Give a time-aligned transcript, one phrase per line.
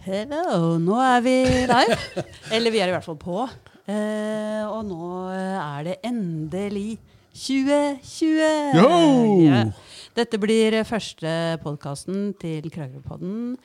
[0.00, 1.32] Hello, nå er vi
[1.68, 1.96] live.
[2.56, 3.42] Eller vi er i hvert fall på.
[3.84, 6.94] Eh, og nå er det endelig
[7.36, 8.78] 2020!
[8.78, 8.86] Yo!
[9.44, 9.58] Ja.
[10.16, 13.58] Dette blir første podkasten til Kragerøpodden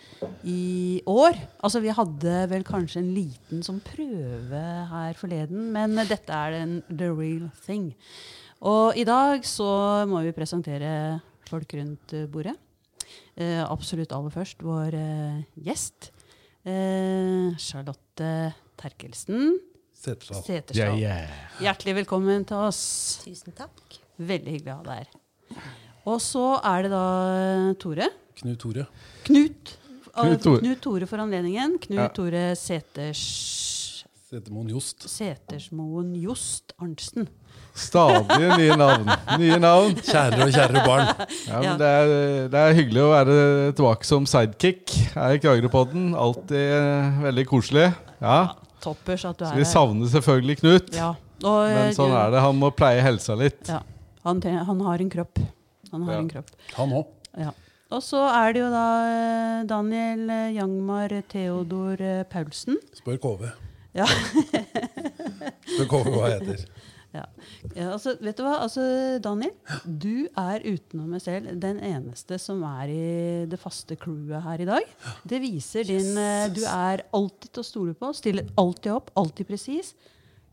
[0.44, 1.40] i år.
[1.64, 6.82] Altså, vi hadde vel kanskje en liten sånn prøve her forleden, men dette er den
[6.92, 7.94] the real thing.
[8.60, 12.58] Og i dag så må vi presentere folk rundt bordet.
[13.40, 16.12] Eh, absolutt aller først vår eh, gjest.
[16.66, 19.60] Eh, Charlotte Terkelsen
[19.94, 20.98] Setesdal.
[20.98, 21.30] yeah.
[21.62, 22.80] Hjertelig velkommen til oss.
[23.22, 24.00] Tusen takk.
[24.18, 25.68] Veldig hyggelig å ha deg her.
[26.10, 27.04] Og så er det da
[27.82, 28.08] Tore.
[28.42, 28.88] Knut Tore.
[29.28, 29.76] Knut.
[30.16, 30.62] Knut Tore.
[30.64, 31.78] Knut Tore for anledningen.
[31.86, 32.08] Knut Ja.
[32.10, 33.24] Tore Seters,
[34.30, 35.06] Setermoen Jost.
[35.10, 37.28] Setersmoen Jost Arntzen.
[37.76, 39.10] Stadig nye navn.
[39.42, 39.96] Nye navn.
[40.00, 41.10] Kjære og kjære barn.
[41.48, 41.60] Ja, Ja.
[41.66, 42.14] men det, er,
[42.54, 43.36] det er hyggelig å være
[43.76, 46.14] tilbake som sidekick her i Kragerøpodden.
[46.16, 47.90] Alltid eh, veldig koselig.
[48.24, 48.38] Ja.
[48.86, 51.12] Toppers at du Så er vi savner selvfølgelig Knut, Ja.
[51.44, 52.40] Og, men sånn er det.
[52.46, 53.68] Han må pleie helsa litt.
[53.68, 53.82] Ja.
[54.24, 55.42] Han, han har en kropp.
[55.92, 56.20] Han har Ja.
[56.24, 56.50] en kropp.
[56.80, 57.12] Han òg.
[57.38, 57.52] Ja.
[57.92, 62.80] Og så er det jo da eh, Daniel eh, Jangmar Theodor eh, Paulsen.
[62.98, 63.46] Spør KV.
[64.00, 64.08] Ja.
[64.08, 66.66] Spør KV hva jeg heter.
[67.16, 67.26] Ja.
[67.76, 68.58] Ja, altså, vet du hva?
[68.66, 68.84] Altså,
[69.24, 69.54] Daniel,
[69.86, 73.06] du er utenom meg selv den eneste som er i
[73.52, 74.90] det faste crewet her i dag.
[75.28, 76.52] Det viser din yes.
[76.56, 79.94] Du er alltid til å stole på, stiller alltid opp, alltid presis.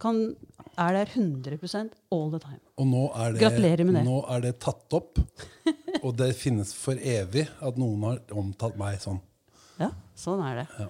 [0.03, 1.59] Er der 100
[2.11, 2.59] all the time.
[2.81, 4.05] Og nå er, det, Gratulerer med det.
[4.09, 5.21] nå er det tatt opp,
[6.03, 9.21] og det finnes for evig at noen har omtalt meg sånn.
[9.79, 9.93] Ja,
[10.23, 10.89] sånn er det.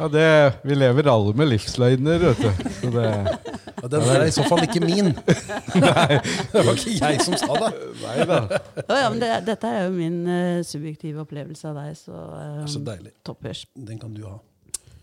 [0.00, 0.26] Ja, det,
[0.64, 2.70] vi lever alle med livsløgner, vet du.
[2.80, 3.06] Så det,
[3.80, 5.14] Ja, den er i så fall ikke min.
[6.52, 7.70] det var ikke jeg som sa det.
[8.02, 8.42] nei da.
[8.82, 12.62] Ja, ja, men det, dette er jo min uh, subjektive opplevelse av deg, så, eh,
[12.66, 13.14] er så deilig.
[13.24, 13.64] toppers.
[13.76, 14.36] Den kan du ha.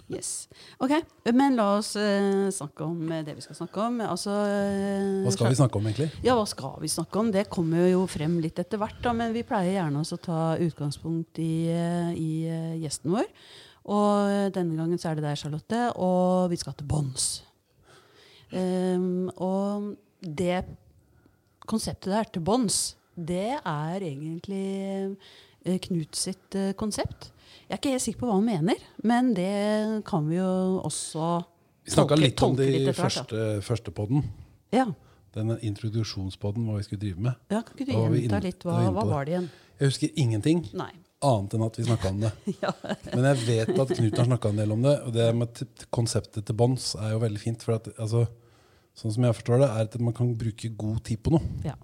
[0.08, 0.48] Yes.
[0.80, 0.94] Ok,
[1.36, 3.98] men la oss uh, snakke om eh, det vi skal snakke om.
[4.06, 6.08] Altså, uh, Hva skal vi snakke om, egentlig?
[6.24, 7.32] Ja, hva skal vi snakke om?
[7.34, 10.42] Det kommer jo frem litt etter hvert, da, men vi pleier gjerne også å ta
[10.64, 13.28] utgangspunkt i, uh, i eh, gjesten vår.
[13.88, 17.28] Og denne gangen så er det deg, Charlotte, og vi skal til bånns.
[18.52, 19.94] Um, og
[20.24, 20.62] det
[21.68, 25.18] konseptet der til bånns, det er egentlig
[25.66, 27.32] eh, Knut sitt eh, konsept.
[27.68, 31.32] Jeg er ikke helt sikker på hva han mener, men det kan vi jo også
[31.88, 34.24] Vi tolke- litt om det i første, første podden.
[34.72, 34.86] Ja.
[35.36, 37.36] Denne introduksjonspodden, hva vi skulle drive med.
[37.52, 38.64] ja, kan ikke du gjenta litt?
[38.64, 39.50] Hva, hva var det igjen?
[39.78, 40.92] Jeg husker ingenting Nei.
[41.26, 42.32] Annet enn at vi snakka om det.
[42.64, 42.72] Ja.
[43.14, 44.96] Men jeg vet at Knut har snakka en del om det.
[45.08, 45.64] Og det med
[45.94, 47.64] konseptet til bånds er jo veldig fint.
[47.66, 48.28] For at, altså,
[48.98, 51.44] sånn som jeg forstår det, er at man kan bruke god tid på noe.
[51.66, 51.76] ja.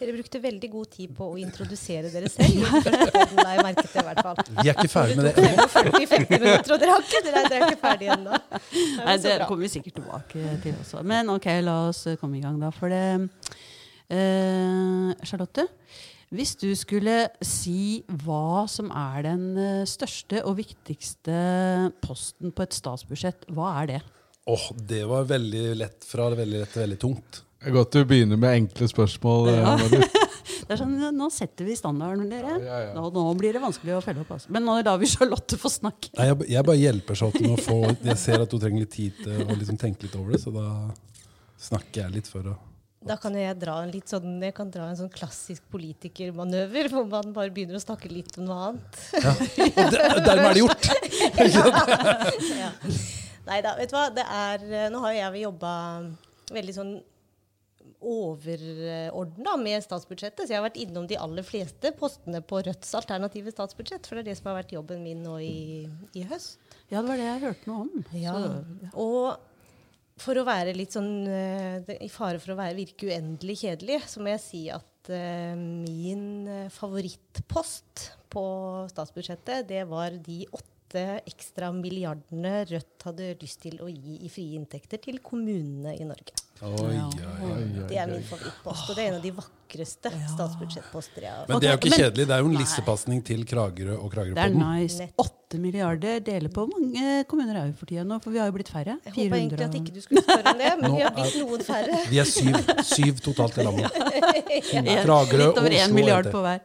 [0.00, 2.62] Dere brukte veldig god tid på å introdusere dere selv.
[3.36, 4.38] Nei, merket det i hvert fall.
[4.48, 5.66] Vi er ikke ferdig med det Det ennå.
[5.68, 8.38] tok 40-50 minutter, og dere har ikke, dere, dere er ikke ferdig ennå.
[9.02, 11.02] Nei, det kommer vi sikkert tilbake til også.
[11.04, 12.70] Men ok, la oss komme i gang, da.
[12.72, 13.02] For det
[14.08, 15.66] eh, Charlotte,
[16.30, 21.34] hvis du skulle si hva som er den eh, største og viktigste
[22.04, 24.00] posten på et statsbudsjett, hva er det?
[24.50, 27.42] Åh, det var veldig lett fra veldig lett til veldig tungt.
[27.60, 29.50] Det er godt du begynner med enkle spørsmål.
[29.52, 29.76] eh, Ja.
[30.70, 32.52] Det er sånn, Nå setter vi standarden, dere.
[32.62, 32.90] Ja, ja.
[32.94, 34.30] Nå, nå blir det vanskelig å følge opp.
[34.36, 34.52] Altså.
[34.54, 36.12] Men nå lar vi Charlotte få snakke.
[36.14, 38.92] Nei, jeg, jeg bare hjelper Charlotte med å få Jeg ser at hun trenger litt
[38.94, 40.66] tid til å liksom tenke litt over det, så da
[41.60, 42.54] snakker jeg litt for å
[43.00, 47.06] Da kan jeg dra en litt sånn, jeg kan dra en sånn klassisk politikermanøver, hvor
[47.08, 48.98] man bare begynner å snakke litt om noe annet.
[49.16, 50.90] Og det, dermed er det gjort!
[52.60, 52.68] ja.
[53.48, 54.04] Nei da, vet du hva.
[54.12, 55.72] Det er, eh, nå har jo jeg jobba
[56.52, 56.92] veldig sånn
[58.00, 63.52] overordna med statsbudsjettet, så jeg har vært innom de aller fleste postene på Rødts alternative
[63.56, 64.04] statsbudsjett.
[64.08, 65.86] For det er det som har vært jobben min nå i,
[66.16, 66.60] i høst.
[66.92, 68.04] Ja, det var det jeg hørte noe om.
[68.12, 68.36] Ja.
[68.36, 69.49] Så, Og
[70.20, 74.22] for å være litt sånn eh, I fare for å være, virke uendelig kjedelig, så
[74.22, 78.44] må jeg si at eh, min eh, favorittpost på
[78.92, 80.68] statsbudsjettet, det var de åtte
[81.28, 86.34] ekstra milliardene Rødt hadde lyst til å gi i frie inntekter til kommunene i Norge.
[86.60, 87.06] Oi, Ja.
[87.40, 87.84] oi, oi.
[87.88, 91.60] Det er min favorittpost, og det er en av de vakreste statsbudsjettposter jeg har Men
[91.62, 92.26] det er jo ikke kjedelig.
[92.28, 95.06] Det er jo en lissepasning til Kragerø og det er nice.
[95.16, 98.20] Åtte milliarder deler på mange kommuner er vi for tida nå?
[98.22, 98.98] For vi har jo blitt færre.
[99.06, 101.64] Jeg håpa egentlig at ikke du skulle spørre om det, men vi har blitt noen
[101.64, 102.02] færre.
[102.12, 102.60] Vi er syv,
[102.92, 103.90] syv totalt i landet.
[104.76, 105.20] En- Oslo.
[105.40, 106.60] Litt over én milliard på hver.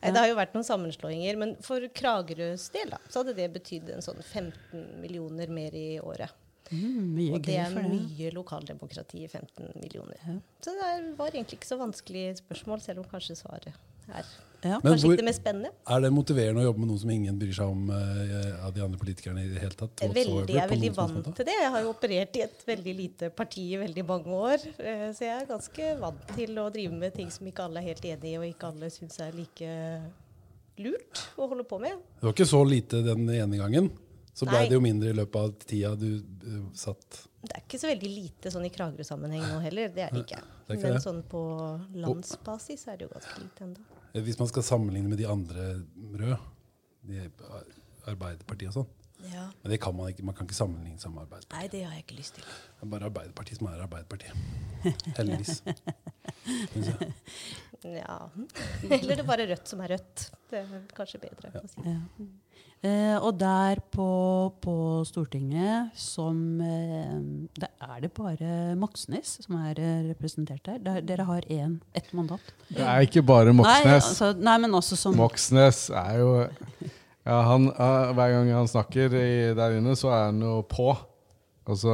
[0.00, 3.50] Nei, det har jo vært noen sammenslåinger, men for Kragerøs del da, så hadde det
[3.52, 6.32] betydd en sånn 15 millioner mer i året.
[6.70, 7.90] Mm, mye Og det er for det.
[7.90, 10.40] mye lokaldemokrati i 15 millioner.
[10.62, 14.24] Så det var egentlig ikke så vanskelig spørsmål, selv om kanskje svaret er
[14.62, 14.76] Ja.
[14.82, 15.70] Men kanskje hvor- ikke det mest spennende.
[15.88, 18.82] Er det motiverende å jobbe med noe som ingen bryr seg om uh, av de
[18.82, 20.02] andre politikerne i det hele tatt?
[20.02, 21.54] Er veldig, jeg er veldig vant til det.
[21.62, 24.58] Jeg har jo operert i et veldig lite parti i veldig mange år.
[24.78, 27.88] Uh, Så jeg er ganske vant til å drive med ting som ikke alle er
[27.88, 29.70] helt enig i, og ikke alle syns er like
[30.80, 31.96] lurt å holde på med.
[32.20, 33.90] Det var ikke så lite den ene gangen.
[34.34, 37.80] Så ble det jo mindre i løpet av tida du uh, satt Det er ikke
[37.82, 39.90] så veldig lite sånn i Kragerø-sammenheng nå heller.
[39.94, 40.38] Det er det ikke.
[40.40, 41.02] det er ikke Men det.
[41.04, 41.42] sånn på
[42.04, 43.84] landsbasis er det jo ganske lite ennå.
[44.14, 45.68] Eh, Hvis man skal sammenligne med de andre
[46.14, 46.38] røde,
[47.10, 47.28] de
[48.10, 48.90] Arbeiderpartiet og sånn
[49.32, 49.44] Ja.
[49.62, 50.24] Men det kan man ikke.
[50.24, 51.58] Man kan ikke sammenligne seg med Arbeiderpartiet.
[51.58, 52.44] Nei, det har jeg ikke lyst til.
[52.46, 54.34] Det er bare Arbeiderpartiet som er Arbeiderpartiet.
[55.18, 55.60] Heldigvis.
[57.80, 58.28] Ja.
[58.84, 60.26] Eller det er bare Rødt som er Rødt.
[60.50, 61.80] Det er kanskje bedre å si.
[61.86, 61.94] Ja.
[62.80, 64.08] Eh, og der på,
[64.64, 64.74] på
[65.04, 67.18] Stortinget som eh,
[67.52, 70.78] Det er det bare Moxnes som er eh, representert der.
[70.86, 72.40] der dere har én, ett mandat.
[72.72, 74.08] Det er ikke bare Nei, Moxnes.
[74.08, 77.68] altså, nei, men også som Moxnes er jo ja, han,
[78.16, 80.94] Hver gang han snakker i, der inne, så er han jo på.
[81.70, 81.90] Altså,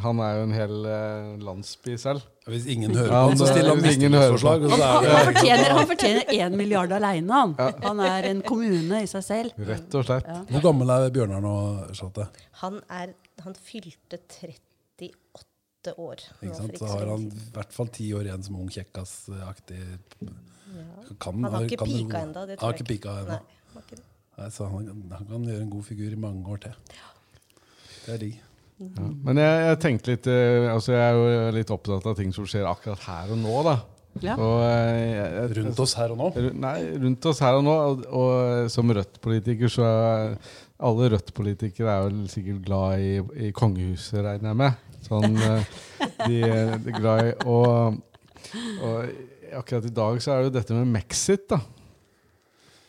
[0.00, 2.22] han er jo en hel eh, landsby selv.
[2.48, 4.64] Hvis ingen hører på på, så stiller han mistillitsforslag.
[4.72, 7.52] han, er han, fortjener, han fortjener milliard aleine, han.
[7.84, 9.60] Han er en kommune i seg selv.
[9.68, 10.26] Rett og slett.
[10.30, 10.40] Ja.
[10.54, 11.52] Hvor gammel er Bjørnar nå,
[11.92, 12.26] Charlotte?
[12.62, 13.12] Han, er,
[13.44, 16.24] han fylte 38 år.
[16.40, 16.78] Ikke sant?
[16.80, 19.80] Så har han i hvert fall ti år igjen som ung kjekkas-aktig.
[20.24, 20.34] Ja.
[21.20, 22.46] Kan- Han har ikke kan pika ennå.
[22.46, 23.38] Det Han tror jeg ikke pika enda.
[23.40, 24.04] Nei, han har ikke det.
[24.38, 26.72] Nei, Så han, han kan gjøre en god figur i mange år til.
[28.06, 28.38] Det er digg.
[28.80, 29.06] Ja.
[29.26, 32.46] Men jeg, jeg tenkte litt eh, altså Jeg er jo litt opptatt av ting som
[32.48, 33.56] skjer akkurat her og nå.
[33.66, 33.76] da
[34.24, 34.34] Ja.
[34.40, 36.30] Og, eh, jeg, jeg, Rundt oss her og nå.
[36.64, 36.74] Nei,
[37.04, 37.76] rundt oss her og nå.
[37.90, 40.36] Og, og som Rødt-politiker så er
[40.80, 43.12] alle Rødt-politikere er vel sikkert glad i,
[43.48, 44.86] i kongehuset, regner jeg med.
[45.04, 45.76] Sånn, eh,
[46.24, 48.00] de, de er glad i og,
[48.80, 51.60] og akkurat i dag så er det jo dette med Mexit, da.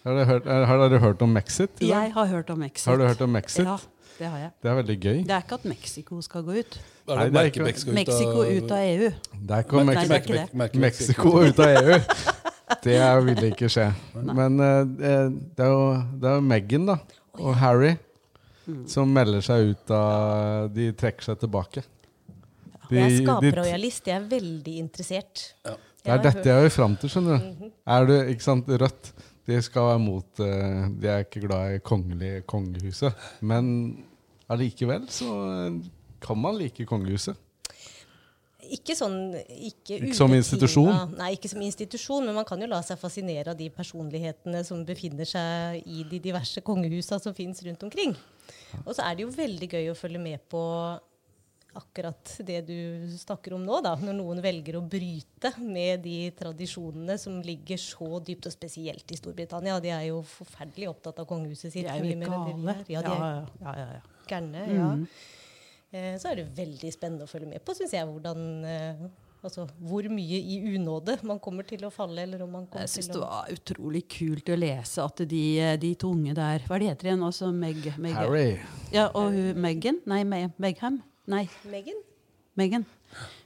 [0.01, 1.81] Har dere hørt, har dere hørt om Mexit?
[1.85, 2.87] Jeg har hørt om Mexit.
[2.89, 3.67] Har du hørt om Mexit?
[3.67, 3.77] Ja,
[4.21, 4.51] det har jeg.
[4.61, 5.15] Det er veldig gøy.
[5.27, 6.77] Det er ikke at Mexico skal gå ut.
[7.11, 9.09] Nei, det er ikke- Mexico, Mexico ut av EU.
[9.33, 10.75] Det er ikke Nei, det er ikke det.
[10.85, 11.97] Mexico ut av EU.
[12.81, 13.87] Det ville vil ikke skje.
[14.15, 15.81] Men uh, det er jo,
[16.21, 16.95] det er jo Meghan da,
[17.41, 17.95] og Harry
[18.87, 21.83] som melder seg ut av De trekker seg tilbake.
[22.89, 24.07] De- Jeg er skaperrojalist.
[24.07, 25.43] Jeg er veldig interessert.
[25.65, 25.75] Ja.
[26.01, 27.67] Det er dette jeg vil fram til, skjønner du.
[27.87, 29.11] Er du, ikke sant, Rødt
[29.47, 33.13] de skal være mot eh, De er ikke glad i kongelig kongehuset.
[33.41, 34.03] Men
[34.51, 35.79] allikevel så eh,
[36.21, 37.39] kan man like kongehuset.
[38.71, 40.91] Ikke sånn ikke Ikke som institusjon?
[41.17, 44.85] Nei, ikke som institusjon, men man kan jo la seg fascinere av de personlighetene som
[44.87, 48.13] befinner seg i de diverse kongehusa som fins rundt omkring.
[48.85, 50.61] Og så er det jo veldig gøy å følge med på
[51.73, 52.77] akkurat det du
[53.17, 53.93] snakker om nå, da.
[53.99, 59.19] Når noen velger å bryte med de tradisjonene som ligger så dypt, og spesielt i
[59.19, 59.79] Storbritannia.
[59.83, 61.87] De er jo forferdelig opptatt av kongehuset sitt.
[61.87, 62.77] De er jo gale.
[62.91, 64.03] Ja, de er ja, ja, ja, ja.
[64.31, 64.63] Gærne.
[64.71, 64.91] Ja.
[65.91, 69.03] Eh, så er det veldig spennende å følge med på, syns jeg, hvordan eh,
[69.41, 72.91] Altså hvor mye i unåde man kommer til å falle, eller om man kommer Jeg
[72.93, 75.41] syns til det var utrolig kult å lese at de,
[75.81, 77.25] de to unge der Hva er det heter igjen?
[77.25, 78.45] Altså Meg, Meg, Harry.
[78.93, 79.97] Ja, og hun Meghan?
[80.05, 81.01] Nei, Me, Megham?
[81.31, 82.05] Nei, Megan?
[82.59, 82.85] Megan.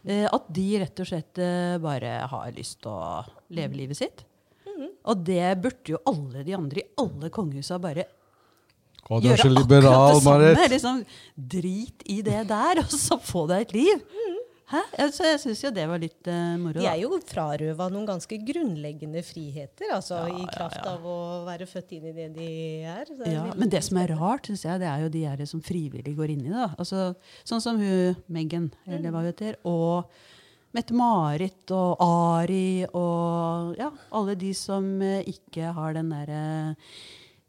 [0.04, 3.24] Eh, at de rett og slett eh, bare har lyst til å
[3.56, 4.26] leve livet sitt.
[5.06, 8.08] Og det burde jo alle de andre i alle kongehusa bare
[9.06, 10.38] Å, du er gjøre så akkurat liberal, det samme.
[10.46, 10.72] Marit.
[10.74, 11.02] Liksom,
[11.56, 14.06] drit i det der, og så få deg et liv.
[14.66, 14.80] Hæ?
[14.98, 16.80] Altså, så jeg syns jo det var litt uh, moro.
[16.82, 20.96] De er jo frarøva noen ganske grunnleggende friheter, altså Ja, i kraft ja.
[20.96, 22.48] av å være født inn i det de
[22.82, 23.04] er.
[23.06, 25.22] Så det er Ja, men det som er rart, synes jeg, det er jo de
[25.30, 26.70] her som frivillig går inn i det.
[26.82, 27.12] Altså,
[27.46, 30.10] sånn som hun Megan, eller hva hun heter, og
[30.76, 36.42] Mette-Marit og Ari og ja, alle de som eh, ikke har den derre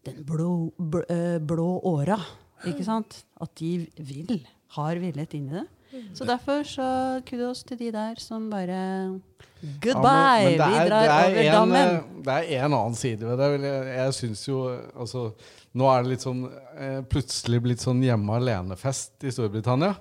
[0.07, 2.19] Den blå, blå, eh, åra,
[2.67, 3.25] ikke sant?
[3.43, 4.41] At de vil,
[4.77, 5.67] har villet inn i det.
[6.17, 6.87] Så derfor så
[7.25, 8.81] kudos til de der som bare
[9.81, 10.57] Goodbye!
[10.57, 11.95] Ja, men- men er, vi drar er over en, dammen.
[11.97, 13.61] eh, Det er en annen side ved det.
[13.63, 14.59] Jeg, jeg syns jo
[14.99, 15.33] altså,
[15.77, 16.43] Nå er det litt sånn
[16.79, 19.95] eh, plutselig blitt sånn hjemme alene-fest i Storbritannia.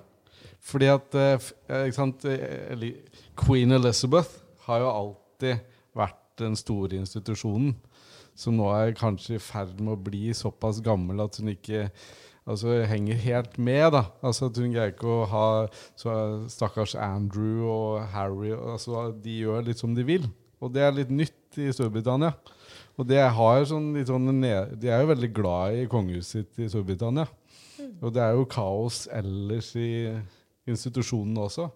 [0.60, 2.92] Fordi at eh, eh, ikke sant, eh,
[3.36, 4.30] Queen Elizabeth
[4.66, 5.60] har jo alltid
[5.96, 7.74] vært den store institusjonen.
[8.36, 11.86] Som nå er kanskje i ferd med å bli såpass gammel at hun ikke
[12.46, 13.90] altså, henger helt med.
[13.96, 14.04] da.
[14.22, 15.46] Altså at Hun greier ikke å ha
[15.98, 16.16] så
[16.52, 20.28] Stakkars Andrew og Harry altså, De gjør litt som de vil.
[20.60, 22.34] Og det er litt nytt i Storbritannia.
[22.96, 26.64] Og det har sånn, litt sånn ned, De er jo veldig glad i kongehuset sitt
[26.64, 27.26] i Storbritannia.
[28.00, 30.16] Og det er jo kaos ellers i
[30.66, 31.68] institusjonen også.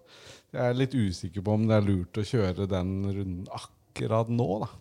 [0.51, 4.49] Jeg er litt usikker på om det er lurt å kjøre den runden akkurat nå,
[4.65, 4.71] da.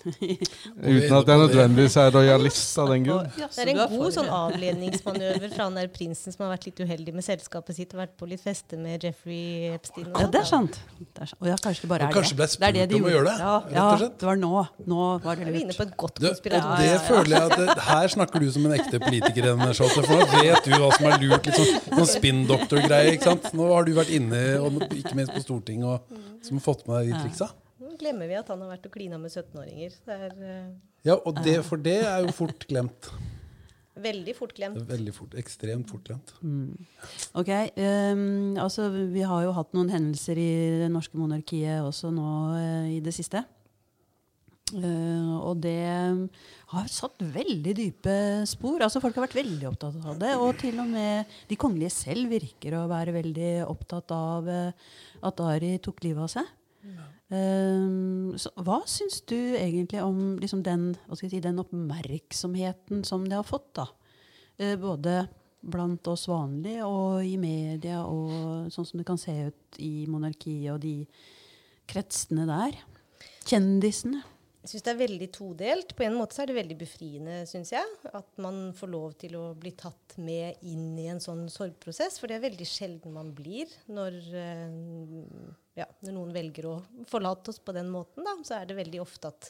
[0.00, 3.28] Uten at jeg nødvendigvis er rojalist av den grunn.
[3.36, 7.14] Det er en god sånn avledningsmanøver fra han der prinsen som har vært litt uheldig
[7.16, 10.08] med selskapet sitt og vært på litt feste med Jeffrey Epstein.
[10.12, 10.32] og Ja, sånn.
[10.36, 10.78] det er sant.
[11.00, 11.40] Det er sant.
[11.42, 12.48] Og ja, kanskje det bare er kanskje det.
[12.60, 14.18] ble det er det spurt de om å gjøre det, Ja, rett og slett.
[14.20, 14.66] det var nå.
[14.94, 15.76] Nå var det lurt.
[15.80, 16.42] på et godt Du, og
[16.80, 19.50] det føler jeg at det, Her snakker du som en ekte politiker.
[19.80, 21.46] For nå vet du hva som er lurt.
[21.46, 23.18] Litt sånn, sånn spinndoktor-greie.
[23.56, 27.00] Nå har du vært inne, og ikke minst på Stortinget, og som har fått med
[27.00, 27.50] deg de triksa.
[28.00, 29.98] Glemmer vi at han har vært og klina med 17-åringer.
[30.06, 30.70] Det er eh,
[31.08, 33.10] Ja, og det, For det er jo fort glemt.
[34.00, 34.82] veldig fort glemt.
[34.88, 36.34] Veldig fort, Ekstremt fort glemt.
[37.38, 40.50] Ok, um, altså Vi har jo hatt noen hendelser i
[40.84, 43.44] det norske monarkiet også nå uh, i det siste.
[44.70, 45.82] Uh, og det
[46.70, 48.16] har satt veldig dype
[48.46, 48.80] spor.
[48.86, 50.34] altså Folk har vært veldig opptatt av det.
[50.38, 54.92] Og til og med de kongelige selv virker å være veldig opptatt av uh,
[55.26, 56.54] at Ari tok livet av seg.
[57.30, 63.46] Eh, så hva syns du egentlig om liksom den, si, den oppmerksomheten som det har
[63.46, 63.70] fått?
[63.78, 63.86] da?
[64.58, 65.22] Eh, både
[65.60, 70.72] blant oss vanlige og i media, og sånn som det kan se ut i monarkiet
[70.74, 70.94] og de
[71.90, 72.78] kretsene der.
[73.44, 74.24] Kjendisene.
[74.60, 75.92] Jeg syns det er veldig todelt.
[75.96, 77.94] På en måte så er det veldig befriende, syns jeg.
[78.12, 82.18] At man får lov til å bli tatt med inn i en sånn sorgprosess.
[82.20, 84.74] For det er veldig sjelden man blir når, eh,
[85.80, 86.74] ja, når noen velger å
[87.08, 88.26] forlate oss på den måten.
[88.26, 88.36] Da.
[88.44, 89.48] Så er det veldig ofte at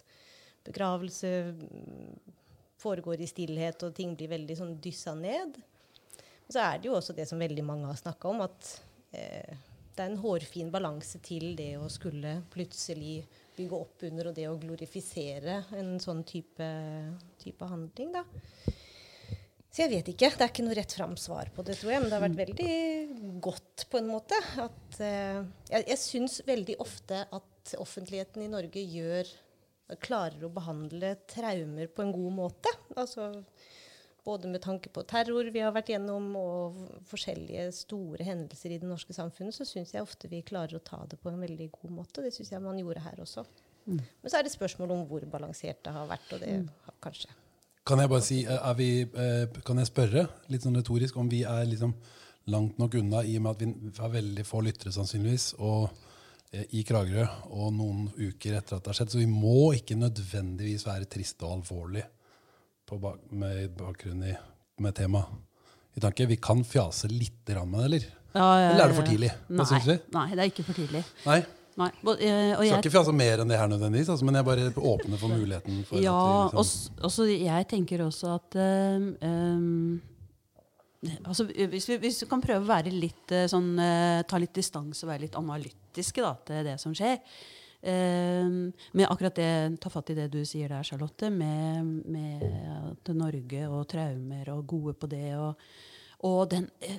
[0.68, 2.36] begravelse mm,
[2.78, 5.58] foregår i stillhet, og ting blir veldig sånn dyssa ned.
[5.58, 8.72] Men så er det jo også det som veldig mange har snakka om, at
[9.10, 9.58] eh,
[9.90, 13.24] det er en hårfin balanse til det å skulle plutselig
[13.60, 16.70] bygge opp under og det å glorifisere en sånn type,
[17.40, 18.16] type handling.
[18.16, 18.24] Da.
[19.70, 20.32] Så jeg vet ikke.
[20.34, 22.02] Det er ikke noe rett fram svar på det, tror jeg.
[22.02, 22.72] Men det har vært veldig
[23.44, 24.40] godt på en måte.
[24.64, 29.30] At, uh, jeg jeg syns veldig ofte at offentligheten i Norge gjør
[30.02, 32.72] klarer å behandle traumer på en god måte.
[32.98, 33.30] Altså
[34.24, 38.88] både med tanke på terror vi har vært gjennom, og forskjellige store hendelser i det
[38.88, 41.94] norske samfunnet, så syns jeg ofte vi klarer å ta det på en veldig god
[42.00, 42.24] måte.
[42.24, 43.46] Det syns jeg man gjorde her også.
[43.90, 46.52] Men så er det spørsmål om hvor balansert det har vært, og det
[46.86, 47.32] har kanskje
[47.86, 51.40] Kan jeg bare si, er vi, eh, kan jeg spørre, litt sånn retorisk, om vi
[51.48, 51.94] er liksom
[52.52, 55.88] langt nok unna, i og med at vi har veldig få lyttere sannsynligvis, og
[56.52, 57.24] eh, i Kragerø,
[57.56, 59.14] og noen uker etter at det har skjedd.
[59.14, 62.06] Så vi må ikke nødvendigvis være triste og alvorlige
[62.98, 64.34] bak, med bakgrunn i
[64.80, 65.24] med tema
[65.94, 66.26] i tanke.
[66.26, 68.04] Vi kan fjase litt med det, eller?
[68.32, 69.30] Ja, ja, Eller er det for tidlig?
[69.48, 69.96] Nei, syns vi?
[70.14, 71.02] nei, det er ikke for tidlig.
[71.26, 71.40] Nei?
[71.80, 71.88] Nei.
[72.04, 74.68] Og, og jeg, Skal ikke fjase mer enn det her nødvendigvis, altså, men jeg bare
[74.76, 75.82] åpner for muligheten.
[75.88, 79.06] for ja, at vi liksom, også jeg tenker også at um,
[81.06, 84.40] eh, altså, hvis, vi, hvis vi kan prøve å være litt eh, sånn eh, Ta
[84.42, 87.18] litt distanse og være litt analytiske da, til det som skjer.
[87.82, 88.48] Eh,
[88.92, 93.88] med akkurat det, Ta fatt i det du sier der, Charlotte, med, med Norge og
[93.88, 95.34] traumer og gode på det.
[95.36, 95.56] og
[96.20, 96.98] og den, eh,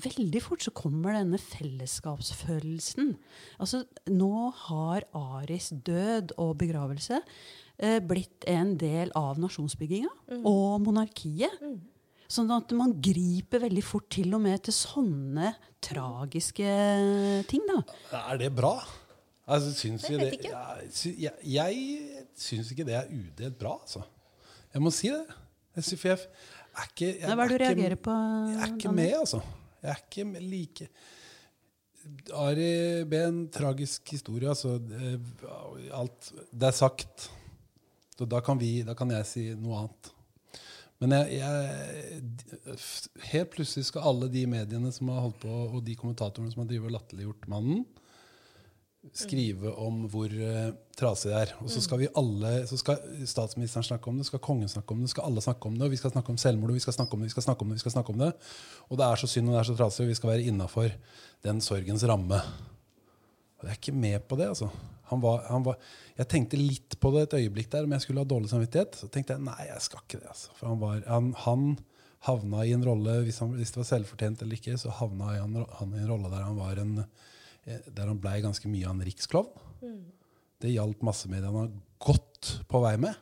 [0.00, 3.16] veldig fort så kommer denne fellesskapsfølelsen.
[3.60, 7.20] Altså, nå har Aris død og begravelse
[7.78, 11.60] eh, blitt en del av nasjonsbygginga og monarkiet.
[12.28, 16.72] Sånn at man griper veldig fort til og med til sånne tragiske
[17.48, 17.68] ting.
[17.68, 17.82] da.
[18.32, 18.78] Er det bra?
[19.48, 20.50] Altså, syns Jeg det,
[21.22, 21.76] jeg, jeg,
[22.36, 24.02] syns ikke det er udelt bra, altså.
[24.74, 25.24] Jeg må si det.
[25.78, 28.16] Jeg for jeg er ikke jeg, Hva er det du er reagerer på?
[28.52, 29.40] Jeg er ikke med, altså.
[29.82, 30.88] Jeg er ikke med like
[32.34, 33.12] Ari B.
[33.14, 34.76] En tragisk historie, altså.
[34.78, 35.20] Det-
[35.92, 37.30] Alt Det er sagt.
[38.18, 40.12] Så da kan, vi, da kan jeg si noe annet.
[40.98, 42.22] Men jeg, jeg,
[43.30, 46.90] helt plutselig skal alle de mediene som har holdt på, og de kommentatorene som har
[46.90, 47.84] latterliggjort mannen,
[49.14, 51.52] skrive om hvor uh, trasig det er.
[51.62, 55.04] Og så skal vi alle, så skal statsministeren snakke om det, skal kongen snakke om
[55.04, 56.96] det, skal alle snakke om det, og vi skal snakke om selvmord, og vi skal
[56.96, 58.32] snakke om det, vi skal snakke om det, vi skal snakke om det.
[58.88, 60.94] Og det er så synd, og det er så trasig, og vi skal være innafor
[61.46, 62.40] den sorgens ramme.
[63.58, 64.70] Og jeg er ikke med på det, altså.
[65.08, 65.78] Han var, han var,
[66.18, 68.98] jeg tenkte litt på det et øyeblikk der, om jeg skulle ha dårlig samvittighet.
[68.98, 70.28] Så tenkte jeg nei, jeg skal ikke det.
[70.34, 70.52] altså.
[70.58, 71.64] For han, var, han, han
[72.28, 75.96] havna i en rolle, hvis, hvis det var selvfortjent eller ikke, så havna han, han
[75.96, 77.00] i en rolle der han var en
[77.66, 79.50] der han blei ganske mye av en riksklovn.
[80.58, 81.68] Det hjalp massemediene
[82.02, 83.14] godt på vei med.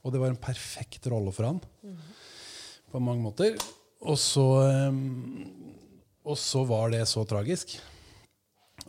[0.00, 1.62] Og det var en perfekt rolle for han
[2.90, 3.58] på mange måter.
[4.00, 4.44] Og så,
[4.88, 5.44] um,
[6.24, 7.76] og så var det så tragisk.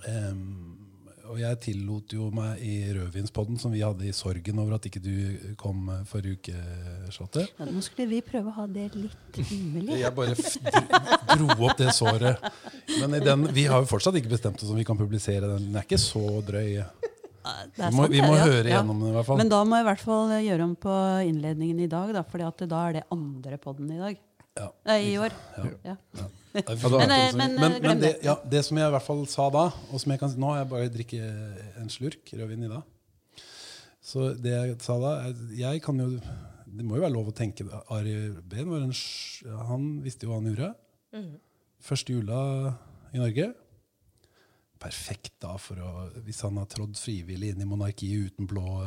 [0.07, 0.80] Em,
[1.31, 5.01] og jeg tillot jo meg i rødvinspodden som vi hadde i sorgen over at ikke
[5.03, 5.13] du
[5.59, 6.63] kom eh, forrige uke,
[7.15, 7.45] Charlotte.
[7.59, 9.99] Ja, nå skulle vi prøve å ha det litt rimelig.
[10.03, 12.43] Jeg bare dro- dro opp det såret.
[12.99, 15.69] Men i den, vi har jo fortsatt ikke bestemt oss om vi kan publisere den.
[15.71, 16.81] Den er ikke så drøy.
[17.41, 18.75] Vi må, vi må høre Ja.
[18.81, 19.39] gjennom det, i hvert fall.
[19.41, 22.67] Men da må jeg i hvert fall gjøre om på innledningen i dag, da, fordi
[22.69, 24.19] da er det andre podden i dag.
[24.59, 24.67] Ja.
[24.85, 25.33] Nei, i år.
[25.57, 25.95] Ja.
[26.19, 26.27] Ja.
[26.51, 29.47] Ja, men, Men, men, men, eh, det, ja, det som jeg i hvert fall sa
[29.53, 32.83] da, og som jeg kan si nå, jeg bare drikker en slurk rødvin i dag.
[34.01, 36.07] Så det jeg sa da er, Jeg kan jo
[36.65, 37.81] Det må jo være lov å tenke det.
[37.93, 38.15] Ari
[38.49, 38.95] Behn var en
[39.69, 40.71] Han visste jo hva han gjorde.
[41.85, 42.39] Første jula
[43.13, 43.51] i Norge.
[44.81, 45.91] Perfekt da for å
[46.25, 48.81] Hvis han har trådd frivillig inn i monarkiet uten blå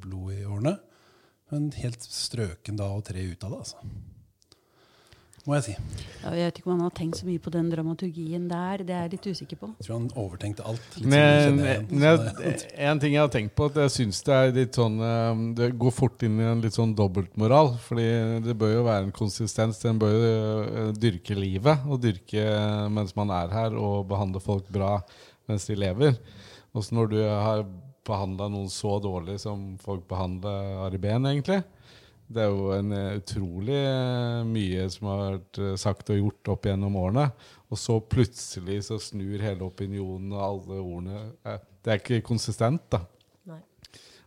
[0.00, 0.76] blod i årene.
[1.50, 3.90] Men helt strøken da å tre ut av det, altså.
[5.48, 5.74] Må jeg si.
[6.20, 8.82] Ja, jeg vet ikke om han har tenkt så mye på den dramaturgien der.
[8.84, 9.70] Det er jeg litt usikker på.
[9.78, 10.98] Jeg tror han overtenkte alt.
[11.00, 11.86] Men, igjen.
[11.88, 12.58] men jeg,
[12.90, 15.70] en ting jeg har tenkt på, at jeg syns det er litt sånn eh, Det
[15.80, 17.72] går fort inn i en litt sånn dobbeltmoral.
[17.86, 18.06] Fordi
[18.44, 19.80] det bør jo være en konsistens.
[19.80, 22.44] Den bør jo eh, dyrke livet, og dyrke
[22.92, 24.98] mens man er her, og behandle folk bra
[25.48, 26.20] mens de lever.
[26.76, 27.64] Også når du har
[28.06, 31.62] behandla noen så dårlig som folk behandler Ari Behn, egentlig
[32.30, 36.50] Det er jo en eh, utrolig eh, mye som har vært eh, sagt og gjort
[36.54, 37.24] opp gjennom årene.
[37.70, 41.24] Og så plutselig så snur hele opinionen og alle ordene
[41.82, 43.00] Det er ikke konsistent, da.
[43.50, 43.58] Nei.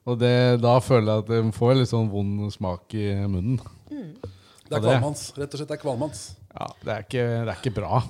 [0.07, 0.33] Og det,
[0.63, 3.60] da føler jeg at en får litt sånn vond smak i munnen.
[3.88, 5.25] Det er kvalmans.
[5.38, 6.24] Rett og slett det er kvalmans.
[6.53, 8.01] Ja, Det er ikke, det er ikke bra.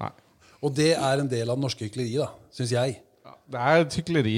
[0.00, 0.10] Nei.
[0.64, 2.96] Og det er en del av det norske hykleriet, da, syns jeg.
[3.24, 4.36] Ja, det er et hykleri,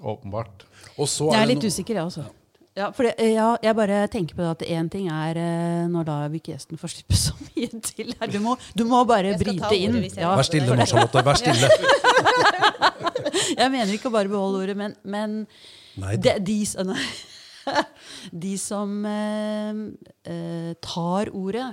[0.00, 0.64] åpenbart.
[0.96, 2.24] Og så Jeg er det litt no- usikker, jeg også.
[2.24, 2.34] Ja,
[2.92, 6.16] for det, ja, jeg bare tenker på det at én ting er eh, når da
[6.28, 8.12] gjesten får slippe så mye til.
[8.20, 8.32] her.
[8.32, 9.96] Du må, du må bare bryte inn.
[10.12, 11.24] Ja, Vær stille nå, Charlotte.
[11.24, 11.70] Vær stille.
[13.60, 15.40] jeg mener ikke å bare beholde ordet, men, men
[15.96, 17.00] Nei, de, de, nei.
[18.44, 19.82] de som eh,
[20.28, 21.70] eh, tar ordet,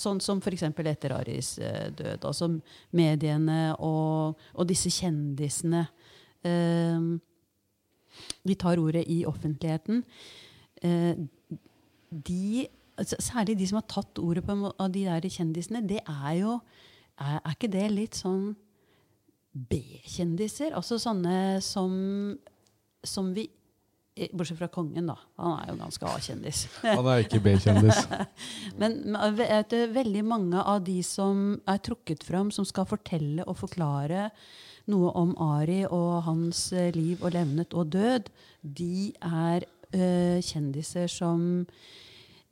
[0.00, 0.66] sånn som f.eks.
[0.66, 2.50] etter Aris eh, død, altså
[2.96, 5.84] mediene og, og disse kjendisene
[6.42, 7.10] eh,
[8.46, 10.04] De tar ordet i offentligheten.
[10.82, 11.16] Eh,
[12.10, 12.66] de,
[13.18, 16.60] særlig de som har tatt ordet på av de der kjendisene, det er jo
[17.20, 18.54] Er, er ikke det litt sånn
[19.52, 20.72] B-kjendiser?
[20.72, 21.90] Altså sånne som,
[23.04, 23.44] som vi
[24.16, 25.18] eh, Bortsett fra kongen, da.
[25.36, 26.62] Han er jo ganske A-kjendis.
[26.86, 28.06] Han er ikke B-kjendis.
[28.80, 33.58] Men men vet, veldig mange av de som er trukket fram, som skal fortelle og
[33.60, 34.30] forklare
[34.90, 38.30] noe om Ari og hans eh, liv og levnet og død,
[38.62, 41.66] de er øh, kjendiser som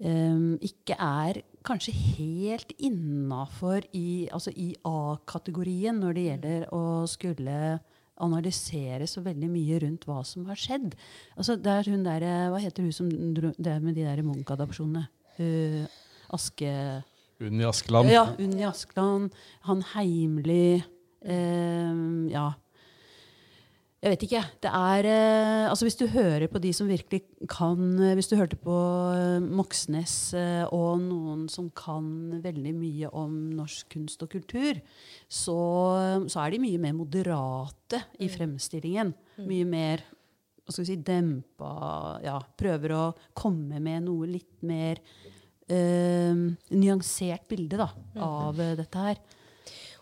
[0.00, 7.78] øh, ikke er kanskje helt innafor i, altså i A-kategorien når det gjelder å skulle
[8.18, 10.96] analysere så veldig mye rundt hva som har skjedd.
[11.36, 15.04] Altså, det er hun der, Hva heter hun som drev med de der Munch-adopsjonene?
[15.38, 15.86] Uh,
[16.34, 16.72] Aske...
[17.38, 18.10] Unni Askeland.
[18.10, 19.30] Ja, Unni Askeland.
[19.68, 20.82] Han Heimly.
[21.24, 22.00] Eh,
[22.32, 22.48] ja.
[23.98, 24.40] Jeg vet ikke.
[24.62, 28.36] Det er uh, Altså, hvis du hører på de som virkelig kan uh, Hvis du
[28.38, 28.74] hørte på
[29.10, 30.14] eh, Moxnes
[30.70, 34.78] og noen som kan veldig mye om norsk kunst og kultur,
[35.26, 35.58] så,
[36.30, 39.10] så er de mye mer moderate i fremstillingen.
[39.48, 40.04] Mye mer
[40.62, 41.72] hva skal vi si, dempa
[42.20, 43.04] ja, Prøver å
[43.34, 45.00] komme med noe litt mer
[45.68, 47.88] nyansert bilde da,
[48.24, 49.20] av eh, dette her.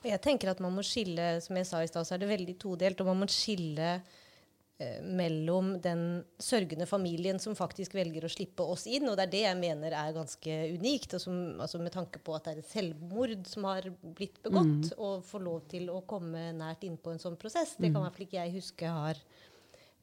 [0.07, 2.55] Jeg tenker at man må skille, som jeg sa i stad, så er det veldig
[2.63, 3.01] todelt.
[3.03, 6.05] Og man må skille eh, mellom den
[6.43, 9.97] sørgende familien som faktisk velger å slippe oss inn, og det er det jeg mener
[9.99, 11.17] er ganske unikt.
[11.19, 14.93] Og som, altså med tanke på at det er et selvmord som har blitt begått,
[14.97, 18.19] og få lov til å komme nært innpå en sånn prosess, det kan i hvert
[18.19, 19.21] fall ikke jeg huske har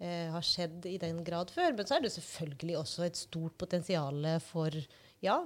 [0.04, 1.74] eh, har skjedd i den grad før.
[1.78, 4.84] Men så er det selvfølgelig også et stort potensial for
[5.24, 5.42] ja,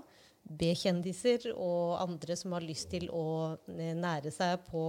[0.47, 3.25] B-kjendiser og andre som har lyst til å
[3.73, 4.83] eh, nære seg på,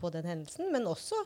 [0.00, 0.70] på den hendelsen.
[0.72, 1.18] Men også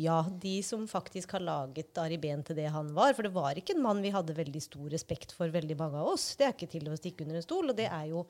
[0.00, 3.12] ja, de som faktisk har laget Ari Behn til det han var.
[3.16, 6.14] For det var ikke en mann vi hadde veldig stor respekt for, veldig mange av
[6.14, 6.30] oss.
[6.38, 7.72] Det er ikke til å stikke under en stol.
[7.72, 8.24] Og det er jo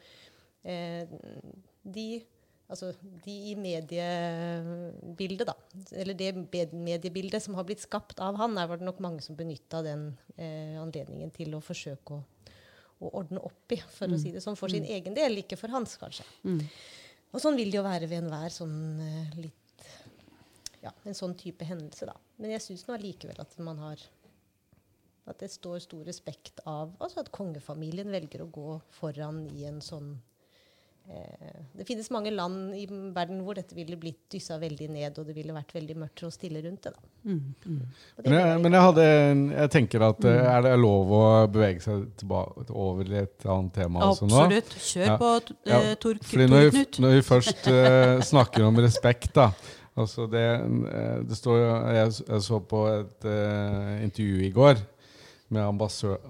[0.67, 1.05] eh,
[1.87, 2.09] de
[2.67, 2.89] Altså
[3.23, 5.55] de i mediebildet, da.
[5.95, 6.33] Eller det
[6.75, 10.75] mediebildet som har blitt skapt av han, er det nok mange som benytta den eh,
[10.83, 12.25] anledningen til å forsøke å,
[13.03, 15.43] å ordne opp i, for å si det sånn, for sin egen del.
[15.43, 16.25] Ikke for hans, kanskje.
[17.35, 19.89] Og sånn vil det jo være ved enhver sånn uh, litt
[20.85, 22.15] Ja, en sånn type hendelse, da.
[22.41, 24.05] Men jeg syns nå allikevel at man har
[25.27, 29.83] At det står stor respekt av altså at kongefamilien velger å gå foran i en
[29.83, 30.15] sånn
[31.77, 35.37] det finnes mange land i verden hvor dette ville blitt dyssa veldig ned, og det
[35.37, 36.93] ville vært veldig mørkt og stille rundt det.
[36.97, 37.03] da.
[37.31, 39.05] Og det Men jeg, men jeg, hadde,
[39.61, 40.41] jeg tenker at mm.
[40.55, 44.43] er det lov å bevege seg tilbake over til et annet tema også nå?
[44.43, 44.77] Absolutt.
[44.89, 45.17] Kjør Ja.
[45.21, 45.33] på,
[45.67, 49.51] Ja, eh, Tor, Fordi når vi, når vi først uh, snakker om respekt, da
[49.97, 51.57] Altså det, eh, det står
[51.95, 54.83] Jeg, jeg så på et uh, intervju i går
[55.49, 55.63] med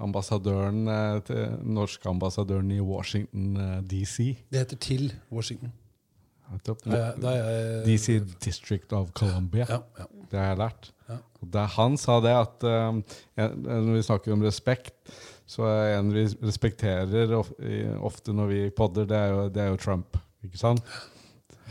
[0.01, 4.37] ambassadøren eh, til norske ambassadøren i Washington eh, DC.
[4.53, 5.73] Det heter til Washington.
[7.87, 9.67] DC District of Columbia.
[9.69, 10.05] Ja, ja.
[10.31, 10.93] Det har jeg lært.
[11.09, 11.17] Ja.
[11.53, 13.03] Der han sa det at um,
[13.37, 14.95] Når vi snakker om respekt,
[15.47, 17.35] så er en vi respekterer
[18.03, 20.19] ofte når vi podder, det er jo, det er jo Trump.
[20.45, 20.83] Ikke sant?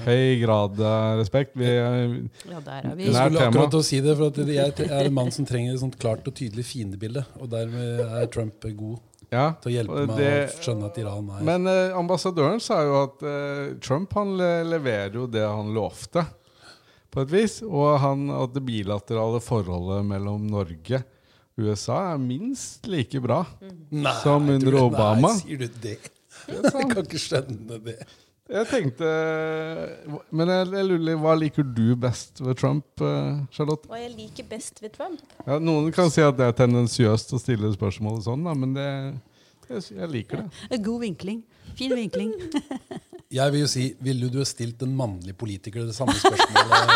[0.04, 1.54] Høy grad av respekt.
[1.56, 3.06] Vi, Ja, der er vi.
[3.08, 5.74] Jeg skulle akkurat til å si det, for at jeg er en mann som trenger
[5.74, 7.24] et sånt klart og tydelig fiendebilde.
[7.40, 8.98] Og dermed er Trump god
[9.32, 12.82] ja, til å hjelpe meg det- å skjønne at Iran er Men eh, ambassadøren sa
[12.84, 16.26] jo at eh, Trump han le leverer jo det han lovte,
[17.10, 17.62] på et vis.
[17.64, 21.04] Og han, at det bilaterale forholdet mellom Norge
[21.56, 23.46] USA er minst like bra.
[23.92, 24.06] mm.
[24.22, 25.32] som under Obama.
[25.32, 25.98] Nei, sier du det?
[26.52, 27.96] Jeg kan ikke skjønne det.
[28.46, 29.08] Jeg tenkte
[30.30, 33.90] Men jeg, jeg lurer litt, hva liker du best ved Trump, eh, Charlotte?
[33.90, 35.24] Hva jeg liker best ved Trump?
[35.48, 38.86] Ja, noen kan si at det er tendensiøst å stille spørsmål sånn, da, men det,
[39.72, 40.80] jeg, jeg liker det.
[40.86, 41.42] God vinkling.
[41.76, 42.36] Fin vinkling.
[43.36, 46.92] Jeg vil jo si, Ville du ha stilt en mannlig politiker det samme spørsmålet,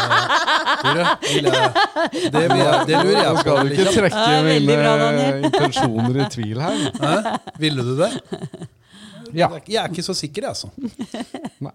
[0.83, 1.07] Tore?
[1.25, 3.41] Vil det, vil jeg, det lurer jeg på.
[3.41, 3.97] skal du ikke Liksom.
[3.97, 5.07] trekke mine bra,
[5.49, 6.83] intensjoner i tvil her.
[7.01, 7.15] Hæ?
[7.65, 8.12] Ville du det?
[9.35, 9.49] Ja.
[9.65, 10.69] Jeg er ikke så sikker, jeg, altså.
[11.65, 11.73] Nei.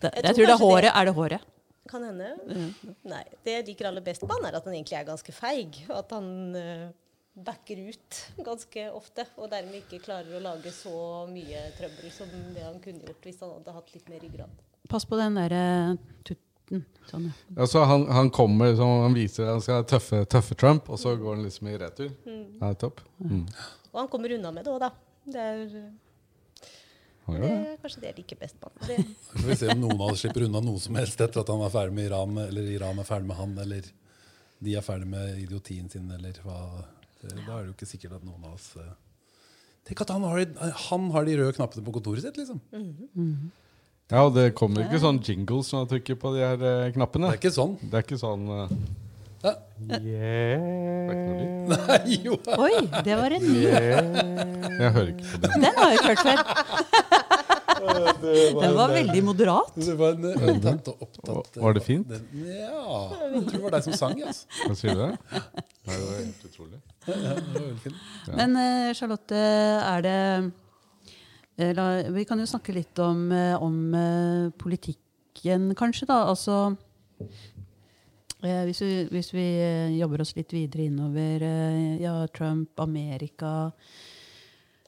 [0.00, 0.90] Det, Jeg jeg tror tror det er kanskje håret.
[0.92, 1.52] Er det håret?
[1.86, 2.30] Kan hende.
[3.06, 3.24] Nei.
[3.46, 5.82] Det jeg liker aller best på han, er at han egentlig er ganske feig.
[5.88, 6.88] Og at han uh,
[7.36, 9.26] backer ut ganske ofte.
[9.38, 10.96] Og dermed ikke klarer å lage så
[11.30, 14.66] mye trøbbel som det han kunne gjort hvis han hadde hatt litt mer ryggrad.
[14.90, 15.62] Pass på den derre
[16.26, 16.42] tutten.
[17.06, 17.34] Sånn, ja.
[17.62, 21.36] Altså, han, han kommer som han viser han skal tøffe, tøffe Trump, og så går
[21.36, 22.10] han liksom i retur.
[22.26, 23.04] Ja, topp.
[23.22, 23.44] Mm.
[23.92, 24.90] Og han kommer unna med det òg, da.
[25.26, 25.76] Det er,
[27.34, 28.82] det er kanskje det jeg liker best på han.
[28.86, 31.42] Det, Så får vi se om noen av oss slipper unna noe som helst etter
[31.42, 33.88] at han er ferdig med Iran, eller Iran er ferdig med han, eller
[34.66, 36.60] de er ferdig med idiotien sin, eller hva.
[37.26, 38.94] Da er det jo ikke sikkert at noen av oss eh,
[39.86, 40.40] Tenk at han har,
[40.88, 42.58] han har de røde knappene på kontoret sitt, liksom.
[44.10, 47.28] Ja, og det kommer ikke sånn jingles når man trykker på de her knappene.
[47.30, 47.76] Det er ikke sånn.
[47.82, 48.72] Det er ikke sånn eh.
[50.02, 50.60] Yeah.
[51.70, 52.36] Nei, jo.
[52.56, 53.62] Oi, det var en ny.
[53.66, 55.50] Jeg hører ikke på den.
[55.66, 56.38] Den har jeg ikke hørt før.
[57.76, 59.72] Den var veldig moderat.
[59.76, 62.08] Det var en opptatt og opptatt Var det fint?
[62.10, 62.82] Den, ja.
[63.22, 64.60] Jeg tror det var deg som sang, altså.
[64.64, 65.10] Hva sier du det?
[65.86, 66.78] Nei, det var helt utrolig.
[67.06, 68.38] Ja, var.
[68.40, 69.42] Men eh, Charlotte,
[69.92, 70.16] er det
[71.62, 71.84] eh, la,
[72.16, 76.08] Vi kan jo snakke litt om, eh, om eh, politikken, kanskje.
[76.10, 76.56] da, altså
[77.20, 77.44] eh,
[78.66, 83.72] hvis, vi, hvis vi eh, jobber oss litt videre innover eh, ja, Trump, Amerika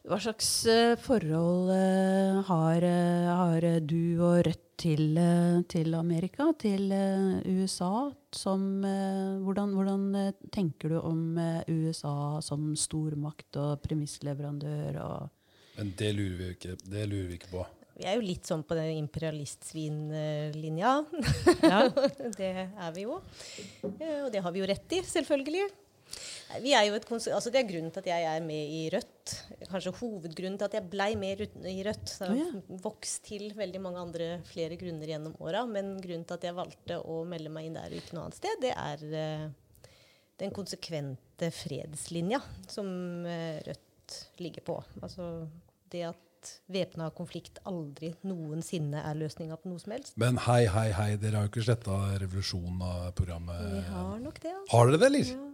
[0.09, 6.53] Hva slags eh, forhold eh, har, eh, har du og Rødt til, eh, til Amerika,
[6.59, 8.11] til eh, USA?
[8.33, 15.01] Som, eh, hvordan, hvordan eh, tenker du om eh, USA som stormakt og premissleverandør?
[15.03, 17.67] Og Men det lurer vi ikke, det lurer vi ikke på.
[17.99, 20.93] Vi er jo litt sånn på den imperialistsvinlinja.
[21.67, 21.81] ja.
[22.39, 23.19] det er vi jo.
[23.83, 25.67] Eh, Og det har vi jo rett i, selvfølgelig.
[26.63, 28.89] Vi er jo et kons altså det er grunnen til at jeg er med i
[28.95, 29.35] Rødt.
[29.69, 31.39] Kanskje hovedgrunnen til at jeg blei med i
[31.85, 35.67] Rødt- Det har oh, vokst til veldig mange andre flere grunner gjennom åra.
[35.69, 38.39] Men grunnen til at jeg valgte å melde meg inn der og ikke noe annet
[38.41, 39.93] sted, det er uh,
[40.41, 42.89] den konsekvente fredslinja som
[43.27, 44.79] uh, Rødt ligger på.
[45.03, 45.29] Altså
[45.93, 46.28] det at
[46.73, 50.17] væpna konflikt aldri noensinne er løsninga på noe som helst.
[50.21, 53.61] Men hei, hei, hei, dere har jo ikke sletta revolusjonen av programmet.
[53.75, 54.55] Vi har nok det.
[54.55, 54.71] Altså.
[54.77, 55.33] Har dere det, eller?
[55.35, 55.48] Ja.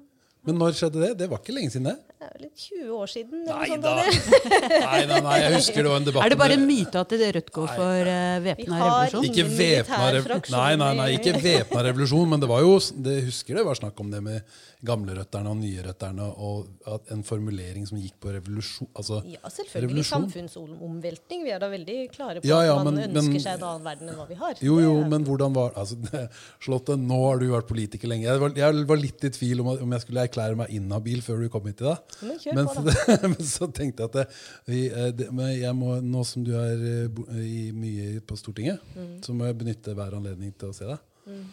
[0.45, 1.13] Men når skjedde det?
[1.23, 1.97] Det var ikke lenge siden, det.
[2.25, 3.41] Det er vel litt 20 år siden.
[3.45, 3.95] eller Nei sånt da.
[4.85, 7.11] Nei, nei, nei, jeg husker det var en debatt Er det bare en myte at
[7.13, 9.27] det Rødt går for uh, Vi væpna revolusjon?
[9.29, 13.59] Ikke væpna revolusjon, Nei, nei, nei, ikke væpna revolusjon, men det var jo det husker
[13.61, 14.55] det var snakk om det med
[14.85, 20.27] gamlerøtterne og nyerøtterne, og at en formulering som gikk på revolusjon Altså Ja, selvfølgelig revolusjon.
[20.29, 21.45] samfunnsomveltning.
[21.49, 23.65] Vi er da veldig klare på Ja, ja, at man men- ønsker men- seg en
[23.71, 24.55] annen verden enn hva vi har.
[24.61, 25.97] Jo, jo, det, men hvordan var altså,
[26.65, 28.29] Slottet, nå har du vært politiker lenge.
[28.29, 31.41] Jeg var, jeg var litt i tvil om, om jeg skulle erklære meg inhabil før
[31.45, 31.99] du kom hit i dag.
[32.23, 32.83] Men Men, så,
[33.33, 34.27] men så tenkte jeg at det,
[34.67, 38.37] vi, eh, det, men jeg må, nå som du er eh, bo- i, mye på
[38.41, 39.17] Stortinget, Mm.
[39.23, 40.99] så må jeg benytte hver anledning til å se deg.
[41.29, 41.45] Mm.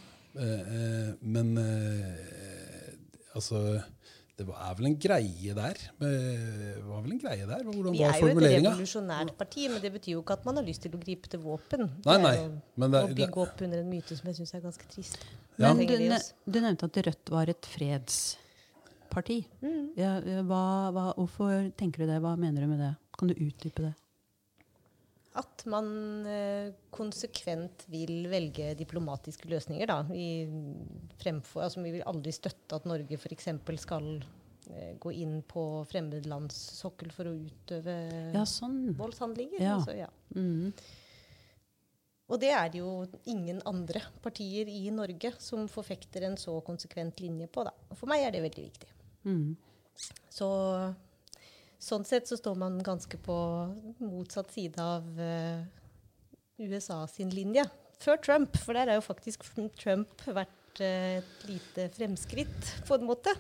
[0.42, 2.94] eh, men eh,
[3.36, 3.82] altså
[4.42, 5.78] Det var, vel en greie der.
[6.02, 7.62] eh, var vel en greie der?
[7.68, 10.66] Hvordan Vi er jo et revolusjonært parti, men det betyr jo ikke at man har
[10.66, 11.84] lyst til å gripe til våpen.
[11.86, 14.64] Nei, Det er nei, jo Å bygge opp under en myte som jeg syns er
[14.66, 15.20] ganske trist.
[15.62, 15.74] Ja.
[15.76, 15.94] Men du,
[16.56, 17.70] du nevnte at Rødt var et
[19.12, 19.46] fredsparti.
[19.62, 19.92] Mm.
[20.00, 22.22] Ja, hva, hva, hvorfor tenker du det?
[22.24, 22.94] Hva mener du med det?
[23.18, 23.94] Kan du utdype det?
[25.40, 29.88] At man eh, konsekvent vil velge diplomatiske løsninger.
[29.88, 30.46] Da, i
[31.22, 33.48] fremfor, altså Vi vil aldri støtte at Norge f.eks.
[33.80, 34.10] skal
[34.72, 37.96] eh, gå inn på fremmedlands sokkel for å utøve
[38.36, 38.92] Ja, sånn.
[39.00, 39.62] voldshandlinger.
[39.64, 39.78] Ja.
[39.80, 40.10] Altså, ja.
[40.36, 40.74] Mm.
[42.32, 42.92] Og det er det jo
[43.28, 47.64] ingen andre partier i Norge som forfekter en så konsekvent linje på.
[47.68, 47.72] Da.
[47.96, 48.92] For meg er det veldig viktig.
[49.26, 49.56] Mm.
[50.32, 50.48] Så
[51.82, 53.36] sånn sett så står man ganske på
[54.00, 55.62] motsatt side av uh,
[56.62, 57.66] USA sin linje.
[58.02, 59.46] Før Trump, for der har jo faktisk
[59.82, 63.36] Trump vært uh, et lite fremskritt, på en måte.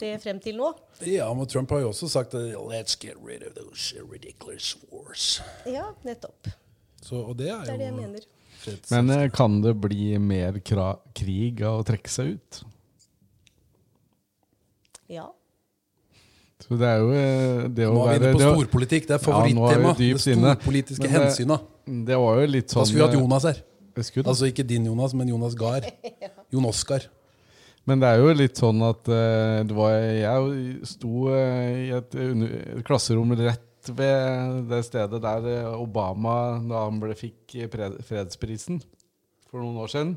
[0.00, 0.70] Det frem til nå.
[1.04, 5.40] Ja, men Trump har jo også sagt uh, let's get rid of those ridiculous wars.
[5.68, 6.48] Ja, nettopp.
[7.00, 8.28] Så, og det er Det er det jeg mener.
[8.90, 12.60] Men eh, kan det bli mer kra krig av å trekke seg ut?
[15.10, 15.26] Ja.
[16.60, 19.06] Så det er jo eh, det å Nå er vi inne på det storpolitikk.
[19.08, 19.70] Det er favorittema.
[19.72, 21.56] Ja, det storpolitiske Men det- hensyna.
[22.10, 23.62] Det var jo litt Da sånn skulle vi hatt eh, Jonas her.
[24.04, 24.28] skulle.
[24.30, 25.88] Altså ikke din Jonas, men Jonas Gahr.
[26.52, 27.08] Jon Oskar.
[27.88, 32.14] Men det er jo litt sånn at eh, det var, jeg sto eh, i et,
[32.14, 37.96] under- et klasserom rett ved det stedet der eh, Obama da han ble, fikk pre-
[38.04, 38.82] fredsprisen
[39.50, 40.12] for noen år siden.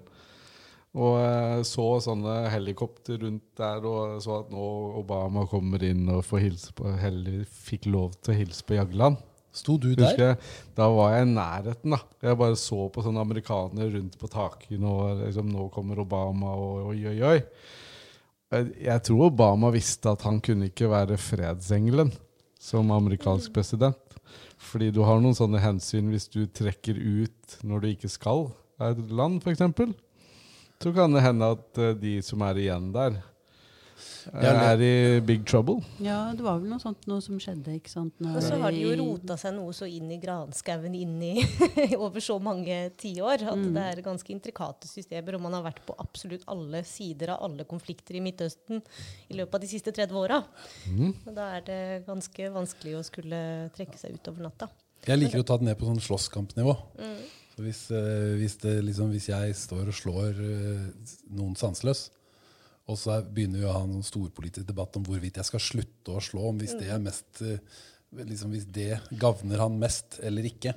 [0.94, 4.66] Og eh, så sånne helikopter rundt der og så at nå
[5.00, 9.18] Obama kommer inn og får hilse på Heller fikk lov til å hilse på Jagland.
[9.54, 10.14] Sto du der?
[10.18, 10.38] jeg,
[10.74, 11.94] da var jeg i nærheten.
[11.94, 16.56] da Jeg bare så på sånne amerikanere rundt på takene, og liksom, nå kommer Obama,
[16.58, 17.40] og oi, oi, oi.
[18.54, 22.10] Jeg, jeg tror Obama visste at han kunne ikke være fredsengelen
[22.62, 24.18] som amerikansk president.
[24.64, 28.48] Fordi du har noen sånne hensyn hvis du trekker ut når du ikke skal
[28.82, 29.62] av et land, f.eks.
[30.84, 33.22] Så kan det hende at eh, de som er igjen der,
[34.34, 35.78] eh, er i big trouble.
[36.04, 38.14] Ja, det var vel noe sånt noe som skjedde, ikke sant?
[38.24, 41.34] Når- Og så har de jo rota seg noe så inn i granskauen inn i
[42.06, 45.96] over så mange tiår at det er ganske intrikate systemer, og man har vært på
[46.00, 48.82] absolutt alle sider av alle konflikter i Midtøsten
[49.30, 50.42] i løpet av de siste 30 åra.
[50.90, 51.14] Mm.
[51.36, 54.70] Da er det ganske vanskelig å skulle trekke seg ut over natta.
[55.06, 56.78] Jeg liker å ta det ned på sånn slåsskampnivå.
[57.54, 60.86] Så hvis, eh, hvis, det, liksom, hvis jeg står og slår eh,
[61.38, 62.08] noen sanseløs,
[62.90, 66.12] og så er- begynner vi å ha en storpolitisk debatt om hvorvidt jeg skal slutte
[66.18, 67.60] å slå, om hvis det er mest eh,
[68.14, 70.74] liksom, Hvis det gagner han mest eller ikke.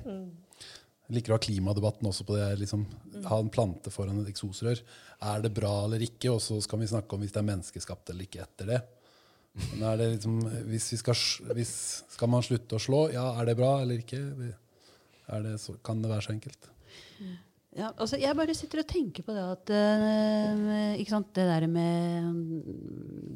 [1.07, 2.47] Jeg liker å ha klimadebatten også på det.
[2.59, 2.85] Liksom,
[3.25, 4.81] Ha en plante foran et eksosrør.
[5.21, 6.31] Er det bra eller ikke?
[6.33, 8.79] Og så skal vi snakke om hvis det er menneskeskapt eller ikke etter det.
[9.73, 11.15] Men er det liksom, hvis vi skal,
[11.55, 11.71] hvis,
[12.13, 13.03] skal man slutte å slå?
[13.13, 14.19] Ja, er det bra eller ikke?
[15.27, 16.69] Det så, kan det være så enkelt?
[17.77, 21.67] Ja, altså jeg bare sitter og tenker på det at øh, ikke sant, Det der
[21.69, 22.63] med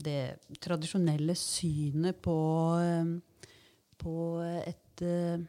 [0.02, 2.38] det tradisjonelle synet på,
[2.82, 3.12] eh,
[4.02, 4.16] på
[4.66, 5.40] et eh,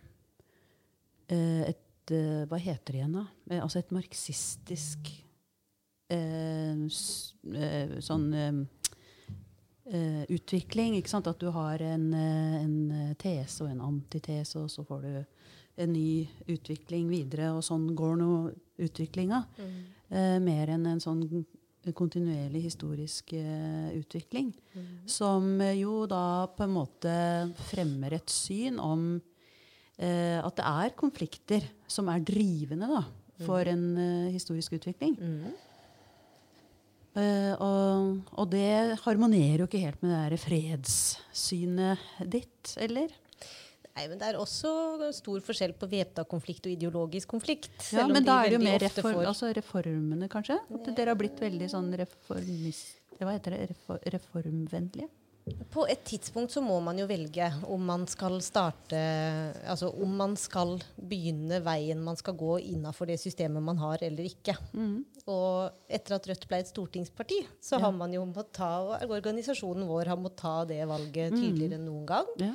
[1.32, 1.78] et
[2.12, 3.60] Hva heter det igjen, da?
[3.62, 5.06] Altså et marxistisk
[8.02, 8.26] sånn
[10.34, 10.96] utvikling.
[10.98, 11.30] Ikke sant?
[11.30, 15.14] At du har en, en tese og en antitese, og så får du
[15.76, 18.32] en ny utvikling videre, og sånn går nå
[18.82, 19.42] utviklinga.
[20.12, 21.24] Eh, mer enn en sånn
[21.96, 24.52] kontinuerlig historisk eh, utvikling.
[25.08, 27.14] Som eh, jo da på en måte
[27.70, 29.16] fremmer et syn om
[29.96, 33.02] eh, at det er konflikter som er drivende da,
[33.46, 35.16] for en eh, historisk utvikling.
[37.12, 43.10] Eh, og, og det harmonerer jo ikke helt med det der fredssynet ditt, eller?
[43.96, 47.68] Nei, men Det er også stor forskjell på væpna konflikt og ideologisk konflikt.
[47.92, 50.56] Ja, men da er det jo mer reform, får- altså reformene, kanskje?
[50.72, 52.98] At dere har blitt veldig sånn reformist...
[53.20, 53.76] Hva heter det?
[54.14, 55.10] Reformvennlige?
[55.74, 58.94] På et tidspunkt så må man jo velge om man skal starte
[59.66, 64.28] Altså om man skal begynne veien man skal gå innafor det systemet man har, eller
[64.28, 64.54] ikke.
[65.26, 68.70] Og etter at Rødt ble et stortingsparti, så har man jo måttet ta
[69.02, 72.30] Organisasjonen vår har måttet ta det valget tydeligere enn noen gang.
[72.38, 72.52] Ja.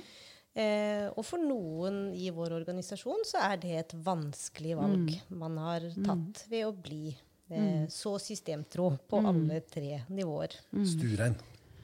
[0.58, 5.84] Eh, og for noen i vår organisasjon så er det et vanskelig valg man har
[6.02, 7.12] tatt ved å bli
[7.52, 10.56] eh, så systemtro på alle tre nivåer.
[10.84, 11.36] Sturein.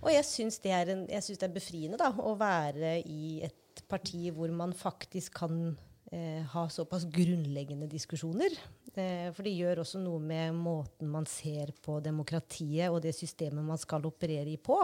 [0.02, 3.44] Og jeg syns det, er en- jeg synes det er befriende da, å være i
[3.46, 5.78] et parti hvor man faktisk kan
[6.12, 8.52] eh, ha såpass grunnleggende diskusjoner.
[8.96, 13.64] Eh, for det gjør også noe med måten man ser på demokratiet og det systemet
[13.64, 14.76] man skal operere i på.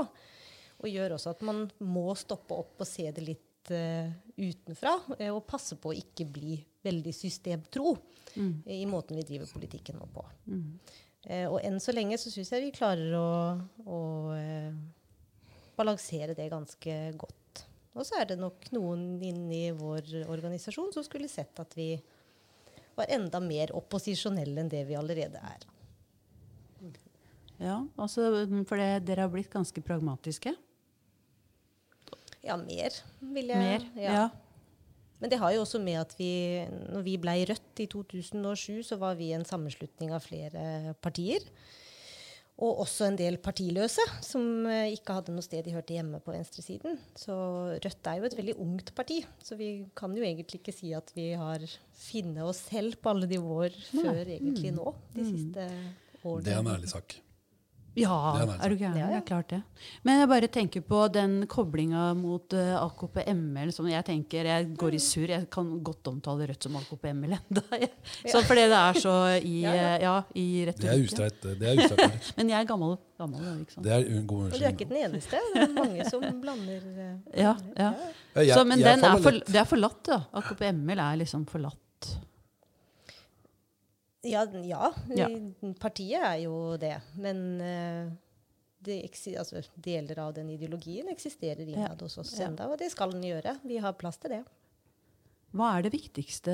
[0.79, 3.43] Og gjør også at man må stoppe opp og se det litt
[3.75, 4.95] eh, utenfra.
[5.17, 7.97] eh, og passe på å ikke bli veldig systemtro
[8.69, 10.23] i måten vi driver politikken nå på.
[11.27, 13.31] Eh, og enn så lenge så syns jeg vi klarer å,
[13.83, 13.99] å
[14.31, 14.77] uh,
[15.75, 17.65] balansere det ganske godt.
[17.97, 21.91] Og så er det nok noen inni vår organisasjon som skulle sett at vi
[22.95, 25.67] var enda mer opposisjonelle enn det vi allerede er.
[27.59, 28.29] Ja, altså,
[28.69, 30.53] for det, dere har blitt ganske pragmatiske.
[32.45, 33.89] Ja, mer, vil jeg Mer.
[33.99, 34.29] Ja.
[35.19, 38.97] Men det har jo også med at vi, når vi ble Rødt i 2007, så
[39.01, 41.43] var vi en sammenslutning av flere partier.
[42.59, 46.33] Og også en del partiløse som eh, ikke hadde noe sted de hørte hjemme på
[46.35, 46.97] venstresiden.
[47.19, 47.35] Så
[47.83, 51.11] Rødt er jo et veldig ungt parti, så vi kan jo egentlig ikke si at
[51.15, 51.63] vi har
[51.99, 55.67] funnet oss selv på alle nivåer før egentlig nå, de siste
[56.23, 56.45] årene.
[56.47, 57.19] Det er en ærlig sak.
[57.97, 58.97] Ja, Det er er du gæren?
[58.97, 59.07] Ja, ja.
[59.07, 59.61] Det er klart det.
[60.03, 64.93] Men jeg bare tenker på den koblinga mot uh, AKP-ML som jeg tenker Jeg går
[64.93, 65.29] i surr.
[65.33, 67.63] Jeg kan godt omtale Rødt som AKP-ML enda.
[68.31, 70.15] Så fordi det er så i, Ja, ja.
[70.19, 71.59] eh, i retorikken.
[71.59, 72.31] Det er ustreit.
[72.37, 72.95] Men jeg er gammel.
[73.17, 73.83] gammel ikke sant?
[73.83, 75.43] Det er en god Og du er ikke den eneste.
[75.55, 77.93] Det er mange som blander eh, Ja, ja.
[78.53, 80.21] Så, men den er for, det er forlatt, da.
[80.39, 81.79] AKP-ML er liksom forlatt.
[84.27, 85.27] Ja, ja, Ja.
[85.79, 86.95] partiet er jo det.
[87.15, 88.11] Men uh,
[88.83, 89.01] det
[89.37, 93.57] altså, deler av den ideologien eksisterer innad hos oss enda, og det skal den gjøre.
[93.63, 94.43] Vi har plass til det.
[95.49, 96.53] Hva er det viktigste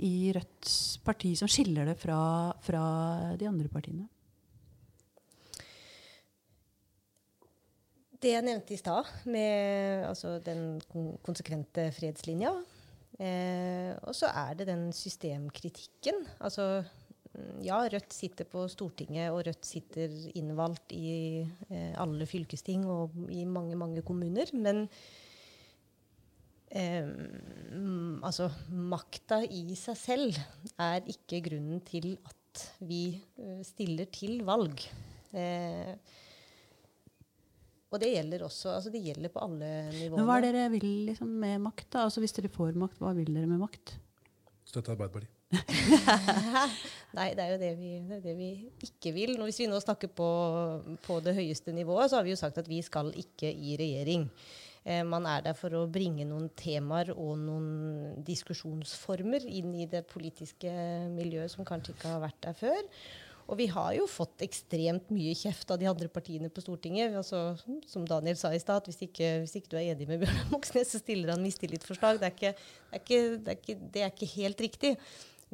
[0.00, 2.84] i Rødts parti som skiller det fra, fra
[3.36, 4.06] de andre partiene?
[8.18, 10.80] Det jeg nevnte i stad, med altså, den
[11.22, 12.56] konsekvente fredslinja.
[13.18, 16.22] Eh, og så er det den systemkritikken.
[16.38, 16.84] Altså,
[17.34, 23.16] mm, ja, Rødt sitter på Stortinget, og Rødt sitter innvalgt i eh, alle fylkesting og
[23.34, 24.52] i mange, mange kommuner.
[24.54, 24.86] Men
[26.70, 30.38] eh, mm, altså, makta i seg selv
[30.78, 34.86] er ikke grunnen til at vi eh, stiller til valg.
[35.34, 35.94] Eh,
[37.88, 40.18] og det gjelder også, altså det gjelder på alle nivåene.
[40.18, 41.86] Men hva er dere vil liksom, med makt?
[41.94, 42.04] da?
[42.04, 43.96] Altså Hvis dere får makt, hva vil dere med makt?
[44.68, 45.34] Støtte Arbeiderpartiet.
[47.16, 48.48] Nei, det er jo det vi, det er det vi
[48.84, 49.32] ikke vil.
[49.38, 50.28] Nå, hvis vi nå snakker på,
[51.06, 54.26] på det høyeste nivået, så har vi jo sagt at vi skal ikke i regjering.
[54.84, 60.04] Eh, man er der for å bringe noen temaer og noen diskusjonsformer inn i det
[60.12, 60.72] politiske
[61.14, 62.84] miljøet som kanskje ikke har vært der før.
[63.48, 67.14] Og vi har jo fått ekstremt mye kjeft av de andre partiene på Stortinget.
[67.16, 67.56] Altså,
[67.88, 71.00] som Daniel sa i stad, hvis hvis ikke du er enig med Bjørnar Moxnes, så
[71.00, 72.20] stiller han mistillitsforslag.
[72.20, 72.52] Det er ikke,
[72.90, 74.92] det er ikke, det er ikke, det er ikke helt riktig.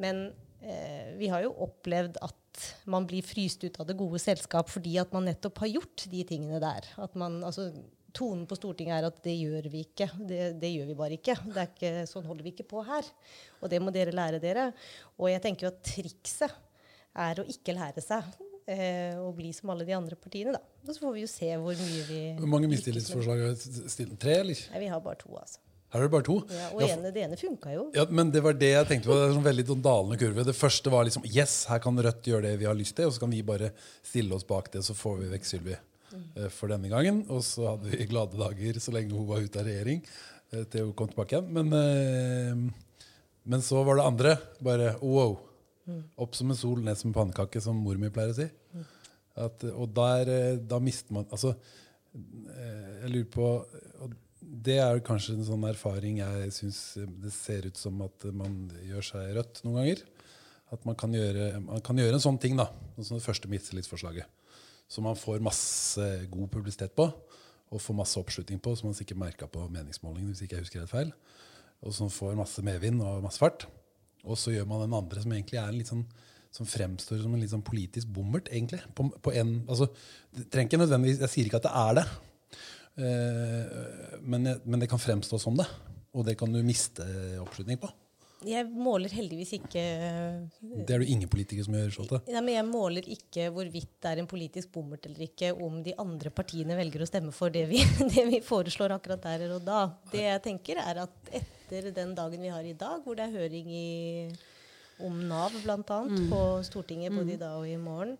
[0.01, 0.25] Men
[0.59, 4.95] eh, vi har jo opplevd at man blir fryst ut av det gode selskap fordi
[5.01, 6.87] at man nettopp har gjort de tingene der.
[6.99, 7.69] At man, altså,
[8.15, 10.09] tonen på Stortinget er at det gjør vi ikke.
[10.19, 11.37] Det, det gjør vi bare ikke.
[11.63, 11.95] Ikke.
[12.11, 13.07] Sånn holder vi ikke på her.
[13.61, 14.69] Og det må dere lære dere.
[15.19, 16.61] Og jeg tenker jo at trikset
[17.15, 18.23] er å ikke lære seg
[18.67, 20.61] eh, å bli som alle de andre partiene, da.
[20.85, 24.17] Og så får vi jo se hvor mye vi Hvor mange mistillitsforslag har du stilt?
[24.21, 24.65] Tre, eller?
[24.73, 25.61] Nei, vi har bare to, altså.
[25.95, 26.35] Her er det bare to.
[26.51, 27.83] Ja, og ene, det ene funka jo.
[27.95, 29.15] Ja, men det var det jeg tenkte på.
[29.15, 30.43] Det er en sånn veldig sånn dalende kurve.
[30.43, 33.15] Det første var liksom Yes, her kan Rødt gjøre det vi har lyst til, og
[33.15, 33.69] så kan vi bare
[34.03, 37.21] stille oss bak det, så får vi vekk Sylvi eh, for denne gangen.
[37.31, 40.03] Og så hadde vi glade dager så lenge hun var ute av regjering,
[40.51, 41.53] eh, til hun kom tilbake igjen.
[41.55, 42.73] Men,
[43.45, 44.35] men så var det andre.
[44.67, 45.37] Bare wow.
[46.17, 48.47] Opp som en sol, ned som en pannekake, som mor mi pleier å si.
[49.35, 51.51] At, og der, eh, da mister man Altså,
[52.15, 53.47] eh, jeg lurer på
[54.05, 56.79] og Det er kanskje en sånn erfaring jeg syns
[57.19, 60.03] det ser ut som at man gjør seg rødt noen ganger.
[60.71, 63.49] At man kan gjøre, man kan gjøre en sånn ting, da, sånn som det første
[63.49, 64.29] mistillitsforslaget.
[64.87, 67.07] Som man får masse god publisitet på,
[67.73, 70.83] og får masse oppslutning på, som man sikkert merka på meningsmålingene, hvis ikke jeg husker
[70.83, 71.11] helt feil.
[71.81, 73.65] Og som får masse medvind og masse fart.
[74.25, 76.05] Og så gjør man den andre som egentlig er en litt sånn
[76.55, 78.79] som fremstår som en litt sånn politisk bommert, egentlig.
[78.95, 79.89] På, på en, altså,
[80.31, 82.05] det trenger ikke nødvendigvis, Jeg sier ikke at det er det,
[83.03, 85.67] uh, men, men det kan fremstå som det.
[86.15, 87.03] Og det kan du miste
[87.43, 87.91] oppslutning på.
[88.45, 89.81] Jeg måler heldigvis ikke
[90.61, 91.91] Det er det ingen politikere som gjør.
[91.95, 92.19] Charlotte.
[92.29, 95.95] Nei, men Jeg måler ikke hvorvidt det er en politisk bommert eller ikke, om de
[95.99, 97.81] andre partiene velger å stemme for det vi,
[98.13, 99.81] det vi foreslår akkurat der og da.
[100.11, 103.39] Det jeg tenker er at etter den dagen vi har i dag, hvor det er
[103.39, 104.29] høring i,
[105.03, 105.79] om Nav bl.a.
[106.29, 108.15] på Stortinget både i dag og i morgen,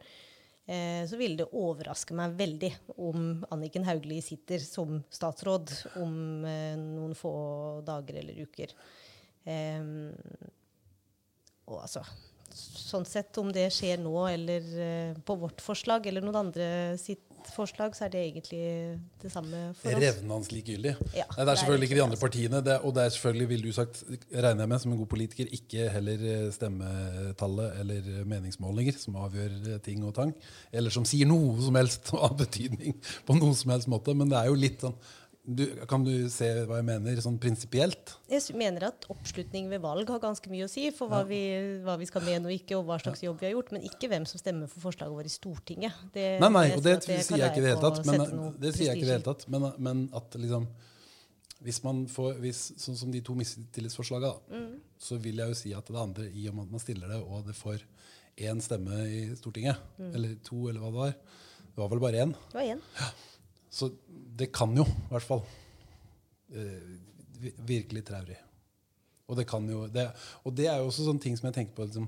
[0.65, 6.73] eh, så ville det overraske meg veldig om Anniken Hauglie sitter som statsråd om eh,
[6.79, 7.35] noen få
[7.85, 8.73] dager eller uker.
[9.45, 9.93] Eh,
[11.65, 12.01] og altså,
[12.55, 16.67] sånn sett, om det skjer nå eller eh, på vårt forslag eller noen andre
[17.01, 18.61] sitt forslag, så er det egentlig
[19.21, 20.01] det samme for oss.
[20.03, 20.93] Revnende likegyldig.
[21.15, 22.61] Ja, Nei, det er selvfølgelig ikke de andre partiene.
[22.65, 24.01] Det, og det er selvfølgelig, vil du sagt,
[24.33, 29.19] regner jeg med som en god politiker, ikke heller eh, stemmetallet eller eh, meningsmålinger som
[29.25, 30.33] avgjør eh, ting og tang.
[30.73, 34.15] Eller som sier noe som helst av betydning på noen som helst måte.
[34.17, 34.97] Men det er jo litt sånn
[35.47, 38.15] du, kan du se hva jeg mener, sånn prinsipielt?
[38.31, 41.39] Jeg mener at oppslutning ved valg har ganske mye å si for hva, vi,
[41.85, 44.09] hva vi skal mene og ikke, og hva slags jobb vi har gjort, men ikke
[44.09, 46.01] hvem som stemmer for forslaget vårt i Stortinget.
[46.15, 48.01] Det, Nei, nei, og det, sier sier jeg ikke i det hele tatt.
[48.09, 48.25] Men,
[48.59, 49.47] det sier jeg ikke i det hele tatt.
[49.53, 50.67] Men, men at liksom
[51.65, 54.81] hvis man får, hvis, Sånn som de to mistillitsforslagene, Mm.
[55.01, 57.21] så vil jeg jo si at det andre, i og med at man stiller det,
[57.23, 57.79] og det får
[58.37, 60.11] én stemme i Stortinget, Mm.
[60.15, 61.15] eller to, eller hva det var
[61.75, 62.31] Det var vel bare én.
[62.51, 62.81] Det var én.
[63.75, 63.89] Så
[64.39, 65.41] det kan jo, i hvert fall,
[66.55, 68.37] eh, virkelig traurig.
[69.27, 70.07] Og det kan jo det,
[70.45, 72.07] Og det er jo også sånne ting som jeg tenker på, liksom,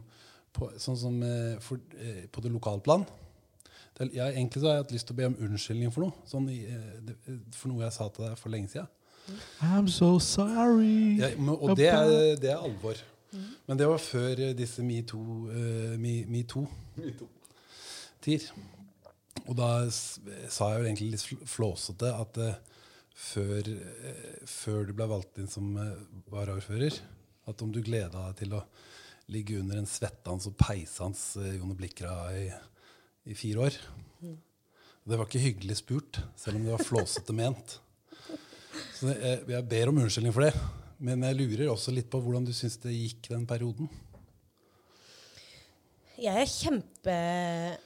[0.54, 3.04] på sånn som eh, for, eh, på det lokalplan.
[3.98, 6.06] Det, er- jeg, egentlig så har jeg hatt lyst til å be om unnskyldning for
[6.06, 6.14] noe.
[6.30, 7.16] Sånn, eh, det,
[7.58, 8.88] for noe jeg sa til deg for lenge siden.
[9.60, 11.18] I'm so sorry.
[11.20, 12.96] Ja, men, og det er, det er alvor.
[13.68, 16.46] Men det var før eh, disse metoo uh, me, Me.
[19.48, 22.58] Og da sa jeg jo egentlig litt flåsete at eh,
[23.18, 25.94] før, eh, før du ble valgt inn som uh,
[26.32, 27.00] varaordfører,
[27.48, 28.64] at om du gleda deg til å
[29.32, 32.48] ligge under en svettende og peisende Jone Blikra i,
[33.28, 33.78] i fire år
[34.24, 37.78] Det var ikke hyggelig spurt, selv om det var flåsete ment.
[38.98, 40.54] Så jeg, jeg ber om unnskyldning for det.
[41.00, 43.88] Men jeg lurer også litt på hvordan du syns det gikk den perioden.
[46.18, 47.78] Jeg er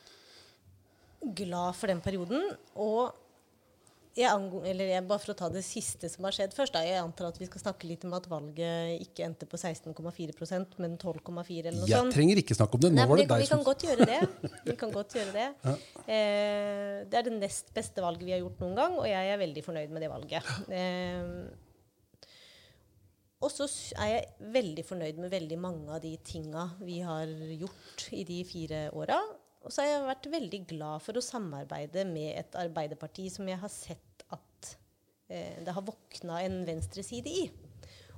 [1.22, 2.56] kjempeglad for den perioden.
[2.76, 3.12] Og
[4.12, 6.74] jeg jeg, bare for å ta det siste som har skjedd først.
[6.74, 10.76] Da, jeg antar at vi skal snakke litt om at valget ikke endte på 16,4%
[10.84, 12.14] men 12,4 eller noe Jeg sånt.
[12.14, 12.92] trenger ikke snakke om det.
[12.92, 14.22] Nå Nei, var det vi, kan, vi kan godt gjøre det.
[14.68, 15.50] Vi kan godt gjøre det.
[16.12, 19.38] Eh, det er det nest beste valget vi har gjort noen gang, og jeg er
[19.40, 20.50] veldig fornøyd med det valget.
[20.74, 21.30] Eh,
[23.42, 23.68] og så
[24.02, 28.42] er jeg veldig fornøyd med veldig mange av de tinga vi har gjort i de
[28.50, 29.22] fire åra.
[29.62, 33.62] Og så har jeg vært veldig glad for å samarbeide med et Arbeiderparti som jeg
[33.62, 34.72] har sett at
[35.30, 37.44] eh, det har våkna en venstreside i.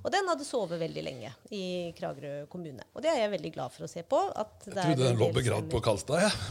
[0.04, 1.62] Og den hadde sovet veldig lenge i
[1.96, 2.84] Kragerø kommune.
[2.92, 4.18] Og det er jeg veldig glad for å se på.
[4.36, 5.80] At Jeg er trodde den lå begravd på.
[5.84, 6.32] Kalstad, jeg.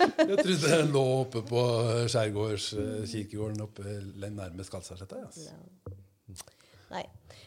[0.00, 1.62] Jeg trodde den lå oppe på
[2.10, 3.94] skjærgårdskirkegården oppe
[4.26, 5.22] nærmest Kalstadsletta.
[5.28, 5.54] Altså.
[6.90, 7.04] Nei.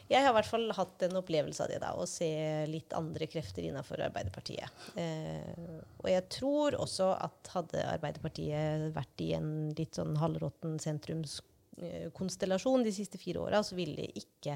[0.07, 2.27] Jeg har i hvert fall hatt en opplevelse av det, da, å se
[2.69, 4.85] litt andre krefter innenfor Arbeiderpartiet.
[4.99, 12.87] Eh, og jeg tror også at hadde Arbeiderpartiet vært i en litt sånn halvråtten sentrumskonstellasjon
[12.87, 14.55] de siste fire åra, så ville ikke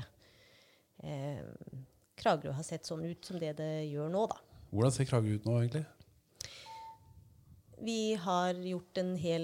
[1.03, 1.43] eh,
[2.17, 4.37] Kragerø ha sett sånn ut som det det gjør nå, da.
[4.71, 5.85] Hvordan ser Kragerø ut nå, egentlig?
[7.77, 9.43] Vi har gjort en hel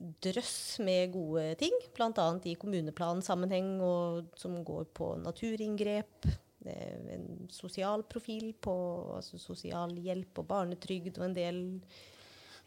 [0.00, 2.28] drøss med gode ting, bl.a.
[2.48, 6.30] i kommuneplansammenheng, og som går på naturinngrep.
[6.68, 8.72] Er en sosial profil på
[9.16, 11.60] altså sosialhjelp og barnetrygd og en del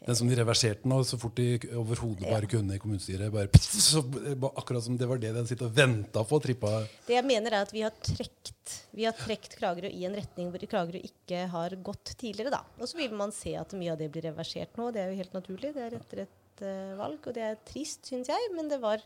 [0.00, 3.30] Den som de reverserte nå så fort de overhodet bare kunne i kommunestyret.
[3.32, 4.02] Bare, så,
[4.50, 6.42] akkurat som det var det den sitter og venta på.
[6.42, 6.82] Trippa.
[7.06, 10.50] Det jeg mener er at vi har trekt, vi har trekt Kragerø i en retning
[10.50, 12.52] hvor Kragerø ikke har gått tidligere.
[12.58, 12.64] da.
[12.82, 14.90] Og så vil man se at mye av det blir reversert nå.
[14.90, 15.70] Det er jo helt naturlig.
[15.78, 18.52] Det er etter et eh, valg, og det er trist, syns jeg.
[18.54, 19.02] Men det var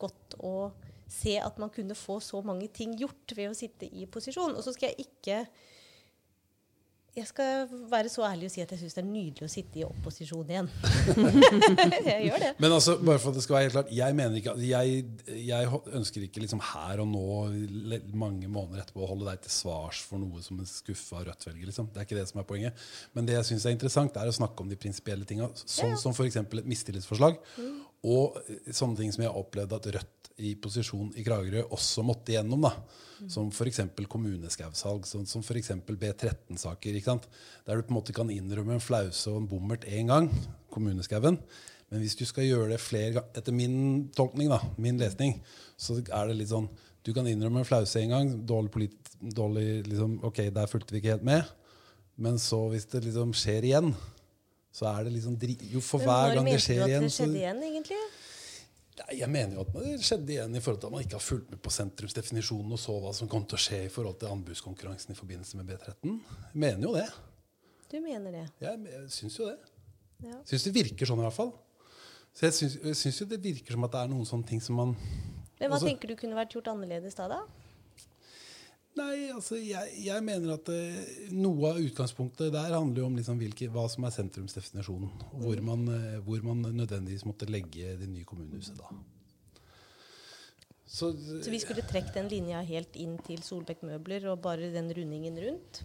[0.00, 0.70] godt å
[1.10, 4.54] se at man kunne få så mange ting gjort ved å sitte i posisjon.
[4.56, 5.42] Og så skal jeg ikke
[7.16, 9.80] jeg skal være så ærlig og si at jeg syns det er nydelig å sitte
[9.80, 10.68] i opposisjon igjen.
[12.12, 12.50] jeg gjør det.
[12.62, 15.02] Men altså, bare for at det skal være helt klart Jeg mener ikke Jeg,
[15.48, 17.24] jeg ønsker ikke liksom her og nå,
[18.14, 21.66] mange måneder etterpå, å holde deg til svars for noe som en skuffa Rødt-velger.
[21.68, 21.90] Liksom.
[21.90, 22.86] Det er ikke det som er poenget.
[23.16, 25.50] Men det jeg syns er interessant, er å snakke om de prinsipielle tinga.
[25.58, 26.38] Sånn som f.eks.
[26.40, 27.40] et mistillitsforslag.
[28.06, 32.04] Og eh, sånne ting som jeg har opplevd at Rødt i posisjon i Kragerø også
[32.06, 32.64] måtte igjennom.
[32.66, 33.82] da Som f.eks.
[34.08, 35.72] kommuneskausalg, sånn som f.eks.
[35.86, 36.96] B13-saker.
[36.96, 37.28] ikke sant?
[37.66, 40.30] Der du på en måte kan innrømme en flause og en bommert én gang,
[40.72, 41.38] kommuneskauen.
[41.90, 45.40] Men hvis du skal gjøre det flere ganger, etter min tolkning, da, min lesning,
[45.76, 46.70] så er det litt sånn
[47.02, 48.30] Du kan innrømme en flause én gang.
[48.46, 51.48] Dårlig, polit, dårlig liksom, Ok, der fulgte vi ikke helt med.
[52.20, 53.94] Men så, hvis det liksom skjer igjen,
[54.72, 55.38] så er det liksom
[55.72, 58.00] Jo, for hver gang det skjer igjen, skjedde egentlig?
[59.16, 61.50] Jeg mener jo at det skjedde igjen i forhold til at man ikke har fulgt
[61.52, 65.14] med på sentrumsdefinisjonen og så hva som kom til å skje i forhold til anbudskonkurransen
[65.14, 66.18] i forbindelse med B13.
[66.50, 67.08] Jeg mener jo det.
[67.90, 68.44] Du mener det?
[68.62, 69.58] Jeg, jeg syns jo det.
[70.26, 70.36] Ja.
[70.46, 71.54] Syns det virker sånn i hvert fall.
[72.36, 74.60] Så jeg syns, jeg syns jo det virker som at det er noen sånne ting
[74.62, 77.26] som man Men hva også, tenker du kunne vært gjort annerledes da?
[77.32, 77.40] da?
[79.00, 80.98] Nei, altså jeg, jeg mener at uh,
[81.32, 85.12] noe av utgangspunktet der handler jo om liksom hvilke, hva som er sentrumsdefinisjonen.
[85.30, 88.92] Og hvor man, uh, hvor man nødvendigvis måtte legge det nye kommunehuset da.
[90.90, 94.90] Så, Så vi skulle trukket den linja helt inn til Solbekk møbler og bare den
[94.90, 95.84] rundingen rundt?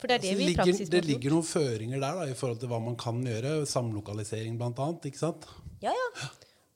[0.00, 2.28] For det er det altså, vi i ligger, praksis det ligger noen føringer der da,
[2.30, 3.56] i forhold til hva man kan gjøre.
[3.68, 5.10] Samlokalisering, blant annet.
[5.10, 5.48] ikke sant?
[5.82, 6.30] Ja, ja.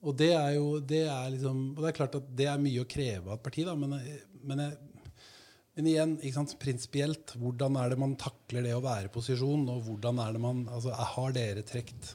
[0.04, 2.82] Og det er jo det er liksom, og det er klart at det er mye
[2.82, 3.94] å kreve av et parti, da, men,
[4.44, 4.83] men, jeg,
[5.74, 9.64] men igjen, ikke sant, prinsipielt, hvordan er det man takler det å være i posisjon?
[9.72, 12.14] Og hvordan er det man, altså, Har dere trekt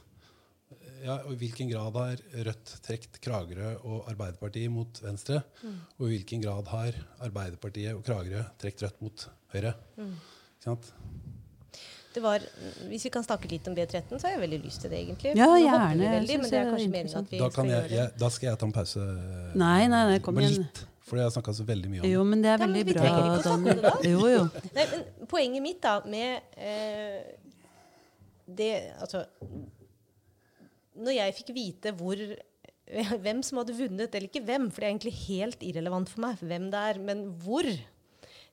[1.00, 5.40] ja, og I hvilken grad har Rødt trekt Kragerø og Arbeiderpartiet mot Venstre?
[5.96, 9.72] Og i hvilken grad har Arbeiderpartiet og Kragerø trekt Rødt mot Høyre?
[9.96, 10.92] Ikke sant?
[12.10, 12.42] Det var,
[12.90, 15.34] hvis vi kan snakke litt om B13, så har jeg veldig lyst til det, egentlig.
[15.38, 16.08] Ja, gjerne.
[16.16, 17.28] Veldig, men det kanskje meningen interessant.
[17.28, 19.04] at vi Da, jeg, jeg, da skal jeg ta en pause.
[19.62, 20.64] Nei, nei, nei, kom igjen.
[20.64, 20.80] litt.
[21.10, 23.02] For jeg har snakka så veldig mye om Jo, men det er Ja, veldig bra.
[23.02, 23.94] trenger ikke å snakke om det da.
[24.06, 24.42] Jo, jo.
[24.76, 27.32] Nei, men poenget mitt da med eh,
[28.60, 29.24] det Altså
[31.00, 32.22] Når jeg fikk vite hvor
[33.24, 36.40] hvem som hadde vunnet, eller ikke hvem, for det er egentlig helt irrelevant for meg
[36.42, 37.68] hvem det er, men hvor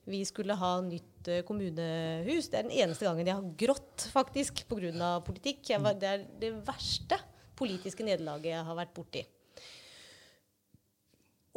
[0.08, 2.46] vi skulle ha nytt eh, kommunehus.
[2.48, 5.10] Det er den eneste gangen jeg har grått, faktisk, pga.
[5.26, 5.64] politikk.
[5.72, 7.18] Jeg var, det er det verste
[7.58, 9.24] politiske nederlaget jeg har vært borti.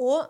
[0.02, 0.26] Og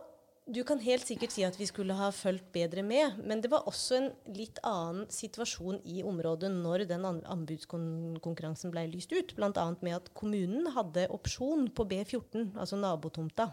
[0.51, 3.67] du kan helt sikkert si at vi skulle ha fulgt bedre med, men det var
[3.69, 9.33] også en litt annen situasjon i området når den anbudskonkurransen ble lyst ut.
[9.37, 9.65] Bl.a.
[9.81, 13.51] med at kommunen hadde opsjon på B14, altså nabotomta.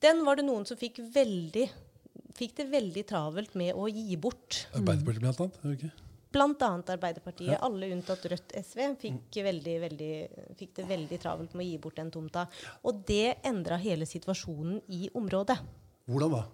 [0.00, 1.66] Den var det noen som fikk, veldig,
[2.36, 4.64] fikk det veldig travelt med å gi bort.
[4.72, 5.60] Arbeiderpartiet, blant annet.
[5.74, 7.58] er det Arbeiderpartiet, Arbeiderpartiet.
[7.60, 10.12] Alle unntatt Rødt SV fikk, veldig, veldig,
[10.58, 12.46] fikk det veldig travelt med å gi bort den tomta.
[12.86, 15.58] Og det endra hele situasjonen i området.
[16.06, 16.44] Hvordan da?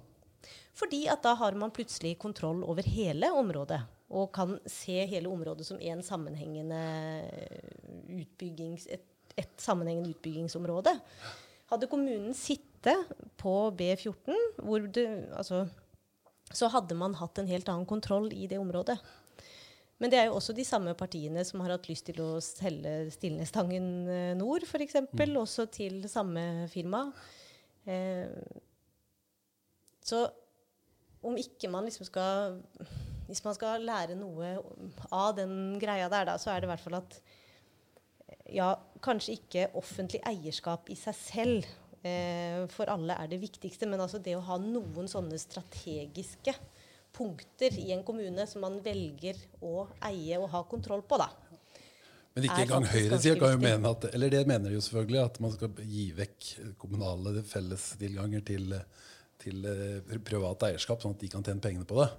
[0.77, 3.81] Fordi at da har man plutselig kontroll over hele området.
[4.17, 6.81] Og kan se hele området som en sammenhengende
[8.21, 9.05] utbyggings, et,
[9.37, 10.95] et sammenhengende utbyggingsområde.
[11.73, 13.09] Hadde kommunen sittet
[13.41, 15.03] på B14, hvor du,
[15.35, 15.65] altså,
[16.55, 19.01] så hadde man hatt en helt annen kontroll i det området.
[19.97, 23.09] Men det er jo også de samme partiene som har hatt lyst til å selge
[23.15, 25.37] Stilnestangen eh, Nord, f.eks., mm.
[25.41, 27.07] også til samme firma.
[27.89, 28.29] Eh,
[30.05, 30.27] så
[31.27, 32.61] om ikke man liksom skal
[33.27, 34.53] Hvis man skal lære noe
[35.11, 37.17] av den greia der, da, så er det i hvert fall at
[38.55, 38.69] ja,
[39.03, 41.67] kanskje ikke offentlig eierskap i seg selv
[42.07, 46.55] eh, for alle er det viktigste, men altså det å ha noen sånne strategiske
[47.17, 51.31] punkter i en kommune som man velger å eie og ha kontroll på, da.
[52.37, 55.39] Men ikke engang høyresida kan jo mene at Eller det mener de jo selvfølgelig, at
[55.41, 56.49] man skal gi vekk
[56.83, 58.77] kommunale fellestilganger til,
[59.41, 62.11] til eh, privat eierskap, sånn at de kan tjene pengene på det.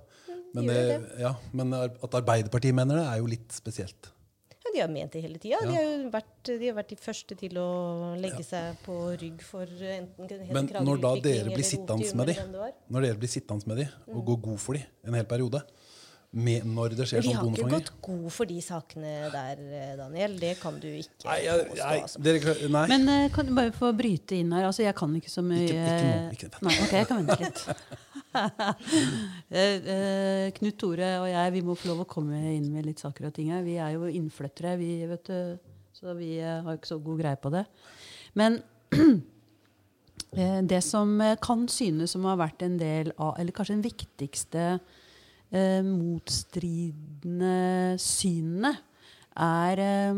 [0.56, 1.18] Men, det, det.
[1.22, 4.10] ja, men at Arbeiderpartiet mener det, er jo litt spesielt.
[4.78, 5.58] Ja, de har ment det hele tida.
[5.64, 5.80] De, Ja.
[5.80, 7.68] har jo vært, de har vært de første til å
[8.22, 12.38] legge seg på rygg for enten Men når da dere blir sittende med de,
[12.94, 15.62] når dere blir sittende med de og går god for de en hel periode,
[16.38, 17.56] med, når det skjer sånn bonefanger.
[17.56, 20.34] vi har ikke gått god for de sakene der, eh, Daniel.
[20.38, 21.88] Det kan du ikke Nei, jeg, påstå.
[22.04, 22.22] altså.
[22.22, 22.88] dere, nei.
[22.92, 24.66] Men eh, kan du bare få bryte inn her?
[24.68, 26.62] Altså, jeg kan ikke så mye Ikke- ikke nå, ikke.
[26.68, 27.64] Nei, ok, jeg kan vente litt.
[29.48, 33.00] Eh, eh, Knut Tore og jeg vi må få lov å komme inn med litt
[33.00, 33.62] saker og ting her.
[33.64, 35.56] Vi er jo innflyttere, vi, vet du,
[35.96, 37.64] så vi eh, har ikke så god greie på det.
[38.38, 38.60] Men
[40.72, 45.82] det som kan synes som har vært en del av Eller kanskje den viktigste eh,
[45.88, 48.76] motstridende synene,
[49.38, 50.16] er Eh,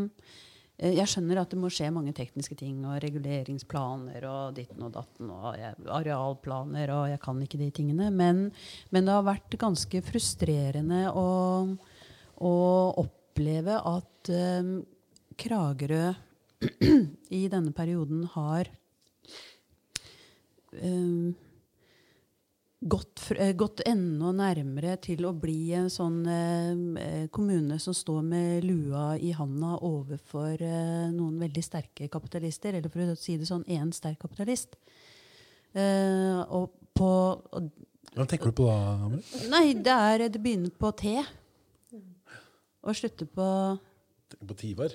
[0.80, 5.28] Jeg skjønner at det må skje mange tekniske ting, og reguleringsplaner og ditten og datten,
[5.28, 5.58] og
[5.98, 8.08] arealplaner, og jeg kan ikke de tingene.
[8.14, 8.46] Men,
[8.88, 11.26] men det har vært ganske frustrerende å,
[12.48, 12.54] å
[13.04, 14.72] oppleve at um,
[15.40, 16.06] Kragerø
[17.40, 18.68] i denne perioden har
[20.76, 21.30] eh,
[22.80, 28.64] gått, eh, gått enda nærmere til å bli en sånn eh, kommune som står med
[28.64, 32.74] lua i handa overfor eh, noen veldig sterke kapitalister.
[32.74, 34.78] Eller for å si det sånn, én sterk kapitalist.
[35.74, 37.10] Eh, og på
[37.52, 37.70] og,
[38.16, 39.20] Hva tenker du på da, Amel?
[39.52, 41.20] Nei, det, er, det begynner på T.
[42.80, 43.46] Og slutter på
[44.30, 44.92] Tenker på Tivar?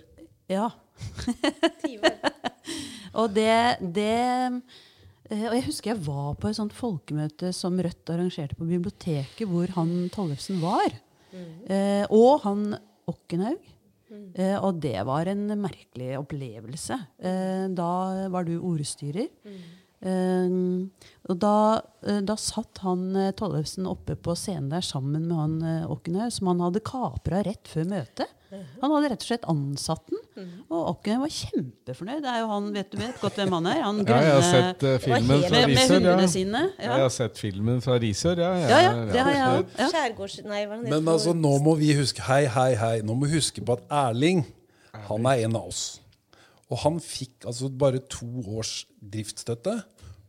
[0.48, 0.70] Ja.
[1.82, 2.14] tivar.
[3.20, 4.62] Og det, det
[5.32, 9.72] Og jeg husker jeg var på et sånt folkemøte som Rødt arrangerte på biblioteket, hvor
[9.78, 10.94] han Tollefsen var.
[11.68, 12.76] Eh, og han
[13.10, 13.64] Okkenhaug.
[14.38, 17.00] Eh, og det var en merkelig opplevelse.
[17.20, 17.90] Eh, da
[18.32, 19.28] var du ordstyrer.
[20.06, 20.56] Eh,
[21.26, 21.56] og da,
[22.06, 26.32] eh, da satt han eh, Tollefsen oppe på scenen der sammen med han eh, Okkenhaug,
[26.38, 28.30] som han hadde kapra rett før møtet.
[28.52, 30.22] Han hadde rett og slett ansatt den.
[30.70, 32.22] Og Okken var kjempefornøyd.
[32.26, 33.82] Det er jo han, vet du vet godt hvem han er?
[33.86, 36.08] Han Ja, jeg har sett uh, filmen fra Risør.
[36.08, 36.28] Ja.
[36.36, 36.62] sine.
[36.78, 36.98] Jeg Ja.
[37.02, 38.52] har sett filmen fra Risør, ja.
[38.60, 39.66] ja, ja, det har jeg.
[39.80, 39.90] Ja.
[39.94, 40.40] Skjærgårds...
[40.46, 42.96] Nei, hva Men altså, nå må vi huske Hei, hei, hei.
[43.02, 44.46] Nå må vi huske på at Erling,
[45.10, 45.86] han er en av oss.
[46.72, 48.28] Og han fikk altså bare to
[48.58, 49.78] års driftsstøtte.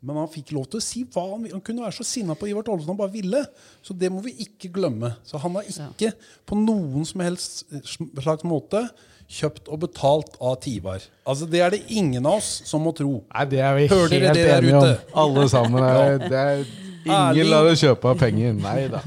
[0.05, 1.57] Men han fikk lov til å si hva han ville.
[1.57, 3.41] Han kunne være så sinna på Ivar Tollesen han bare ville.
[3.83, 5.15] Så det må vi ikke glemme.
[5.27, 6.13] Så han har ikke
[6.47, 8.85] på noen som helst slags måte
[9.27, 11.03] kjøpt og betalt av Tivar.
[11.27, 13.25] Altså Det er det ingen av oss som må tro.
[13.33, 14.85] Nei, det er vi Hører dere helt det der enige om.
[14.85, 15.17] ute?
[15.25, 15.89] Alle sammen.
[15.97, 16.61] Er, det er,
[17.07, 17.41] Erling.
[17.41, 18.55] ingen lar det kjøpe av penger.
[18.59, 19.01] Nei da.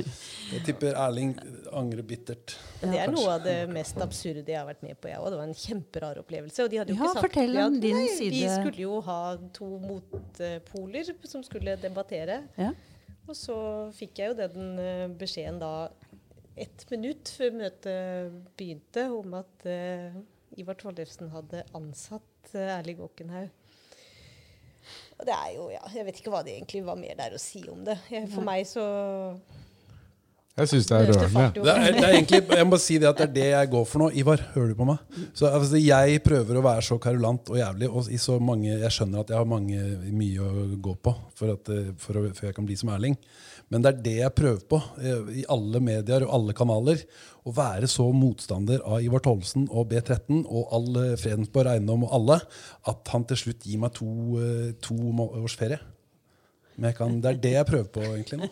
[0.49, 1.33] Jeg tipper Erling
[1.77, 2.55] angrer bittert.
[2.81, 5.09] Det er noe av det mest absurde jeg har vært med på.
[5.11, 6.65] Jeg, og det var en kjemperar opplevelse.
[6.65, 8.99] Og de hadde jo Ja, ikke sagt fortell ja, om din nei, Vi skulle jo
[9.05, 9.19] ha
[9.55, 12.41] to motpoler som skulle debattere.
[12.59, 12.73] Ja.
[13.29, 13.57] Og så
[13.93, 15.73] fikk jeg jo den eh, beskjeden da
[16.59, 20.17] ett minutt før møtet begynte, om at uh,
[20.59, 23.53] Ivar Tollefsen hadde ansatt uh, Erling Åkenhaug.
[25.19, 27.41] Og det er jo, ja, Jeg vet ikke hva det egentlig var mer der å
[27.41, 27.95] si om det.
[28.11, 28.83] Jeg, for meg så
[30.59, 31.43] Jeg syns det er rørende.
[31.55, 33.85] Det er, det er egentlig, jeg må si det at det er det jeg går
[33.87, 34.09] for nå.
[34.19, 35.19] Ivar, hører du på meg?
[35.37, 37.89] Så altså, Jeg prøver å være så karulant og jævlig.
[37.89, 39.83] Og i så mange, jeg skjønner at jeg har mange,
[40.15, 43.15] mye å gå på for at, eh, for å, for jeg kan bli som Erling.
[43.69, 47.05] Men det er det jeg prøver på eh, i alle medier og alle kanaler.
[47.47, 52.17] Å være så motstander av Ivar Tollesen og B13 og all eh, Fredensborg Eiendom og
[52.19, 52.41] alle
[52.89, 54.09] at han til slutt gir meg to,
[54.83, 54.99] to
[55.29, 55.79] års ferie.
[56.79, 58.47] Men jeg kan, det er det jeg prøver på egentlig nå.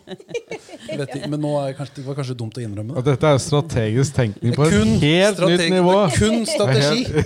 [0.88, 3.00] Jeg vet ikke, men nå er kanskje, det var kanskje dumt å innrømme det.
[3.00, 4.74] Og dette er strategisk tenkning på et
[5.04, 5.94] helt nytt nivå.
[5.96, 7.22] Det er kun strategi.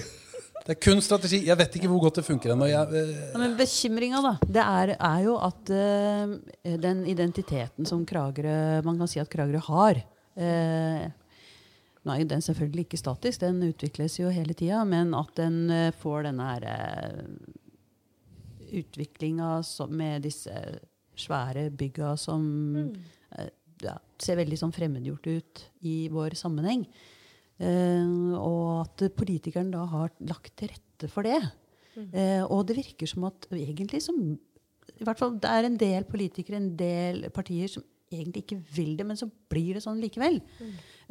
[0.62, 1.40] Det er kun strategi.
[1.48, 2.68] Jeg vet ikke hvor godt det funker ennå.
[2.70, 6.36] Eh, men bekymringa, da, det er, er jo at uh,
[6.84, 11.08] den identiteten som Kragerø Man kan si at Kragerø har uh,
[12.02, 15.68] Nå er jo den selvfølgelig ikke statisk, den utvikles jo hele tida, men at den
[16.02, 16.64] får denne her
[18.72, 19.50] utviklinga
[19.88, 20.56] med disse
[21.22, 22.44] svære bygga som
[22.76, 22.92] mm.
[23.84, 26.86] ja, ser veldig sånn fremmedgjort ut i vår sammenheng.
[27.62, 31.40] Eh, og at politikeren da har lagt til rette for det.
[31.92, 34.16] Eh, og det virker som at egentlig som
[35.02, 38.96] i hvert fall Det er en del politikere, en del partier, som egentlig ikke vil
[38.98, 40.38] det, men så blir det sånn likevel.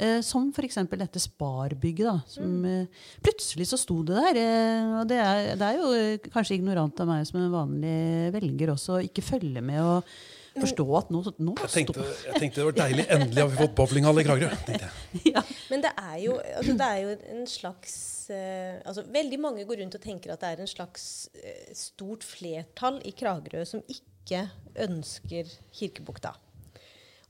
[0.01, 0.79] Eh, som f.eks.
[0.97, 2.07] dette Sparbygget.
[2.07, 4.41] da, som eh, Plutselig så sto det der.
[4.41, 7.95] Eh, og det er, det er jo eh, kanskje ignorant av meg som en vanlig
[8.33, 10.13] velger også, å ikke følge med og
[10.57, 13.05] forstå at nå, nå jeg, tenkte, jeg tenkte det var deilig.
[13.15, 14.79] Endelig har vi fått bowlinghall i Kragerø.
[15.33, 15.43] ja.
[15.71, 17.95] Men det er jo, altså det er jo en slags
[18.33, 21.05] eh, altså Veldig mange går rundt og tenker at det er en slags
[21.39, 24.47] eh, stort flertall i Kragerø som ikke
[24.81, 26.35] ønsker Kirkebukta.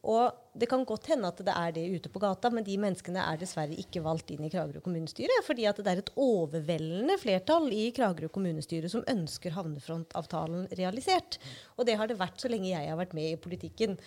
[0.01, 3.21] Og det kan godt hende at det er det ute på gata, men de menneskene
[3.21, 7.69] er dessverre ikke valgt inn i Kragerø kommunestyre, fordi at det er et overveldende flertall
[7.75, 11.37] i Kragerø kommunestyre som ønsker havnefrontavtalen realisert.
[11.77, 13.99] Og det har det vært så lenge jeg har vært med i politikken.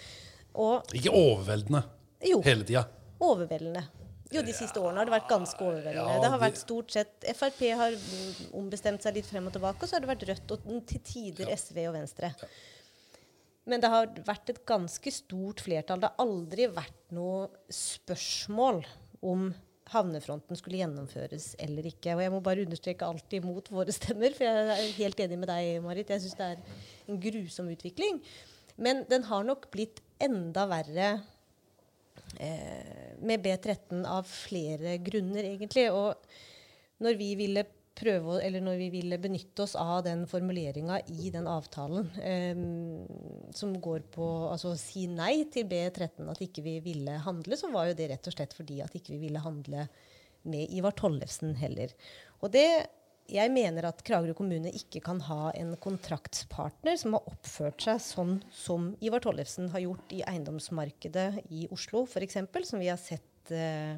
[0.58, 1.84] Og Ikke overveldende
[2.26, 2.88] jo, hele tida.
[3.22, 3.86] overveldende.
[4.34, 6.14] Jo, de siste årene har det vært ganske overveldende.
[6.16, 7.94] Ja, det har vært stort sett Frp har
[8.56, 11.52] ombestemt seg litt frem og tilbake, og så har det vært Rødt og til tider
[11.54, 12.32] SV og Venstre.
[13.64, 16.02] Men det har vært et ganske stort flertall.
[16.02, 18.82] Det har aldri vært noe spørsmål
[19.24, 19.48] om
[19.92, 22.16] havnefronten skulle gjennomføres eller ikke.
[22.16, 25.50] Og jeg må bare understreke alltid imot våre stemmer, for jeg er helt enig med
[25.52, 26.12] deg, Marit.
[26.12, 28.20] Jeg syns det er en grusom utvikling.
[28.80, 31.08] Men den har nok blitt enda verre
[32.40, 35.88] eh, med B13 av flere grunner, egentlig.
[35.94, 41.30] Og når vi ville prøve, eller når vi ville benytte oss av den formuleringa i
[41.34, 46.78] den avtalen um, som går på altså å si nei til B13, at ikke vi
[46.84, 49.86] ville handle, så var jo det rett og slett fordi at ikke vi ville handle
[50.50, 51.94] med Ivar Tollefsen heller.
[52.42, 52.68] Og det
[53.30, 58.34] jeg mener at Kragerø kommune ikke kan ha en kontraktspartner som har oppført seg sånn
[58.52, 62.36] som Ivar Tollefsen har gjort i eiendomsmarkedet i Oslo, f.eks.,
[62.68, 63.96] som, vi har sett, eh,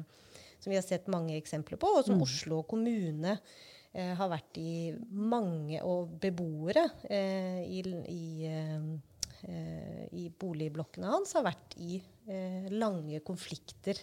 [0.61, 3.35] som vi har sett mange eksempler på, og som Oslo kommune
[3.97, 7.81] har vært i mange, og beboere eh, i,
[8.13, 8.89] i, eh,
[9.49, 11.97] eh, i boligblokkene hans har vært i
[12.29, 13.97] eh, lange konflikter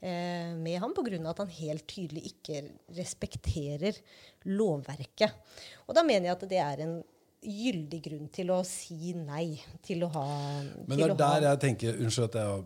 [0.00, 1.20] eh, med ham pga.
[1.30, 2.64] at han helt tydelig ikke
[2.98, 4.02] respekterer
[4.50, 5.56] lovverket.
[5.86, 7.00] Og da mener jeg at det er en
[7.40, 9.54] gyldig grunn til å si nei
[9.84, 10.24] til å ha
[10.84, 12.64] Men det er der ha, jeg tenker Unnskyld at jeg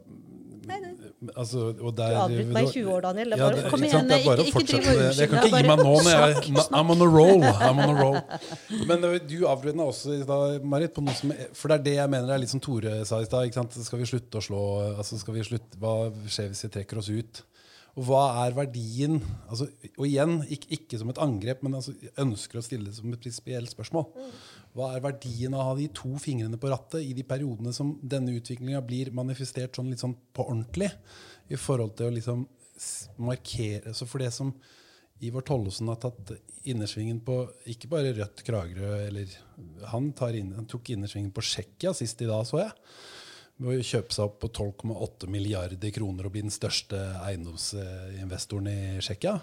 [1.37, 3.31] altså, og der, Du avbryter meg i 20 år, Daniel.
[3.31, 4.11] Det er Ja, det, Kom ikke sant?
[4.11, 5.15] igjen, å ikke- ikke driv og.
[5.19, 5.95] Jeg kan ikke gi meg nå.
[6.05, 6.55] Når jeg.
[6.73, 7.43] I'm on a roll.
[7.43, 8.21] I'm on a roll.
[8.89, 10.95] Men du avbryter meg også da, Marit.
[10.95, 13.25] På noe som, for det er det jeg mener er litt som Tore sa i
[13.25, 13.53] stad.
[13.85, 14.63] Skal vi slutte å slå
[14.97, 17.43] altså Skal vi slutte, Hva skjer hvis vi trekker oss ut?
[17.95, 22.11] Og hva er verdien altså, Og igjen, ikke, ikke som et angrep, men altså, jeg
[22.19, 24.09] ønsker å stille det som et prinsipielt spørsmål.
[24.75, 27.93] Hva er verdien av å ha de to fingrene på rattet i de periodene som
[28.03, 30.91] denne utviklinga blir manifestert sånn litt sånn på ordentlig?
[31.47, 32.47] I forhold til å liksom
[33.23, 34.49] markere Så for det som
[35.23, 36.33] Ivar Tollesen har tatt
[36.67, 37.37] innersvingen på
[37.71, 39.31] ikke bare Rødt Kragerø eller
[39.93, 42.75] Han, inn, han tok innersvingen på Tsjekkia sist i dag, så jeg.
[43.63, 48.79] Ved å kjøpe seg opp på 12,8 milliarder kroner og bli den største eiendomsinvestoren i
[48.99, 49.37] Tsjekkia.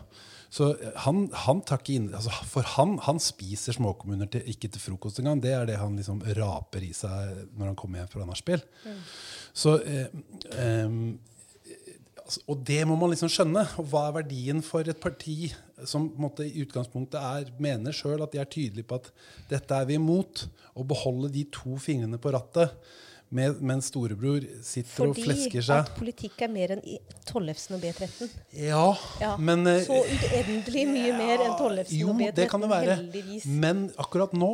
[0.51, 0.73] Så
[1.05, 5.21] han, han tar ikke inn, altså For han, han spiser småkommuner til, ikke til frokost
[5.21, 5.39] engang.
[5.43, 8.65] Det er det han liksom raper i seg når han kommer hjem fra nachspiel.
[9.55, 10.09] Så eh,
[10.59, 10.97] eh,
[12.25, 13.63] altså, og det må man liksom skjønne.
[13.79, 15.53] Og hva er verdien for et parti
[15.87, 19.07] som måte, i utgangspunktet er, mener sjøl at de er tydelige på at
[19.51, 20.49] dette er vi imot?
[20.75, 22.75] Å beholde de to fingrene på rattet
[23.31, 25.85] med, mens storebror sitter og flesker seg.
[25.87, 26.81] Fordi at politikk er mer enn
[27.29, 28.29] Tollefsen og B13.
[28.59, 28.83] Ja,
[29.21, 32.35] Ja, men eh, så uendelig mye mer enn Tollefsen Jo, og B13.
[32.41, 32.97] det kan det være.
[33.01, 33.45] Heldigvis.
[33.47, 34.51] Men akkurat nå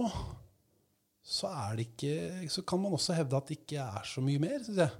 [1.27, 4.39] så er det ikke Så kan man også hevde at det ikke er så mye
[4.39, 4.93] mer, syns jeg.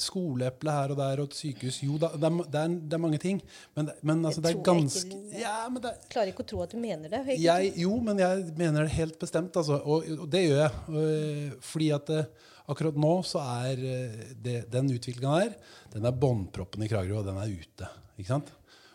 [0.00, 3.02] Skoleeple her og der og et sykehus Jo, da, det, er, det, er, det er
[3.02, 3.40] mange ting.
[3.76, 6.48] Men, men altså, det er ganske jeg ikke- Ja, men det er Klarer ikke å
[6.52, 7.20] tro at du mener det.
[7.42, 9.56] jeg, jo, men jeg mener det helt bestemt.
[9.60, 10.72] Altså, og, og det gjør jeg.
[10.88, 12.30] Og, fordi at eh,
[12.72, 15.54] akkurat nå så er eh, det, den utviklinga der
[15.98, 17.90] Den er båndproppen i Kragerø, og den er ute.
[18.18, 18.54] Ikke sant?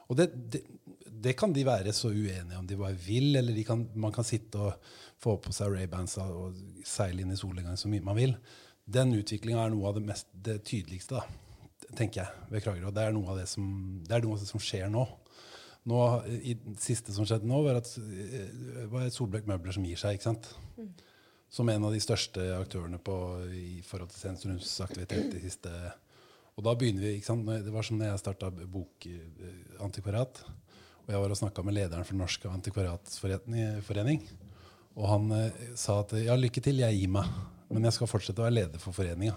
[0.09, 0.63] Og det, det,
[1.24, 4.26] det kan de være så uenige om de bare vil, eller de kan, man kan
[4.28, 4.74] sitte og
[5.24, 8.34] få på seg Ray-Bans og seile inn i solnedgang så mye man vil.
[8.86, 12.91] Den utviklinga er noe av det, mest, det tydeligste, da, tenker jeg, ved Kragerø.
[12.91, 13.67] Det er noe av det som,
[14.03, 15.05] det er noe av det som skjer nå.
[15.89, 15.99] Nå,
[16.31, 20.15] i, det siste som skjedde nå, var at eh, var Solbekk Møbler som gir seg.
[20.15, 20.47] ikke sant?
[21.53, 23.15] Som en av de største aktørene på,
[23.51, 25.71] i forhold til sentrumsaktivitet de siste
[26.55, 27.47] Og da begynner vi, ikke sant?
[27.65, 30.43] Det var som når jeg starta bokantikvariat.
[31.03, 34.23] Og jeg var og snakka med lederen for Norsk antikvariatsforening.
[34.95, 37.27] Og han eh, sa at ja, lykke til, jeg gir meg.
[37.74, 39.36] Men jeg skal fortsette å være leder for foreninga.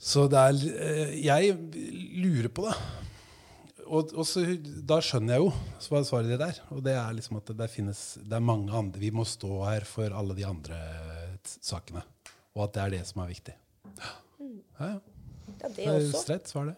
[0.00, 1.54] Så det er eh, Jeg
[2.22, 2.76] lurer på det.
[3.90, 4.44] Og, og så,
[4.86, 5.50] da skjønner jeg jo
[5.90, 6.60] hva svaret ditt der.
[6.70, 9.86] Og det er liksom at det, finnes Det er mange andre Vi må stå her
[9.88, 10.78] for alle de andre
[11.58, 12.04] sakene.
[12.54, 13.56] Og at det er det som er viktig.
[14.00, 14.12] Ja,
[14.80, 14.92] ja.
[15.60, 16.22] Ja, det er også.
[16.22, 16.76] streit svar, det.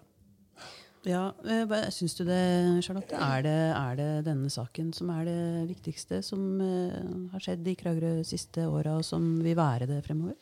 [1.09, 2.43] Ja, eh, Syns du det,
[2.87, 3.19] Charlotte?
[3.19, 5.41] Er det, er det denne saken som er det
[5.73, 6.99] viktigste som eh,
[7.33, 10.39] har skjedd i Kragerø siste åra, og som vil være det fremover?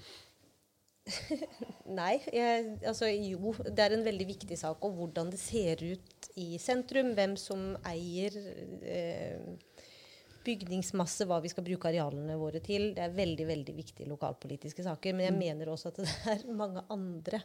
[2.01, 4.85] Nei, jeg, altså jo, det er en veldig viktig sak.
[4.85, 8.37] Og hvordan det ser ut i sentrum, hvem som eier
[8.85, 9.41] eh,
[10.45, 12.91] bygningsmasse, hva vi skal bruke arealene våre til.
[12.97, 15.17] Det er veldig veldig viktige lokalpolitiske saker.
[15.17, 17.43] Men jeg mener også at det er mange andre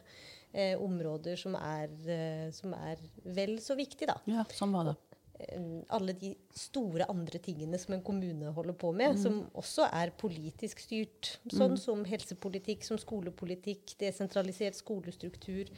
[0.52, 3.02] eh, områder som er, eh, som er
[3.36, 4.18] vel så viktige, da.
[4.30, 4.96] Ja, sånn var da?
[5.38, 10.14] eh, alle de store andre tingene som en kommune holder på med, som også er
[10.18, 11.36] politisk styrt.
[11.52, 15.70] Sånn som helsepolitikk, som skolepolitikk, desentralisert skolestruktur,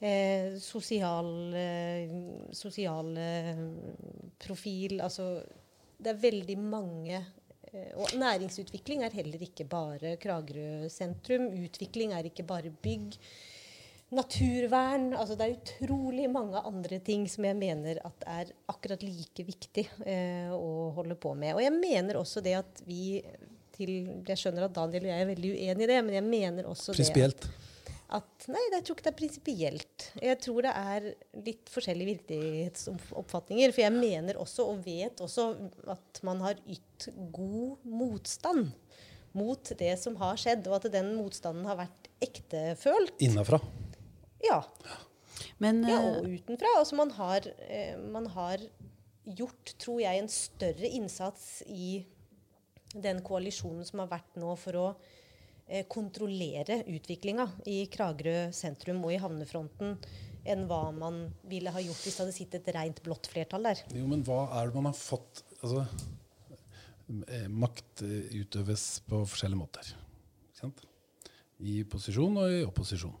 [0.00, 2.10] eh, sosial, eh,
[2.52, 3.62] sosial eh,
[4.38, 5.42] profil Altså
[5.98, 11.48] det er veldig mange eh, Og næringsutvikling er heller ikke bare Kragerø sentrum.
[11.66, 13.16] Utvikling er ikke bare bygg
[14.14, 15.10] naturvern.
[15.16, 19.86] Altså det er utrolig mange andre ting som jeg mener at er akkurat like viktig
[20.06, 21.56] eh, å holde på med.
[21.56, 23.22] Og jeg mener også det at vi
[23.76, 26.68] til, Jeg skjønner at Daniel og jeg er veldig uenige i det, men jeg mener
[26.70, 27.44] også det Prinsipielt.
[27.44, 27.65] at,
[28.14, 30.04] at Nei, jeg tror ikke det er prinsipielt.
[30.22, 31.06] Jeg tror det er
[31.46, 33.74] litt forskjellige virkelighetsoppfatninger.
[33.74, 35.48] For jeg mener også, og vet også,
[35.90, 38.70] at man har ytt god motstand
[39.36, 43.18] mot det som har skjedd, og at den motstanden har vært ektefølt.
[43.26, 43.58] Innafra.
[44.44, 44.62] Ja.
[45.58, 46.76] Men ja, eh, og utenfra.
[46.78, 48.62] Altså man har, eh, man har
[49.26, 52.04] gjort, tror jeg, en større innsats i
[52.94, 55.15] den koalisjonen som har vært nå for å eh,
[55.90, 59.96] kontrollere utviklinga i Kragerø sentrum og i havnefronten,
[60.46, 63.82] enn hva man ville ha gjort hvis det hadde sittet et rent blått flertall der.
[63.96, 65.86] Jo, men hva er det man har fått Altså,
[67.32, 69.94] eh, makt eh, utøves på forskjellige måter.
[71.64, 73.16] I posisjon og i opposisjon.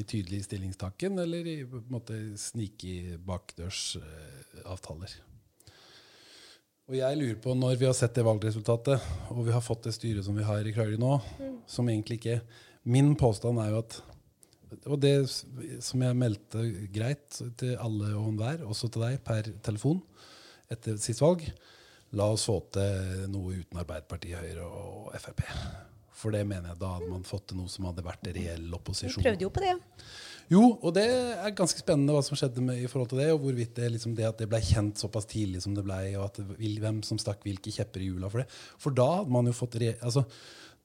[0.00, 5.18] I tydelig stillingstaken eller i på en måte snike bakdørsavtaler.
[6.92, 9.94] Og jeg lurer på, når vi har sett det valgresultatet, og vi har fått det
[9.96, 11.14] styret som vi har i Kragerø nå,
[11.64, 12.42] som egentlig ikke
[12.84, 13.96] Min påstand er jo at
[14.90, 20.02] Og det som jeg meldte greit til alle og enhver, også til deg, per telefon
[20.68, 21.46] etter sist valg
[22.12, 25.46] La oss få til noe uten Arbeiderpartiet, Høyre og Frp.
[26.12, 29.22] For det mener jeg da hadde man fått til noe som hadde vært reell opposisjon.
[29.22, 29.72] Vi prøvde jo på det.
[30.50, 33.44] Jo, og det er ganske spennende hva som skjedde med, i forhold til det, og
[33.44, 36.42] hvorvidt det, liksom det at det ble kjent såpass tidlig som det ble, og at
[36.42, 38.58] det, hvem som stakk hvilke kjepper i hjula for det.
[38.82, 40.26] For da hadde man jo fått re, altså,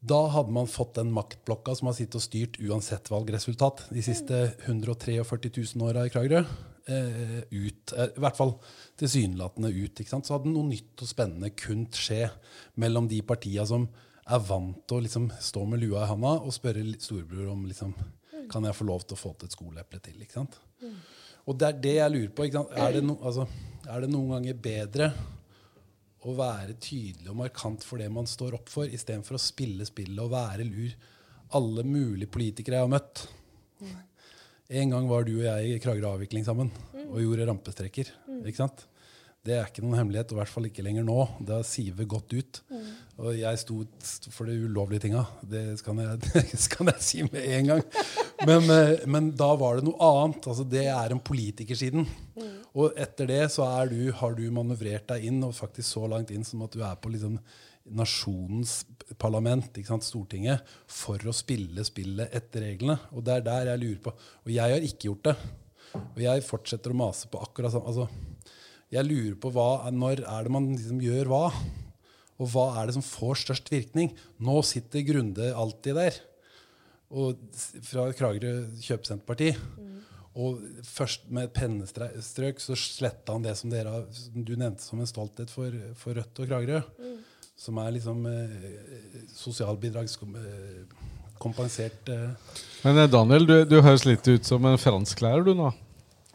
[0.07, 4.43] da hadde man fått den maktblokka som har sittet og styrt uansett valgresultat de siste
[4.67, 6.43] 143 000 åra i Kragerø.
[6.87, 8.53] Eh, ut, eh, I hvert fall
[8.99, 10.03] tilsynelatende ut.
[10.07, 12.27] Så hadde noe nytt og spennende kunnet skje
[12.79, 13.89] mellom de partia som
[14.27, 17.95] er vant til å liksom stå med lua i handa og spørre storebror om liksom,
[18.51, 20.19] kan jeg få lov til å få til et skoleeple til.
[20.23, 20.59] Ikke sant?
[21.47, 22.47] Og det er det jeg lurer på.
[22.47, 23.47] Er, det no, altså,
[23.87, 25.11] er det noen ganger bedre
[26.27, 30.23] å være tydelig og markant for det man står opp for, istedenfor å spille spillet
[30.23, 30.95] og være lur
[31.55, 33.23] alle mulige politikere jeg har møtt?
[34.67, 36.73] En gang var du og jeg i Kragerø avvikling sammen
[37.05, 38.09] og gjorde rampestreker.
[38.43, 38.83] Ikke sant?
[39.47, 41.21] Det er ikke noen hemmelighet, og i hvert fall ikke lenger nå.
[41.39, 42.59] Det har sivet godt ut.
[43.17, 43.79] Og jeg sto
[44.29, 45.23] for de ulovlige tinga.
[45.41, 47.85] Det skal jeg, det skal jeg si med en gang.
[48.45, 50.45] Men, eh, men da var det noe annet.
[50.45, 52.05] Altså, det er en politikersiden.
[52.77, 56.33] Og etter det så er du, har du manøvrert deg inn, og faktisk så langt
[56.33, 57.39] inn som at du er på liksom
[57.97, 58.81] nasjonens
[59.17, 62.99] parlament, ikke sant, Stortinget, for å spille spillet etter reglene.
[63.15, 64.13] Og det er der jeg lurer på.
[64.45, 65.35] Og jeg har ikke gjort det.
[66.03, 67.87] Og jeg fortsetter å mase på akkurat sånn.
[67.87, 68.07] altså,
[68.93, 71.43] Jeg lurer på hva, når er det man liksom gjør hva?
[72.37, 74.09] Og hva er det som får størst virkning?
[74.37, 76.13] Nå sitter Grunde alltid der.
[77.07, 77.37] Og
[77.87, 79.49] fra Kragerø kjøpesenterparti.
[80.37, 84.99] Og først med et pennestrøk så sletta han det som, dere, som du nevnte som
[85.01, 86.79] en stolthet for, for Rødt og Kragerø.
[87.57, 88.53] Som er liksom eh,
[89.33, 92.29] sosialbidragskompensert eh,
[92.83, 95.73] Men eh, Daniel, du, du høres litt ut som en fransklærer, du nå.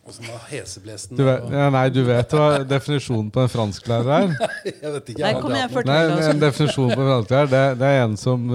[0.03, 1.15] Og som var heseblesen.
[1.15, 4.33] Du vet, ja, nei, du vet hva definisjonen på en fransklærer er?
[4.67, 5.23] jeg vet ikke.
[5.23, 6.11] Nei, kom igjen, fortell.
[6.11, 6.25] Nei.
[6.33, 8.49] En definisjon på en fransklærer, det, det, er en som,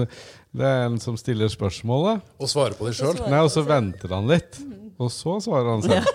[0.60, 2.20] det er en som stiller spørsmålet.
[2.36, 3.16] Og svarer på det sjøl.
[3.24, 4.60] Nei, og så venter han litt.
[4.98, 6.04] Og så svarer han selv.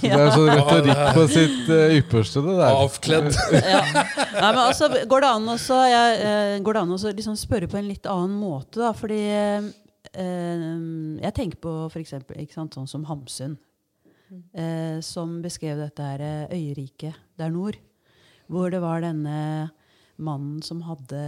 [0.00, 2.72] Det er sånn retorikk på sitt eh, ypperste, det der.
[2.72, 3.28] Avkledd.
[3.74, 3.82] ja.
[3.84, 7.76] Nei, men altså, går det an også, eh, går det an også liksom spørre på
[7.78, 8.80] en litt annen måte?
[8.80, 8.90] Da?
[8.96, 9.60] Fordi eh,
[10.14, 13.56] jeg tenker på for sant, sånn som Hamsun,
[14.52, 17.78] eh, som beskrev dette her eh, øyeriket der nord.
[18.50, 19.70] Hvor det var denne
[20.18, 21.20] mannen som hadde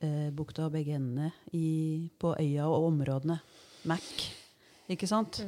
[0.00, 3.40] eh, bukta og begge endene i, på øya og områdene.
[3.88, 4.08] Mac.
[4.90, 5.42] Ikke sant?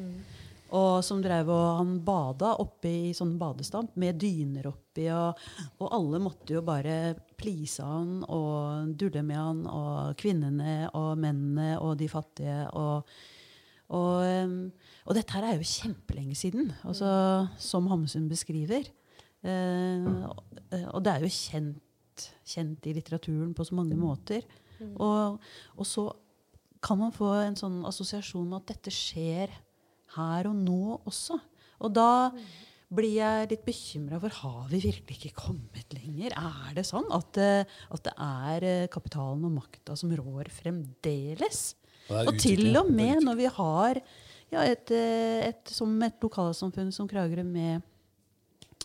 [0.72, 5.36] Og som drev og han bada oppe i sånn badestamp med dyner oppi, og,
[5.82, 11.74] og alle måtte jo bare please han og dulle med han, og kvinnene og mennene
[11.82, 12.56] og de fattige.
[12.72, 13.04] Og,
[13.92, 14.24] og,
[15.04, 17.10] og dette her er jo kjempelenge siden, altså,
[17.60, 18.88] som Hamsun beskriver.
[19.44, 24.40] Eh, og- det er jo kjent, kjent i litteraturen på så mange måter.
[24.96, 25.36] Og,
[25.76, 26.06] og så
[26.82, 29.52] kan man få en sånn assosiasjon med at dette skjer
[30.16, 31.38] her og nå også.
[31.82, 32.10] Og da
[32.92, 36.34] blir jeg litt bekymra for har vi virkelig ikke kommet lenger?
[36.36, 41.62] Er det sånn at, eh, at det er eh, kapitalen og makta som rår fremdeles?
[42.10, 44.02] Er Og til og med når vi har
[44.52, 47.86] ja, et, eh, et, som et lokalsamfunn som Kragerø med,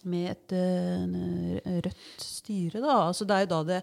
[0.08, 0.56] med et
[1.84, 3.02] rødt styre, da.
[3.10, 3.82] Altså det er jo da det,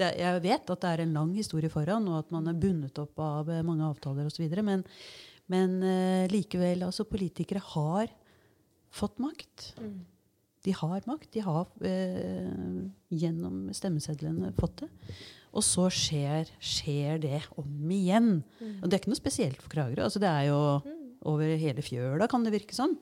[0.00, 2.98] det Jeg vet at det er en lang historie foran, og at man er bundet
[2.98, 4.48] opp av mange avtaler osv.
[4.66, 4.82] Men,
[5.50, 8.12] men uh, likevel, altså politikere har
[8.94, 9.72] fått makt.
[10.66, 11.30] De har makt.
[11.34, 12.80] De har uh,
[13.10, 14.90] gjennom stemmesedlene fått det.
[15.50, 18.32] Og så skjer, skjer det om igjen.
[18.78, 20.04] Og det er ikke noe spesielt for Kragerø.
[20.06, 20.58] Altså, det er jo
[21.28, 22.94] over hele fjøla, kan det virke sånn.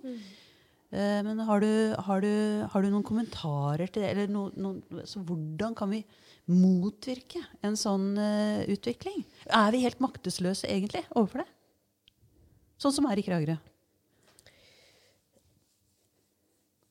[0.89, 1.73] Uh, men har du,
[2.07, 4.15] har, du, har du noen kommentarer til det?
[4.15, 4.73] Eller no, no,
[5.05, 6.01] så hvordan kan vi
[6.49, 9.21] motvirke en sånn uh, utvikling?
[9.53, 11.51] Er vi helt maktesløse egentlig overfor det?
[12.79, 13.57] Sånn som er i Kragerø.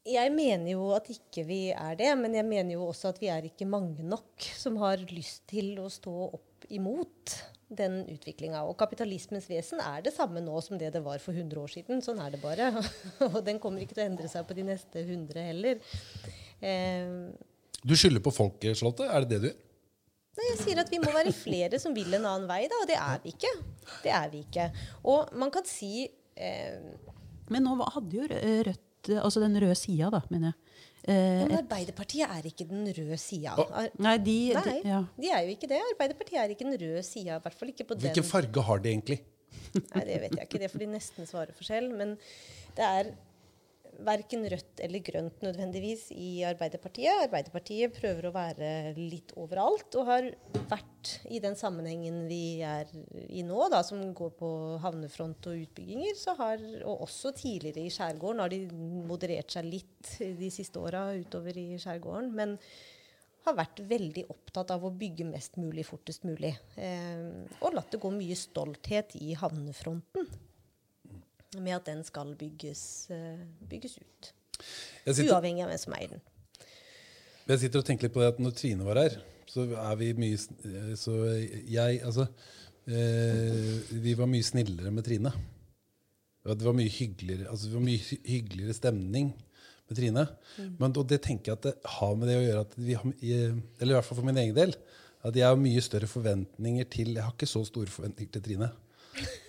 [0.07, 3.27] Jeg mener jo at ikke vi er det, men jeg mener jo også at vi
[3.31, 7.33] er ikke mange nok som har lyst til å stå opp imot
[7.67, 8.61] den utviklinga.
[8.63, 11.99] Og kapitalismens vesen er det samme nå som det det var for 100 år siden.
[12.05, 12.69] Sånn er det bare.
[13.27, 15.83] Og den kommer ikke til å endre seg på de neste 100 heller.
[16.63, 17.35] Eh,
[17.83, 19.07] Du skylder på folket, Charlotte?
[19.11, 19.63] Er det det du gjør?
[20.37, 22.89] Nei, jeg sier at vi må være flere som vil en annen vei, da, og
[22.89, 23.53] det er vi ikke.
[24.03, 24.67] Det er vi ikke.
[25.09, 26.77] Og man kan si eh,
[27.49, 28.27] Men nå hadde jo
[28.67, 30.59] Rødt, altså den røde sida, da, mener jeg.
[31.07, 33.55] Eh, Men Arbeiderpartiet er ikke den røde sida.
[34.03, 35.01] Nei, de, Nei, de ja.
[35.15, 35.79] de er jo ikke det.
[35.93, 37.37] Arbeiderpartiet er ikke den røde sida.
[37.39, 38.09] I hvert fall ikke på den.
[38.09, 39.19] Hvilken farge har de egentlig?
[39.77, 40.59] Nei, Det vet jeg ikke.
[40.65, 41.93] Det får de nesten svare for selv.
[41.95, 42.17] Men
[42.77, 43.13] det er
[44.05, 47.23] verken rødt eller grønt nødvendigvis i Arbeiderpartiet.
[47.27, 50.29] Arbeiderpartiet prøver å være litt overalt, og har
[50.69, 52.89] vært i den sammenhengen vi er
[53.27, 54.51] i nå, da, som går på
[54.83, 58.61] havnefront og utbygginger, så har, og også tidligere i skjærgården, har de
[59.07, 62.31] moderert seg litt de siste åra utover i skjærgården.
[62.37, 62.57] men
[63.47, 66.51] har vært veldig opptatt av å bygge mest mulig fortest mulig.
[66.75, 67.21] Eh,
[67.61, 70.27] og latt det gå mye stolthet i havnefronten
[71.63, 74.31] med at den skal bygges, eh, bygges ut.
[75.05, 76.21] Sitter, Uavhengig av hvem som eier den.
[77.47, 80.11] jeg sitter og tenker litt på det at når Trine var her, så er vi
[80.17, 81.13] mye eh, Så
[81.71, 82.25] jeg Altså
[82.87, 85.31] eh, Vi var mye snillere med Trine.
[86.47, 89.33] Det var mye hyggeligere, altså det var mye hyggeligere stemning
[89.89, 90.23] med Trine.
[90.79, 93.11] Men, og det tenker jeg at det har med det å gjøre at vi har,
[93.81, 94.71] Eller i hvert fall for min egen del.
[95.27, 98.69] At jeg har mye større forventninger til Jeg har ikke så store forventninger til Trine.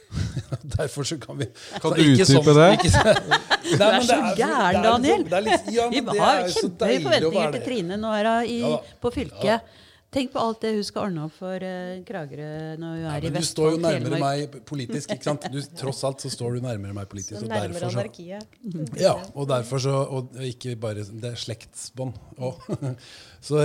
[0.78, 1.46] Derfor så kan vi
[1.82, 2.68] Kan du ikke utdype sånn- det?
[2.78, 3.16] ikke så-
[3.78, 5.18] Nei, men så det er- gæren, det er Daniel.
[5.18, 7.66] liksom- det er litt- ja, Vi det har er kjempehøye forventninger til.
[7.68, 9.74] Trine nå her, i, Ja på fylket.
[10.10, 13.24] Tenk på alt det hun skal ordne opp for uh, Kragerø når hun Ja, er
[13.26, 13.34] i Vestfold.
[13.36, 15.10] du står jo nærmere meg politisk.
[15.12, 15.42] ikke sant?
[15.52, 17.34] Du, tross alt så står du nærmere meg politisk.
[17.36, 18.46] Så Og nærmere derfor så, anarkiet.
[19.04, 22.96] ja, og derfor så Og ikke bare Det er slektsbånd òg.
[23.44, 23.60] Så,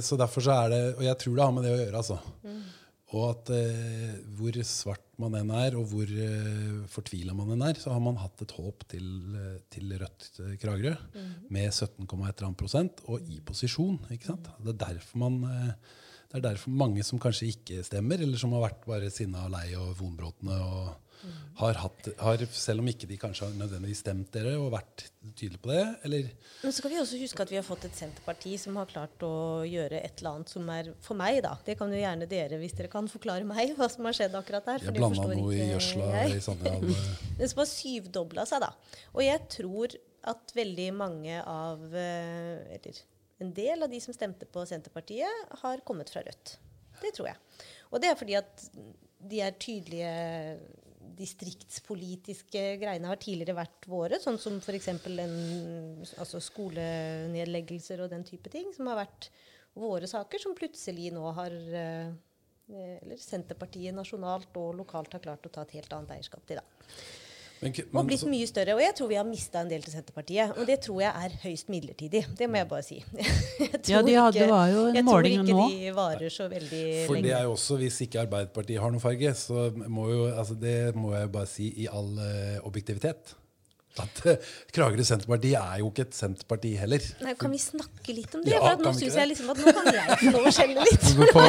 [0.00, 2.18] så derfor så er det Og jeg tror det har med det å gjøre, altså.
[3.14, 7.78] Og at eh, hvor svart man enn er, og hvor eh, fortvila man enn er,
[7.78, 9.06] så har man hatt et håp til,
[9.38, 10.96] eh, til Rødt eh, Kragerø
[11.54, 14.00] med 17,1 prosent, og i posisjon.
[14.10, 14.50] ikke sant?
[14.58, 15.92] Det er derfor man eh,
[16.34, 19.52] det er derfor mange som kanskje ikke stemmer, eller som har vært bare sinna og
[19.54, 20.56] lei og vonbrotne.
[20.58, 21.03] og
[21.60, 25.62] har hatt, har, Selv om ikke de kanskje har nødvendigvis stemt dere og vært tydelige
[25.62, 25.84] på det.
[26.08, 26.30] eller
[26.62, 29.26] Men så skal vi også huske at vi har fått et Senterparti som har klart
[29.26, 29.34] å
[29.68, 31.54] gjøre et eller annet som er for meg, da.
[31.66, 34.68] Det kan jo gjerne dere, hvis dere kan forklare meg hva som har skjedd akkurat
[34.72, 34.82] der.
[34.84, 37.06] for Jeg blanda forstår noe i gjødsla i Sanderdal.
[37.40, 39.00] Den som har syvdobla seg, da.
[39.14, 39.98] Og jeg tror
[40.34, 43.02] at veldig mange av eh, Eller
[43.42, 46.56] en del av de som stemte på Senterpartiet, har kommet fra Rødt.
[47.02, 47.40] Det tror jeg.
[47.90, 48.68] Og det er fordi at
[49.24, 50.12] de er tydelige
[51.18, 54.90] distriktspolitiske greiene har tidligere vært våre, sånn som f.eks.
[56.18, 59.30] Altså skolenedleggelser og den type ting, som har vært
[59.78, 62.14] våre saker, som plutselig nå har eh,
[62.74, 66.62] Eller Senterpartiet nasjonalt og lokalt har klart å ta et helt annet eierskap til.
[66.62, 67.23] da.
[67.64, 68.74] Men, men, Og blitt mye større.
[68.76, 70.52] Og jeg tror vi har mista en del til Senterpartiet.
[70.60, 72.24] Og det tror jeg er høyst midlertidig.
[72.36, 72.98] Det må jeg bare si.
[73.64, 76.82] Jeg Ja, de hadde- det var jo en jeg tror ikke de varer så veldig
[77.06, 80.54] For det er jo også, Hvis ikke Arbeiderpartiet har noen farge, så må jo, altså
[80.60, 83.34] det må jeg bare si i all uh, objektivitet.
[84.02, 87.04] At eh, Kragerø Senterparti er jo ikke et Senterparti heller.
[87.22, 88.50] Nei, kan vi snakke litt om det?
[88.50, 90.86] Ja, for at nå syns jeg liksom at nå kan jeg få lov å skjelle
[90.88, 91.04] litt.
[91.34, 91.44] På,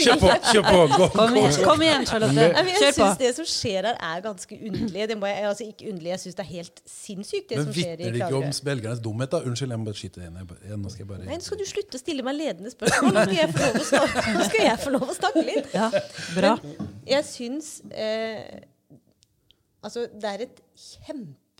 [0.00, 0.28] Kjør på!
[0.50, 2.34] kjør på, gå, Kom igjen, kom igjen Charlotte.
[2.36, 2.74] Kjør på.
[2.84, 5.06] jeg syns det som skjer her, er ganske underlig.
[5.10, 7.76] Det må jeg, altså ikke underlig, jeg syns det er helt sinnssykt, det Men som
[7.78, 8.68] skjer i vitner det ikke om Kragerø.
[8.70, 9.32] velgernes dumhet?
[9.32, 9.42] da?
[9.50, 10.80] Unnskyld, jeg må bare skyte det inn.
[10.84, 11.26] Nå skal jeg bare...
[11.30, 13.16] Nei, nå skal du slutte å stille meg ledende spørsmål.
[13.16, 15.72] Nå skal jeg få lov å snakke, nå skal jeg få lov å snakke litt.
[15.80, 15.88] Ja,
[16.36, 16.52] bra.
[17.08, 18.66] Jeg syns eh,
[19.80, 20.58] Altså, det er et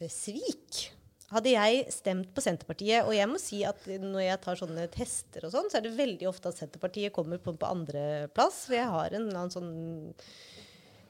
[0.00, 0.90] kjempesvik.
[1.30, 5.44] Hadde jeg stemt på Senterpartiet, og jeg må si at når jeg tar sånne tester
[5.46, 8.64] og sånn, så er det veldig ofte at Senterpartiet kommer på, på andreplass.
[8.66, 10.16] For jeg har en eller annen sånn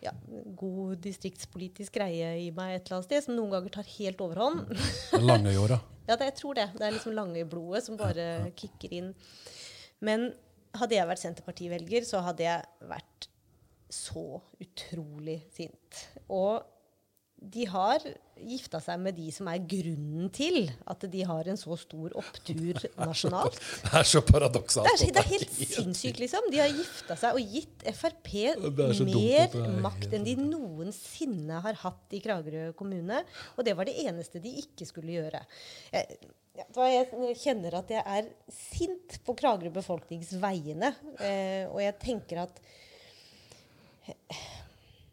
[0.05, 0.13] ja,
[0.61, 4.75] god distriktspolitisk greie i meg et eller annet sted, som noen ganger tar helt overhånd.
[5.15, 5.81] Den lange i åra.
[6.11, 6.65] Ja, det, jeg tror det.
[6.75, 9.13] Det er liksom lange i blodet som bare kicker inn.
[10.03, 10.25] Men
[10.75, 13.29] hadde jeg vært Senterparti-velger, så hadde jeg vært
[13.95, 16.01] så utrolig sint.
[16.35, 16.67] Og
[17.41, 18.03] de har
[18.41, 22.77] gifta seg med de som er grunnen til at de har en så stor opptur
[23.01, 23.57] nasjonalt.
[23.57, 24.89] Det er så paradoksalt.
[24.89, 26.51] Det er, det er helt sinnssykt, liksom.
[26.53, 28.61] De har gifta seg og gitt Frp er
[29.07, 33.23] mer er makt enn de noensinne har hatt i Kragerø kommune.
[33.57, 35.41] Og det var det eneste de ikke skulle gjøre.
[35.95, 36.21] Jeg,
[36.61, 40.93] jeg kjenner at jeg er sint på Kragerø befolknings vegne.
[41.19, 42.65] Eh, og jeg tenker at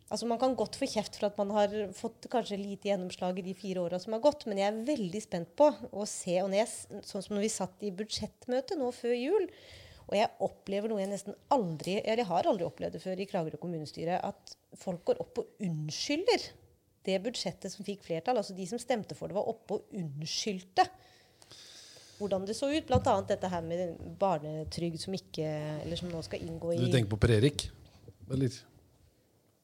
[0.07, 3.47] Altså Man kan godt få kjeft for at man har fått kanskje lite gjennomslag i
[3.49, 6.53] de fire åra som har gått, men jeg er veldig spent på å se og
[6.53, 6.71] når
[7.03, 9.49] Sånn som når vi satt i budsjettmøte nå før jul,
[10.07, 13.27] og jeg opplever noe jeg nesten aldri Eller jeg har aldri opplevd det før i
[13.27, 16.47] Kragerø kommunestyre, at folk går opp og unnskylder
[17.07, 18.39] det budsjettet som fikk flertall.
[18.39, 20.87] Altså de som stemte for det, var oppe og unnskyldte
[22.17, 22.87] hvordan det så ut.
[22.87, 23.13] Bl.a.
[23.29, 25.45] dette her med barnetrygd som ikke
[25.83, 27.67] Eller som nå skal inngå i Du tenker på Per Erik?
[28.31, 28.55] Eller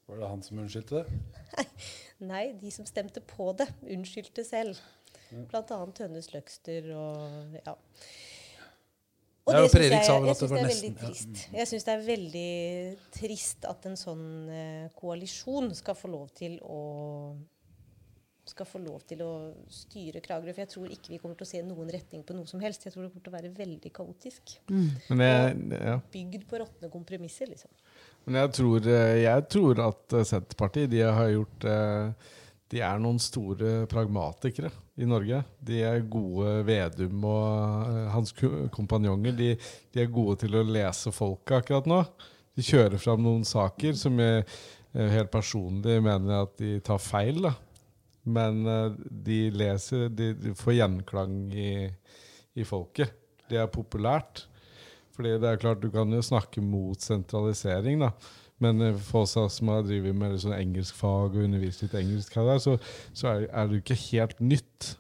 [0.08, 1.66] var det han som unnskyldte det?
[2.34, 4.80] Nei, de som stemte på det, unnskyldte selv.
[5.50, 7.74] Blant annet Tønnes Løgster og ja.
[9.44, 11.40] Og det syns jeg, jeg synes det er veldig trist.
[11.52, 12.52] Jeg syns det er veldig
[13.12, 16.84] trist at en sånn eh, koalisjon skal få lov til å
[18.48, 19.32] skal få lov til å
[19.72, 20.52] styre Kragerø.
[20.52, 22.84] For jeg tror ikke vi kommer til å se noen retning på noe som helst.
[22.84, 24.56] Jeg tror det kommer til å være veldig kaotisk.
[24.68, 25.98] Men det, ja.
[26.14, 27.72] Bygd på råtne kompromisser, liksom.
[28.24, 32.30] Men jeg tror, eh, jeg tror at eh, Senterpartiet de har gjort eh,
[32.74, 35.44] De er noen store pragmatikere i Norge.
[35.62, 38.34] De er gode Vedum og hans
[38.74, 39.36] kompanjonger.
[39.38, 39.50] De,
[39.94, 42.00] de er gode til å lese folket akkurat nå.
[42.58, 44.46] De kjører fram noen saker som jeg
[44.94, 47.44] helt personlig mener at de tar feil.
[47.46, 47.54] da.
[48.26, 48.64] Men
[49.06, 51.72] de leser de får gjenklang i,
[52.58, 53.14] i folket.
[53.50, 54.48] Det er populært.
[55.14, 58.14] Fordi det er klart Du kan jo snakke mot sentralisering, da.
[58.64, 62.58] Men eh, for oss som har drevet med sånn engelskfag og undervist litt engelsk, her,
[62.64, 62.78] så,
[63.16, 64.94] så er, er det jo ikke helt nytt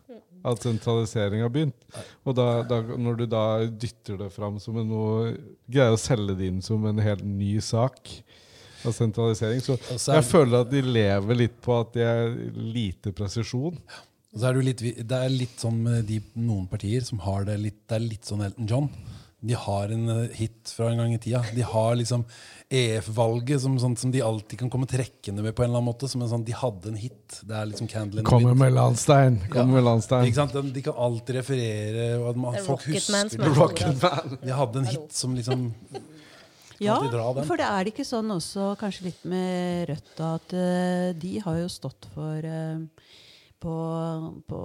[0.43, 1.85] at sentralisering har begynt.
[2.27, 5.35] Og da, da, når du da dytter det fram som en noe
[5.71, 8.11] Greier å selge det inn som en helt ny sak
[8.83, 9.77] av sentralisering, så
[10.11, 13.77] jeg føler at de lever litt på at det er lite presisjon.
[14.33, 17.59] Så er det, litt, det er litt som med de, noen partier som har det
[17.61, 18.87] litt Det er litt sånn Elton John.
[19.43, 21.41] De har en eh, hit fra en gang i tida.
[21.55, 22.21] De har liksom
[22.71, 26.07] EF-valget som, sånn, som de alltid kan komme trekkende med på en eller annen måte.
[26.07, 27.41] Som en sånn, De hadde en hit.
[27.43, 29.41] Det er liksom Candle Kommer med Landstein!
[29.51, 30.29] Kommer med Landstein.
[30.29, 30.55] Ikke sant?
[30.55, 34.13] De, de kan alltid referere, og at man, folk husker det.
[34.13, 35.67] er De hadde en hit som liksom
[36.83, 36.95] Ja,
[37.43, 41.59] for det er det ikke sånn også kanskje litt med Rødt at uh, de har
[41.61, 43.11] jo stått for uh,
[43.63, 43.75] på,
[44.49, 44.63] på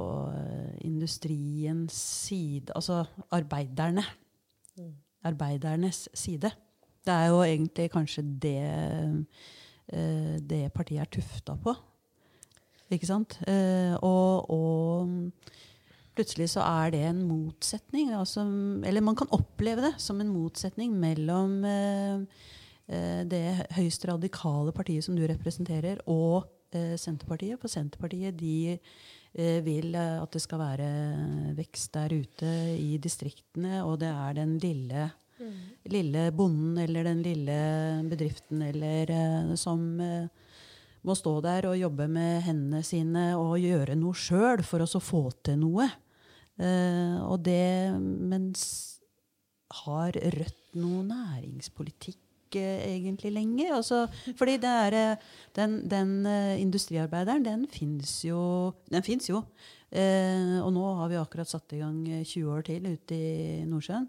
[0.87, 3.05] industriens side, altså
[3.35, 4.07] arbeiderne.
[5.29, 6.51] Arbeidernes side.
[7.05, 8.59] Det er jo egentlig kanskje det
[9.93, 11.75] eh, det partiet er tufta på.
[12.93, 13.39] Ikke sant?
[13.49, 15.09] Eh, og, og
[16.17, 18.13] plutselig så er det en motsetning.
[18.17, 18.45] Altså,
[18.87, 22.25] eller man kan oppleve det som en motsetning mellom eh,
[22.89, 23.45] eh, det
[23.77, 27.61] høyst radikale partiet som du representerer, og eh, Senterpartiet.
[27.61, 28.79] For Senterpartiet de
[29.35, 30.91] vil eh, at det skal være
[31.59, 35.09] vekst der ute i distriktene, og det er den lille
[35.89, 37.59] lille bonden eller den lille
[38.11, 40.29] bedriften eller eh, som eh,
[41.07, 45.23] må stå der og jobbe med hendene sine og gjøre noe sjøl for å få
[45.47, 45.87] til noe.
[46.59, 48.65] Eh, og det Mens
[49.85, 52.21] har Rødt noe næringspolitikk
[52.57, 53.75] eh, egentlig lenger?
[53.77, 54.07] Altså,
[54.39, 55.27] fordi det er, eh,
[55.59, 58.73] den, den eh, industriarbeideren, den fins jo.
[58.91, 59.43] Den finnes jo.
[59.91, 63.61] Eh, og nå har vi akkurat satt i gang eh, 20 år til ute i
[63.69, 64.09] Nordsjøen.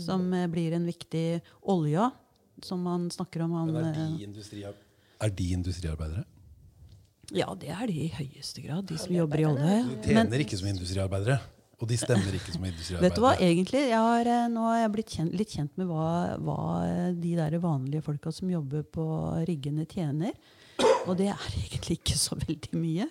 [0.00, 1.40] Som eh, blir en viktig
[1.72, 2.10] olja,
[2.64, 3.54] som man snakker om.
[3.56, 4.74] Han, Men er eh, de,
[5.20, 6.24] er de industriarbeidere?
[7.36, 9.78] ja, det er de i høyeste grad, de som jobber i olje.
[10.00, 11.36] De tjener ikke som industriarbeidere.
[11.78, 13.04] Og de stemmer ikke som industriarbeidere.
[13.06, 15.86] Vet du hva, egentlig, jeg har, eh, Nå har jeg blitt kjent, litt kjent med
[15.86, 16.08] hva,
[16.42, 16.58] hva
[16.88, 19.04] eh, de der vanlige folka som jobber på
[19.46, 20.34] riggene, tjener.
[21.06, 23.06] Og det er egentlig ikke så veldig mye.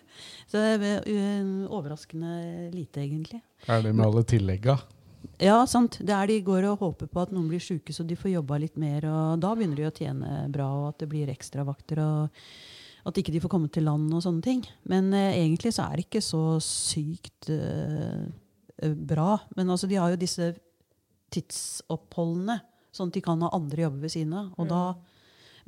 [0.52, 3.42] Så det er overraskende lite, egentlig.
[3.72, 4.78] Er det med alle tillegga?
[5.42, 6.00] Ja, sant.
[6.02, 8.58] Det er De går og håper på at noen blir syke, så de får jobba
[8.62, 9.06] litt mer.
[9.06, 12.02] og Da begynner de å tjene bra, og at det blir ekstravakter.
[12.02, 14.66] og At ikke de får komme til land og sånne ting.
[14.90, 18.28] Men eh, egentlig så er det ikke så sykt eh,
[18.78, 19.38] bra.
[19.58, 20.54] Men altså, de har jo disse
[21.34, 22.60] tidsoppholdene,
[22.96, 24.50] sånn at de kan ha andre jobber ved siden av.
[24.58, 24.82] Og da,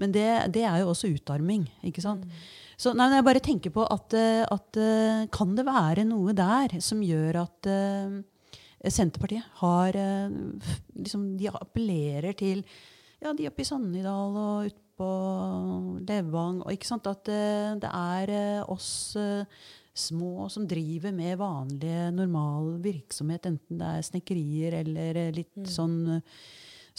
[0.01, 1.67] men det, det er jo også utarming.
[1.85, 2.25] ikke sant?
[2.79, 6.35] Så nei, men jeg bare tenker på at, eh, at eh, kan det være noe
[6.37, 8.19] der som gjør at uh,
[8.79, 10.37] Senterpartiet har uh,
[10.95, 12.63] liksom, De appellerer til
[13.19, 15.09] ja, de oppe i Sannidal og utpå
[16.07, 16.61] Levang.
[16.63, 19.43] Og ikke sant, at uh, det er eh, oss eh,
[19.99, 25.97] små som driver med vanlig, normal virksomhet, enten det er snekkerier eller litt litt sånn
[26.17, 26.43] eh,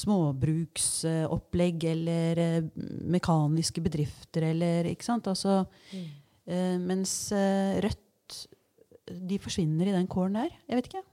[0.00, 2.68] småbruksopplegg eller eh,
[3.10, 5.28] mekaniske bedrifter eller Ikke sant?
[5.30, 8.46] Altså, eh, mens eh, Rødt
[9.10, 10.52] de forsvinner i den kåren der.
[10.68, 11.06] Jeg vet ikke.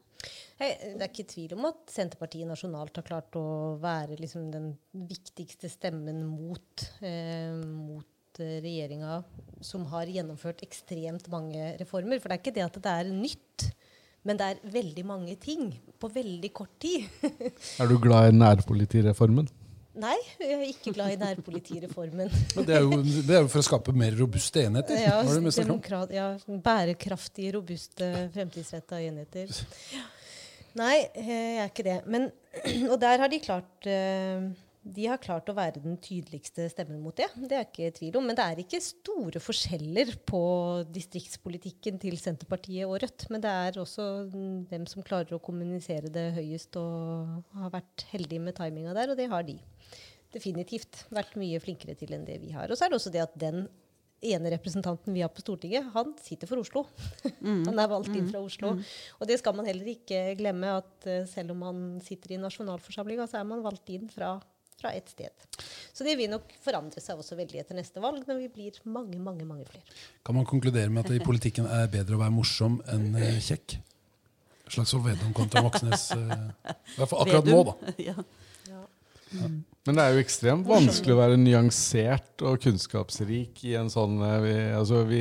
[0.57, 4.71] Hei, det er ikke tvil om at Senterpartiet nasjonalt har klart å være liksom den
[4.93, 8.07] viktigste stemmen mot, eh, mot
[8.43, 9.21] eh, regjeringa,
[9.65, 12.21] som har gjennomført ekstremt mange reformer.
[12.21, 13.69] For det er ikke det at det er nytt,
[14.27, 17.07] men det er veldig mange ting på veldig kort tid.
[17.81, 19.47] Er du glad i nærpolitireformen?
[19.97, 22.29] Nei, jeg er ikke glad i nærpolitireformen.
[22.55, 24.99] Men det, er jo, det er jo for å skape mer robuste enheter.
[25.01, 25.15] Ja,
[25.57, 29.49] demokrat, ja, bærekraftige, robuste, fremtidsretta enheter.
[30.77, 31.97] Nei, eh, jeg er ikke det.
[32.13, 32.29] Men,
[32.91, 34.45] og der har de klart eh,
[34.87, 37.27] De har klart å være den tydeligste stemmen mot det.
[37.35, 38.27] Det er ikke tvil om.
[38.29, 40.41] Men det er ikke store forskjeller på
[40.95, 43.27] distriktspolitikken til Senterpartiet og Rødt.
[43.33, 48.07] Men det er også mm, hvem som klarer å kommunisere det høyest og har vært
[48.13, 49.57] heldige med timinga der, og det har de
[50.33, 52.69] definitivt vært mye flinkere til enn det vi har.
[52.71, 53.65] Og så er det også det at den
[54.25, 56.85] ene representanten vi har på Stortinget, han sitter for Oslo.
[57.41, 58.73] han er valgt inn fra Oslo.
[59.19, 63.27] Og det skal man heller ikke glemme, at eh, selv om man sitter i nasjonalforsamlinga,
[63.29, 64.37] så er man valgt inn fra,
[64.77, 65.33] fra ett sted.
[65.93, 69.17] Så det vil nok forandre seg også veldig etter neste valg, når vi blir mange,
[69.17, 69.97] mange, mange flere.
[70.25, 73.39] Kan man konkludere med at det i politikken er bedre å være morsom enn eh,
[73.41, 73.79] kjekk?
[74.67, 76.09] Slagsvold Vedum kontra Moxnes.
[76.13, 76.35] eh,
[76.93, 77.95] I hvert fall akkurat nå, da.
[79.37, 79.47] Ja.
[79.83, 84.37] Men det er jo ekstremt vanskelig å være nyansert og kunnskapsrik i en sånn eh,
[84.45, 85.19] vi, altså vi,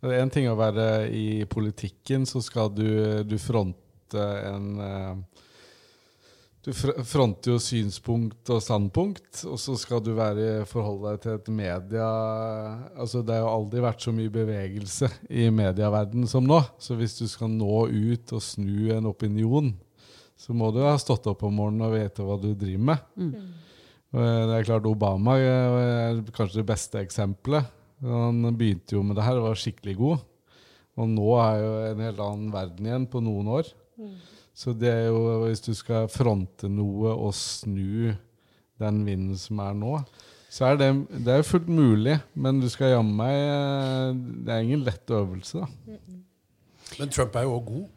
[0.00, 2.88] det er én ting å være i politikken, så skal du,
[3.22, 4.72] du fronte en
[6.60, 11.46] Du fronter jo synspunkt og standpunkt, og så skal du være, forholde deg til et
[11.56, 12.08] media
[13.00, 16.58] altså Det har jo aldri vært så mye bevegelse i medieverdenen som nå.
[16.76, 19.72] Så hvis du skal nå ut og snu en opinion,
[20.36, 23.06] så må du ha stått opp om morgenen og vite hva du driver med.
[24.12, 25.76] Og eh, Det er klart Obama eh,
[26.10, 27.72] er kanskje det beste eksempelet.
[28.04, 30.26] Han begynte jo med det her og var skikkelig god.
[31.00, 33.72] Og nå er jo en helt annen verden igjen på noen år.
[34.60, 38.10] Så det er jo, hvis du skal fronte noe og snu
[38.80, 39.94] den vinden som er nå,
[40.50, 40.88] så er det,
[41.24, 42.18] det er jo fullt mulig.
[42.34, 45.96] Men du skal jammen meg eh, Det er ingen lett øvelse, da.
[46.98, 47.88] Men Trump er jo òg god.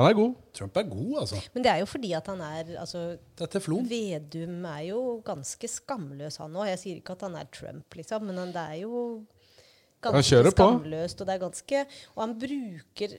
[0.00, 0.36] Han er god.
[0.56, 1.40] Trump er god, altså.
[1.54, 3.02] Men det er jo fordi at han er altså,
[3.36, 3.88] Det er teflon.
[3.90, 6.70] Vedum er jo ganske skamløs, han òg.
[6.72, 9.02] Jeg sier ikke at han er Trump, liksom, men han, det er jo
[10.02, 11.20] ganske skamløst.
[11.20, 11.84] Og det er ganske
[12.16, 13.18] Og han bruker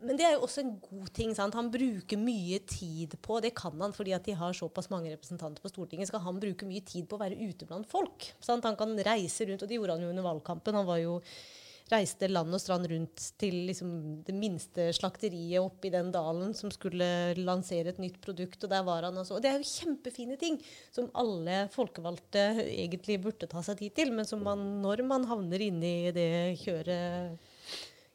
[0.00, 1.34] men det er jo også en god ting.
[1.36, 1.56] sant?
[1.58, 5.62] Han bruker mye tid på Det kan han fordi at de har såpass mange representanter
[5.62, 6.08] på Stortinget.
[6.08, 8.30] Skal han bruke mye tid på å være ute blant folk?
[8.40, 8.64] Sant?
[8.64, 10.80] Han kan reise rundt, og det gjorde han jo under valgkampen.
[10.80, 11.18] Han var jo
[11.90, 13.92] reiste land og strand rundt til liksom
[14.26, 18.84] det minste slakteriet oppe i den dalen som skulle lansere et nytt produkt, og der
[18.86, 19.36] var han også.
[19.36, 20.60] Og det er jo kjempefine ting
[20.94, 25.66] som alle folkevalgte egentlig burde ta seg tid til, men som man, når man havner
[25.66, 26.30] inne i det
[26.62, 27.49] kjøret,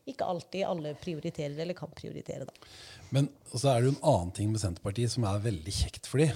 [0.08, 2.54] ikke alltid alle prioriterer eller kan prioritere, da.
[3.16, 6.22] Men så er det jo en annen ting med Senterpartiet som er veldig kjekt for
[6.22, 6.36] dem.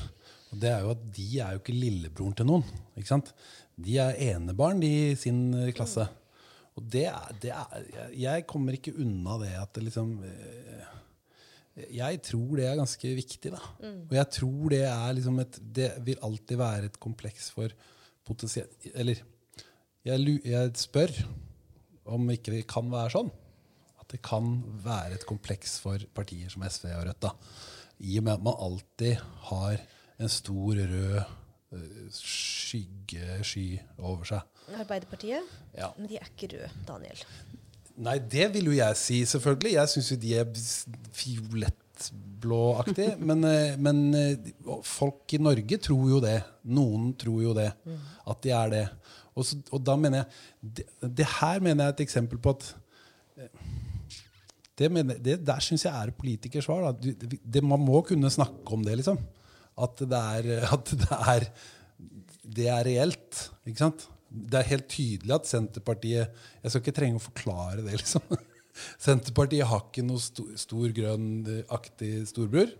[0.49, 2.63] Og det er jo at de er jo ikke lillebroren til noen.
[2.97, 3.33] ikke sant?
[3.79, 6.07] De er enebarn de, i sin eh, klasse.
[6.79, 10.85] Og det er, det er jeg- kommer ikke unna det at det liksom eh,
[11.95, 13.59] Jeg tror det er ganske viktig, da.
[14.09, 17.69] Og jeg tror det er liksom et Det vil alltid være et kompleks for
[18.25, 19.21] potensielt Eller
[20.07, 21.13] jeg, jeg spør
[22.09, 23.29] om ikke det kan være sånn.
[24.09, 27.21] At det kan være et kompleks for partier som SV og Rødt.
[27.21, 27.29] da.
[27.99, 29.19] I og med at man alltid
[29.51, 29.77] har
[30.19, 34.41] en stor rød eh, skyggesky over seg.
[34.79, 35.45] Arbeiderpartiet?
[35.77, 35.91] Ja.
[35.97, 37.21] Men de er ikke røde, Daniel.
[37.99, 39.73] Nei, det vil jo jeg si, selvfølgelig.
[39.75, 40.45] Jeg syns jo de er
[41.21, 43.15] fiolettblåaktige.
[43.29, 46.41] Men, eh, men eh, folk i Norge tror jo det.
[46.65, 47.69] Noen tror jo det.
[48.25, 48.85] At de er det.
[49.35, 50.27] Og, så, og da mener jeg
[50.79, 50.85] det,
[51.21, 52.73] det her mener jeg er et eksempel på at
[54.79, 56.87] det, det Der syns jeg er politikers svar.
[56.87, 56.93] Da.
[56.95, 59.19] Du, det, det, man må kunne snakke om det, liksom.
[59.79, 61.47] At det er, at det er,
[62.59, 63.43] det er reelt.
[63.67, 64.07] Ikke sant?
[64.29, 68.37] Det er helt tydelig at Senterpartiet Jeg skal ikke trenge å forklare det, liksom.
[69.01, 72.71] Senterpartiet har ikke noe stor, stor grønn-aktig storbror.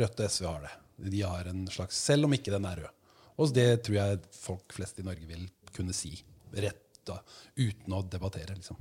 [0.00, 0.76] Rødt og SV har det.
[1.10, 2.96] De har en slags, Selv om ikke den er rød.
[3.40, 6.12] Og det tror jeg folk flest i Norge vil kunne si.
[6.52, 7.16] Rett da,
[7.56, 8.78] uten å debattere, liksom.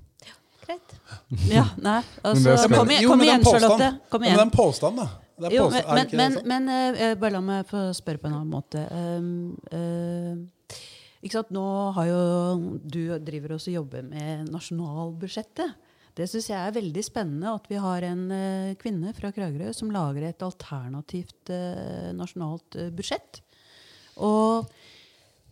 [0.70, 0.94] Greit.
[1.58, 3.48] Ja, nei, altså, skal- kom, igjen, kom men igjen.
[3.48, 3.90] Charlotte.
[4.14, 5.10] Kom Ja, men det er en påstand, da.
[5.50, 6.48] Jo, men, men, sånn?
[6.52, 8.82] men uh, bare la meg få spørre på en annen måte.
[8.92, 10.80] Um, uh,
[11.24, 11.54] ikke sant?
[11.56, 11.64] Nå
[11.96, 12.20] har jo
[12.84, 15.88] du driver også og jobber med nasjonalbudsjettet.
[16.20, 19.92] Det syns jeg er veldig spennende at vi har en uh, kvinne fra Kragerø som
[19.96, 23.40] lager et alternativt eh, nasjonalt eh, budsjett.
[24.20, 24.90] Og eh,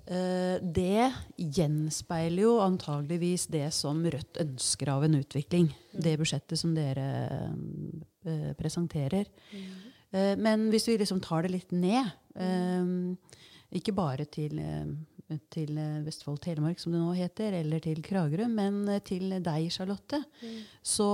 [0.08, 5.68] det gjenspeiler jo antageligvis det som Rødt ønsker av en utvikling.
[5.92, 7.08] Det budsjettet som dere
[8.24, 9.28] eh, presenterer.
[10.12, 12.94] Eh, men hvis vi liksom tar det litt ned, eh,
[13.78, 18.48] ikke bare til, eh, til eh, Vestfold Telemark, som det nå heter, eller til Kragerø,
[18.52, 20.22] men eh, til deg, Charlotte,
[20.84, 21.10] så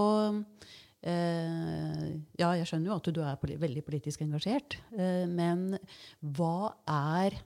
[1.02, 2.06] eh,
[2.40, 5.74] Ja, jeg skjønner jo at du er veldig politisk engasjert, eh, men
[6.22, 7.42] hva er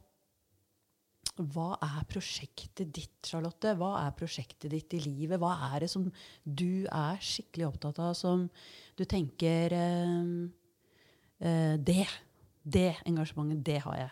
[1.38, 3.73] hva er prosjektet ditt, Charlotte?
[3.77, 5.39] Hva er prosjektet ditt i livet?
[5.41, 6.07] Hva er det som
[6.43, 8.47] du er skikkelig opptatt av, som
[8.97, 10.26] du tenker eh,
[11.41, 12.07] eh, Det,
[12.64, 14.11] det engasjementet, det har jeg.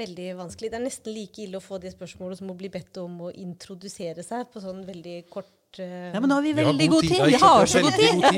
[0.00, 0.70] Veldig vanskelig.
[0.70, 3.32] Det er nesten like ille å få det spørsmålet som å bli bedt om å
[3.32, 7.22] introdusere seg på sånn veldig kort eh, Ja, men nå har vi veldig god tid.
[7.26, 8.24] Vi har så god tid!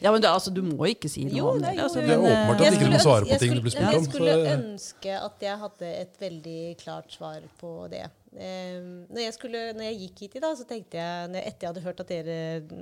[0.00, 0.12] ja.
[0.12, 1.74] Men du, altså, Du må ikke si noe Jo, om det.
[1.76, 2.00] jo, Altså.
[2.00, 3.90] Det er åpenbart at eh, ikke du må svare på ting du blir spurt om.
[3.92, 8.06] Jeg om, skulle ønske at jeg hadde et veldig klart svar på det.
[8.36, 11.64] Eh, når, jeg skulle, når jeg gikk hit i dag, så tenkte jeg, når etter
[11.66, 12.36] jeg hadde hørt at dere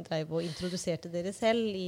[0.09, 1.87] drev og introduserte dere selv i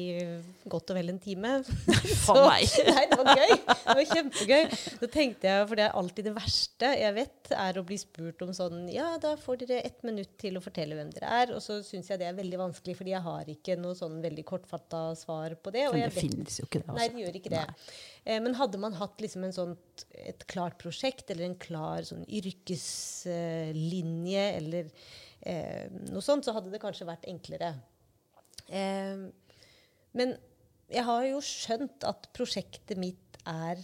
[0.70, 1.52] godt og vel en time
[2.26, 2.66] For meg.
[2.94, 3.54] Nei, det var gøy.
[3.56, 4.64] Det var kjempegøy.
[5.02, 8.46] Så tenkte jeg, for det er alltid det verste jeg vet, er å bli spurt
[8.46, 11.54] om sånn Ja, da får dere ett minutt til å fortelle hvem dere er.
[11.56, 14.46] Og så syns jeg det er veldig vanskelig, fordi jeg har ikke noe sånn veldig
[14.48, 15.88] kortfatta svar på det.
[15.90, 16.92] Og Men jeg det vet finnes jo ikke det.
[16.92, 17.16] Nei, Altså.
[17.16, 17.64] det gjør ikke det.
[17.66, 18.04] Eh,
[18.42, 19.76] men hadde man hatt liksom en sånn,
[20.18, 24.88] et klart prosjekt eller en klar sånn yrkeslinje eller
[25.46, 27.70] eh, noe sånt, så hadde det kanskje vært enklere.
[28.66, 29.26] Eh,
[30.16, 30.36] men
[30.90, 33.78] jeg har jo skjønt at prosjektet mitt er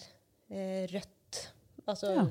[0.50, 1.46] eh, rødt.
[1.86, 2.26] Altså Ja.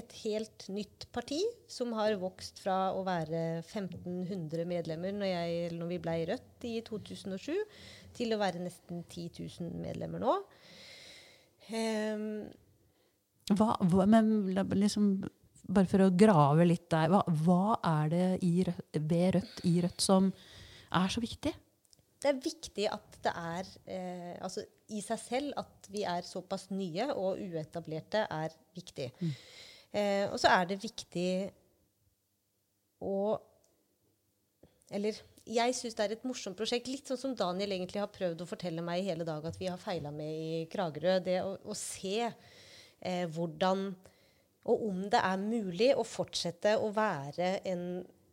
[0.00, 5.86] et helt nytt parti som har vokst fra å være 1500 medlemmer når, jeg, når
[5.90, 7.56] vi ble Rødt i 2007,
[8.16, 10.36] til å være nesten 10 000 medlemmer nå.
[11.70, 12.24] Um,
[13.50, 15.12] Hva, hva, men liksom,
[15.70, 19.74] bare for å grave litt der, hva, hva er det i Rødt, ved Rødt i
[19.82, 21.54] Rødt som er så viktig?
[22.20, 26.68] det er viktig at det er eh, altså i seg selv at vi er såpass
[26.74, 29.06] nye og uetablerte, er viktig.
[29.92, 31.30] Eh, og så er det viktig
[33.00, 33.38] å
[34.90, 35.16] Eller
[35.50, 36.88] jeg syns det er et morsomt prosjekt.
[36.90, 39.68] Litt sånn som Daniel egentlig har prøvd å fortelle meg i hele dag at vi
[39.70, 41.18] har feila med i Kragerø.
[41.24, 43.90] Det å, å se eh, hvordan
[44.68, 47.84] og om det er mulig å fortsette å være en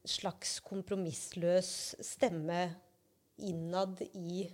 [0.08, 1.70] slags kompromissløs
[2.04, 2.68] stemme
[3.48, 4.48] innad i,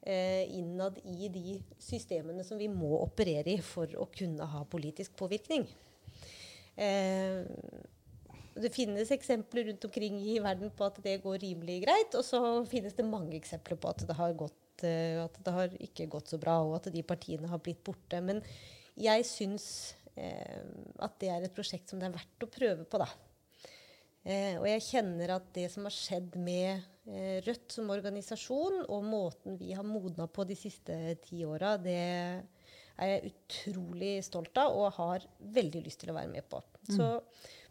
[0.00, 5.16] eh, innad i de systemene som vi må operere i for å kunne ha politisk
[5.16, 5.66] påvirkning.
[6.76, 7.44] Eh,
[8.54, 12.40] det finnes eksempler rundt omkring i verden på at det går rimelig greit, og så
[12.68, 16.32] finnes det mange eksempler på at det har, gått, eh, at det har ikke gått
[16.32, 18.20] så bra, og at de partiene har blitt borte.
[18.24, 18.42] Men
[18.98, 19.66] jeg syns
[20.16, 20.62] eh,
[21.02, 23.08] at det er et prosjekt som det er verdt å prøve på, da.
[24.22, 29.06] Eh, og jeg kjenner at det som har skjedd med eh, Rødt som organisasjon, og
[29.06, 31.98] måten vi har modna på de siste ti åra, det
[33.02, 35.24] er jeg utrolig stolt av og har
[35.56, 36.60] veldig lyst til å være med på.
[36.92, 37.08] Så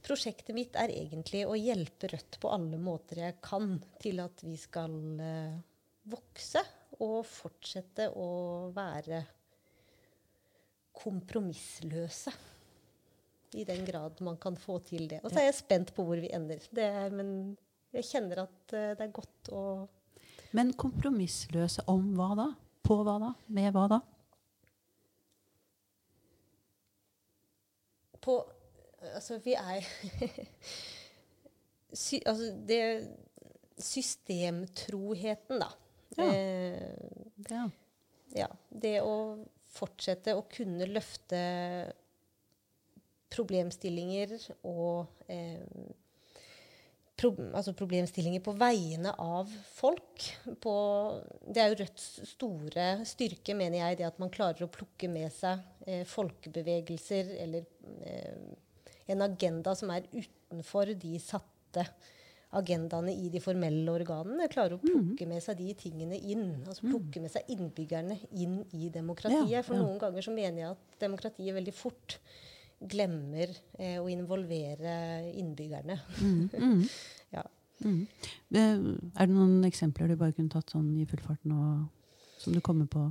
[0.06, 4.56] prosjektet mitt er egentlig å hjelpe Rødt på alle måter jeg kan til at vi
[4.60, 5.60] skal eh,
[6.12, 6.64] vokse
[7.02, 8.30] og fortsette å
[8.76, 9.22] være
[11.02, 12.34] kompromissløse.
[13.58, 15.20] I den grad man kan få til det.
[15.26, 16.64] Og så er jeg spent på hvor vi ender.
[16.72, 17.34] Det men
[17.92, 19.64] jeg kjenner at eh, det er godt å
[20.56, 22.48] Men kompromissløse om hva da?
[22.84, 23.34] På hva da?
[23.56, 24.00] Med hva da?
[28.22, 28.36] På
[29.16, 29.86] Altså, vi er
[32.04, 32.82] sy, Altså, det
[33.82, 35.72] Systemtroheten, da.
[36.20, 36.28] Ja.
[36.28, 37.10] Eh,
[37.50, 37.64] Ja.
[38.36, 39.16] ja, det å
[39.72, 41.40] fortsette å kunne løfte
[43.32, 44.36] problemstillinger
[44.68, 45.64] og eh,
[47.22, 50.26] pro altså problemstillinger på vegne av folk.
[50.64, 50.74] På,
[51.48, 55.32] det er jo Rødts store styrke, mener jeg, det at man klarer å plukke med
[55.34, 57.66] seg eh, folkebevegelser eller
[58.04, 58.52] eh,
[59.08, 61.86] en agenda som er utenfor de satte
[62.52, 64.50] agendaene i de formelle organene.
[64.52, 66.50] Klarer å plukke med seg de tingene inn.
[66.66, 69.64] altså Plukke med seg innbyggerne inn i demokratiet.
[69.68, 72.18] For noen ganger så mener jeg at demokratiet veldig fort
[72.92, 74.94] glemmer eh, å involvere
[75.38, 76.00] innbyggerne.
[77.38, 77.46] ja.
[77.86, 78.04] Mm.
[78.54, 78.78] Eh,
[79.16, 81.58] Er det noen eksempler du bare kunne tatt sånn i full fart nå,
[82.42, 83.08] som du kommer på?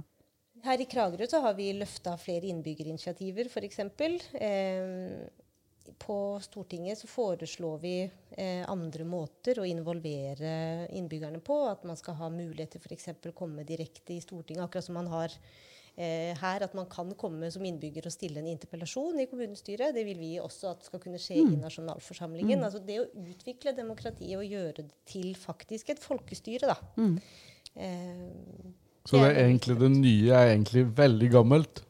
[0.66, 3.78] Her i Kragerø så har vi løfta flere innbyggerinitiativer, f.eks.
[4.36, 5.39] Eh,
[5.98, 7.94] på Stortinget så foreslår vi
[8.36, 11.56] eh, andre måter å involvere innbyggerne på.
[11.70, 13.10] At man skal ha mulighet til f.eks.
[13.30, 15.34] å komme direkte i Stortinget, akkurat som man har
[15.96, 16.64] eh, her.
[16.66, 19.94] At man kan komme som innbygger og stille en interpellasjon i kommunestyret.
[19.96, 22.64] Det vil vi også at skal kunne skje i nasjonalforsamlingen.
[22.66, 26.78] Altså det å utvikle demokratiet og gjøre det til faktisk et folkestyre, da.
[27.76, 28.26] Eh,
[29.06, 31.84] Så det Det egentlig det nye er egentlig veldig gammelt.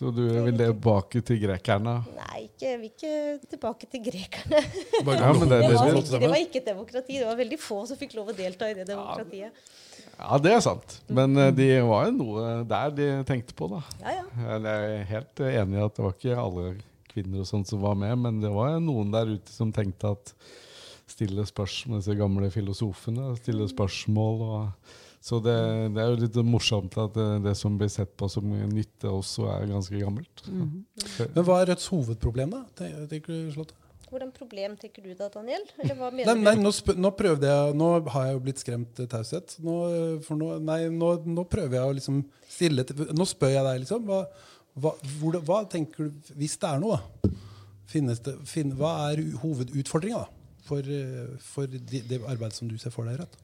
[0.00, 1.98] Så du vil tilbake til grekerne?
[2.16, 4.60] Nei, ikke, jeg vil ikke tilbake til grekerne.
[4.96, 7.18] Ja, men det Det var, ikke, det var ikke demokrati.
[7.18, 9.60] Det var veldig få som fikk lov å delta i det demokratiet.
[10.14, 10.96] Ja, det er sant.
[11.12, 13.82] Men eh, de var jo noe der de tenkte på, da.
[14.00, 14.24] Ja, ja.
[14.54, 16.66] Jeg er helt enig i at det var ikke alle
[17.10, 20.32] kvinner og sånt som var med, men det var noen der ute som tenkte at
[21.10, 25.54] stille spørsmål, disse gamle filosofene, stille spørsmål og Så det,
[25.92, 29.50] det er jo litt morsomt at det, det som blir sett på som nytte, også
[29.52, 30.46] er ganske gammelt.
[30.48, 32.62] Men hva er Rødts hovedproblem, da?
[33.10, 33.76] Tenker du, Charlotte?
[34.10, 35.62] Hvordan problem tenker du da, Daniel?
[35.78, 38.88] Eller hva Nei, mener nei nå, nå prøvde jeg Nå har jeg jo blitt skremt
[38.98, 39.54] til taushet.
[39.62, 43.54] Nå, eh, for nå, nei, nå, nå prøver jeg å liksom stille til Nå spør
[43.54, 44.08] jeg deg, liksom.
[44.08, 44.24] Hva,
[44.82, 47.30] hva, hvor, hva tenker du Hvis det er noe, da.
[47.90, 50.24] Finnes det, finn, hva er hovedutfordringa
[50.66, 53.38] for, eh, for det, det arbeidet som du ser for deg Rødt?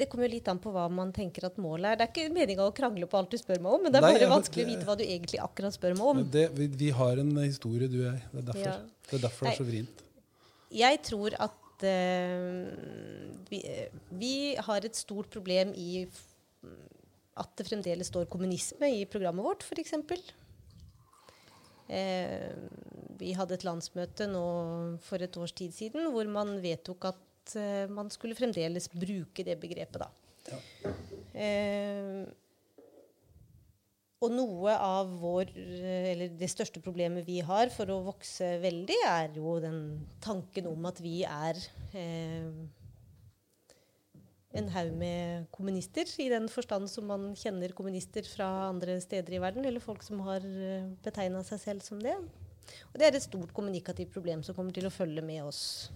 [0.00, 2.00] Det kommer jo litt an på hva man tenker at målet er.
[2.00, 4.06] Det er ikke meninga å krangle på alt du spør meg om, men det er
[4.06, 6.22] Nei, bare vanskelig å vite hva du egentlig akkurat spør meg om.
[6.36, 8.22] Det, vi, vi har en historie, du og jeg.
[8.32, 8.76] Det er derfor, Ja.
[9.10, 10.04] det, er derfor det er så vrient.
[10.80, 12.66] Jeg tror at uh,
[13.50, 13.62] vi,
[14.22, 14.34] vi
[14.70, 16.04] har et stort problem i
[17.40, 19.94] at det fremdeles står kommunisme i programmet vårt, f.eks.
[21.90, 22.52] Eh,
[23.18, 24.44] vi hadde et landsmøte nå
[25.02, 27.18] for et års tid siden hvor man vedtok at
[27.58, 30.58] eh, man skulle fremdeles bruke det begrepet, da.
[31.34, 32.24] Eh,
[34.20, 38.98] og noe av vår, eh, eller det største problemet vi har for å vokse veldig,
[39.08, 39.80] er jo den
[40.20, 41.62] tanken om at vi er
[44.50, 49.42] en haug med kommunister, i den forstand som man kjenner kommunister fra andre steder i
[49.42, 50.44] verden, eller folk som har
[51.04, 52.16] betegna seg selv som det.
[52.92, 55.90] Og det er et stort kommunikativt problem som kommer til å følge med oss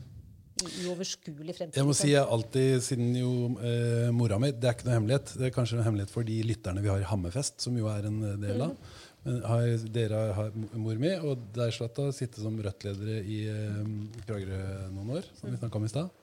[0.62, 1.78] i uoverskuelig fremtid.
[1.80, 5.32] Jeg må si jeg alltid, siden jo eh, mora mi Det er ikke noe hemmelighet.
[5.40, 8.06] Det er kanskje en hemmelighet for de lytterne vi har i Hammerfest, som jo er
[8.10, 8.76] en eh, del av.
[9.24, 13.80] Men har, dere har mor mi og deg, Zlata, sittet som Rødt-ledere i eh,
[14.28, 14.60] Kragerø
[14.92, 16.20] noen år, som vi snakket om i sted.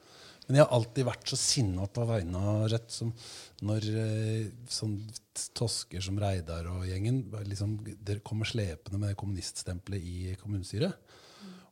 [0.48, 3.12] Men jeg har alltid vært så sinna på vegne av Rødt som
[3.68, 4.98] når eh, sånn
[5.58, 10.98] tosker som Reidar og gjengen liksom, dere kommer slepende med kommuniststempelet i kommunestyret.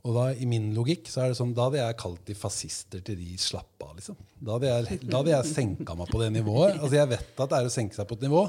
[0.07, 3.01] Og da, i min logikk så er det sånn, da hadde jeg kalt de fascister
[3.03, 3.97] til de slapp av.
[3.97, 4.15] liksom.
[4.39, 6.77] Da hadde jeg, da hadde jeg senka meg på det nivået.
[6.77, 8.43] Altså Jeg vet at det er å senke seg på et nivå,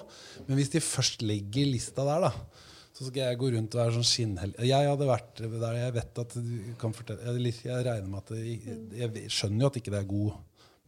[0.47, 2.61] men hvis de først legger lista der, da,
[2.95, 4.69] så skal jeg gå rundt og være sånn skinnhellig.
[4.69, 8.33] Jeg hadde vært der jeg vet at du kan fortelle Jeg, jeg regner med at
[8.35, 10.39] det, jeg skjønner jo at ikke det er god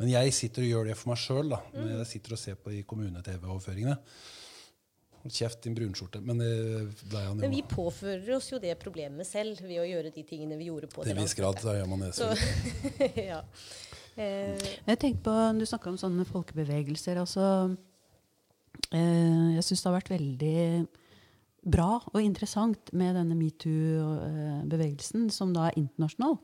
[0.02, 2.74] Men jeg sitter og gjør det for meg sjøl når jeg sitter og ser på
[2.74, 3.96] de kommune-TV-overføringene.
[5.22, 6.18] Hold kjeft, din brunskjorte.
[6.26, 6.50] Men det
[7.06, 7.44] ble han jo.
[7.44, 10.88] Men vi påfører oss jo det problemet selv ved å gjøre de tingene vi gjorde
[10.90, 12.10] på Til det en viss grad så gjør man det.
[12.16, 12.30] Så,
[13.30, 13.38] ja.
[14.18, 17.20] Eh, Jeg tenker på, Du snakka om sånne folkebevegelser.
[17.22, 17.44] altså
[18.90, 20.58] eh, Jeg syns det har vært veldig
[21.62, 26.34] bra og interessant med denne metoo-bevegelsen, som da er internasjonal.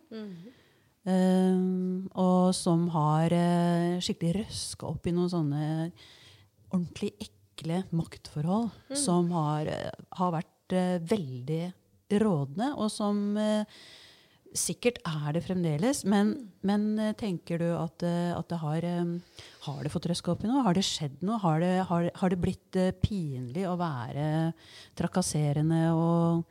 [1.09, 1.59] Eh,
[2.14, 5.64] og som har uh, skikkelig røska opp i noen sånne
[6.68, 7.38] ordentlig ekle
[7.94, 11.64] maktforhold som har, eh, har vært uh, veldig
[12.20, 13.64] rådende, og som uh,
[14.56, 16.05] sikkert er det fremdeles.
[16.09, 19.18] Men, men eh, tenker du at, at det har um,
[19.66, 20.64] Har det fått røska opp i noe?
[20.64, 21.36] Har det skjedd noe?
[21.43, 24.55] Har det, har, har det blitt pinlig å være
[24.98, 26.48] trakasserende og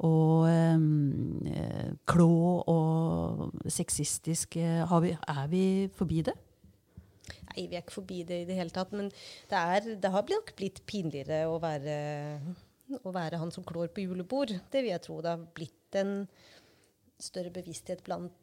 [0.00, 2.36] og eh, klå
[2.72, 4.56] og sexistisk.
[4.88, 6.32] Har vi, er vi forbi det?
[7.50, 8.92] Nei, vi er ikke forbi det i det hele tatt.
[8.96, 11.96] Men det, er, det har nok blitt pinligere å være,
[13.02, 14.54] å være han som klår på julebord.
[14.70, 15.18] Det vil jeg tro.
[15.24, 16.14] Det har blitt en
[17.20, 18.36] større bevissthet blant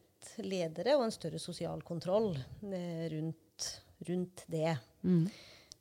[0.43, 3.69] ledere og en større sosial kontroll eh, rundt,
[4.09, 4.75] rundt det.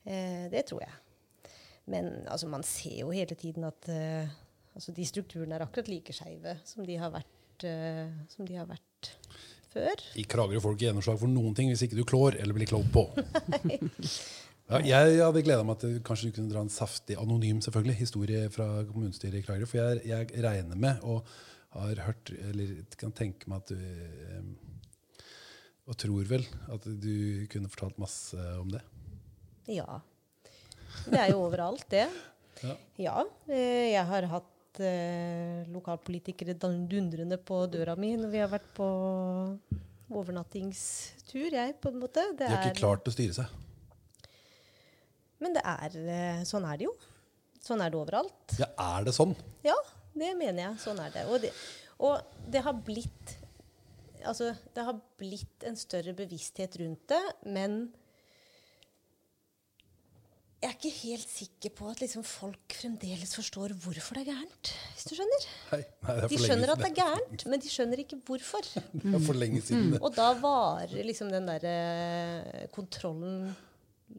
[0.06, 1.50] Eh, det tror jeg.
[1.90, 4.30] Men altså, man ser jo hele tiden at eh,
[4.74, 8.68] altså, de strukturene er akkurat like skeive som de har vært, eh, som de har
[8.70, 9.12] vært
[9.76, 10.02] før.
[10.18, 12.72] I Kragerø får du ikke gjennomslag for noen ting hvis ikke du klår eller blir
[12.72, 13.06] klådd på.
[14.66, 18.40] Ja, jeg hadde gleda meg til kanskje du kunne dra en saftig, anonym selvfølgelig, historie
[18.50, 19.68] fra kommunestyret i Kragerø.
[19.70, 21.28] For jeg, jeg regner med og
[21.76, 25.28] har hørt, eller kan tenke meg at du eh,
[25.86, 26.42] Og tror vel
[26.74, 28.82] at du kunne fortalt masse om det.
[29.70, 30.00] Ja.
[31.06, 32.08] Det er jo overalt, det.
[32.66, 32.74] Ja.
[32.98, 33.16] Ja.
[33.46, 34.50] eh, Jeg har hatt
[34.84, 38.88] eh, lokalpolitikere dundrende på døra mi når vi har vært på
[40.06, 42.22] overnattingstur, jeg, på en måte.
[42.36, 43.62] Det De har ikke klart å styre seg.
[45.42, 46.94] Men det er eh, Sånn er det jo.
[47.66, 48.56] Sånn er det overalt.
[48.60, 49.34] Ja, er det sånn?
[49.66, 49.76] Ja,
[50.14, 50.78] det mener jeg.
[50.84, 51.26] Sånn er det.
[51.28, 51.50] Og det,
[51.98, 53.36] og det har blitt
[54.26, 57.92] Altså, det har blitt en større bevissthet rundt det, men
[60.56, 64.70] jeg er ikke helt sikker på at liksom folk fremdeles forstår hvorfor det er gærent.
[64.96, 65.44] Hvis du skjønner?
[65.72, 68.70] Nei, nei, De skjønner at det er gærent, men de skjønner ikke hvorfor.
[68.94, 69.92] Det er for lenge siden.
[69.92, 70.00] Mm.
[70.00, 73.52] Og da varer liksom den derre kontrollen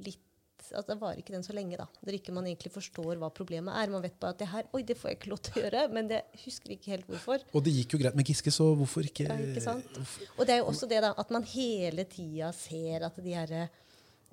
[0.06, 0.24] litt
[0.68, 1.86] altså Det varer ikke den så lenge, da.
[2.04, 3.92] Når ikke man egentlig forstår hva problemet er.
[3.94, 5.84] Man vet bare at det her Oi, det får jeg ikke lov til å gjøre.
[5.96, 7.46] Men det husker ikke helt hvorfor.
[7.56, 9.96] Og det gikk jo greit med Giske, så hvorfor ikke, Ja, ikke sant?
[10.36, 13.64] Og det er jo også det da, at man hele tida ser at de herre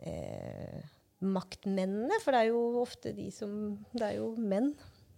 [0.03, 0.83] eh,
[1.27, 3.53] maktmennene For det er jo ofte de som
[3.95, 4.73] Det er jo menn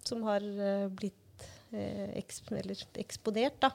[0.07, 3.73] som har eh, blitt eh, eks, eller eksponert, da,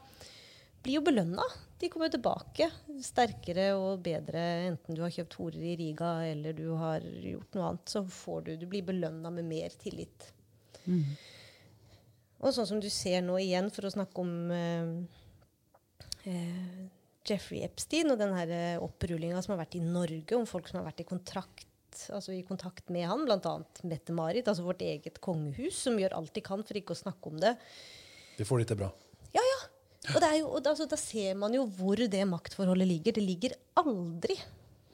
[0.80, 1.44] blir jo belønna.
[1.82, 2.70] De kommer jo tilbake
[3.04, 4.40] sterkere og bedre,
[4.70, 7.92] enten du har kjøpt horer i Riga eller du har gjort noe annet.
[7.92, 10.32] Så får du, du blir belønna med mer tillit.
[12.42, 14.94] Og sånn som du ser nå igjen, for å snakke om eh,
[16.32, 16.86] eh,
[17.28, 20.90] Jeffrey Epstein og den eh, opprullinga som har vært i Norge, om folk som har
[20.90, 21.68] vært i kontrakt
[22.14, 23.56] altså i kontakt med han, bl.a.
[23.88, 27.42] Mette-Marit, altså vårt eget kongehus, som gjør alt de kan for ikke å snakke om
[27.42, 27.56] det.
[28.38, 28.90] De får det til bra.
[29.36, 29.60] Ja, ja.
[30.16, 33.16] Og, det er jo, og da, altså, da ser man jo hvor det maktforholdet ligger.
[33.18, 34.38] Det ligger aldri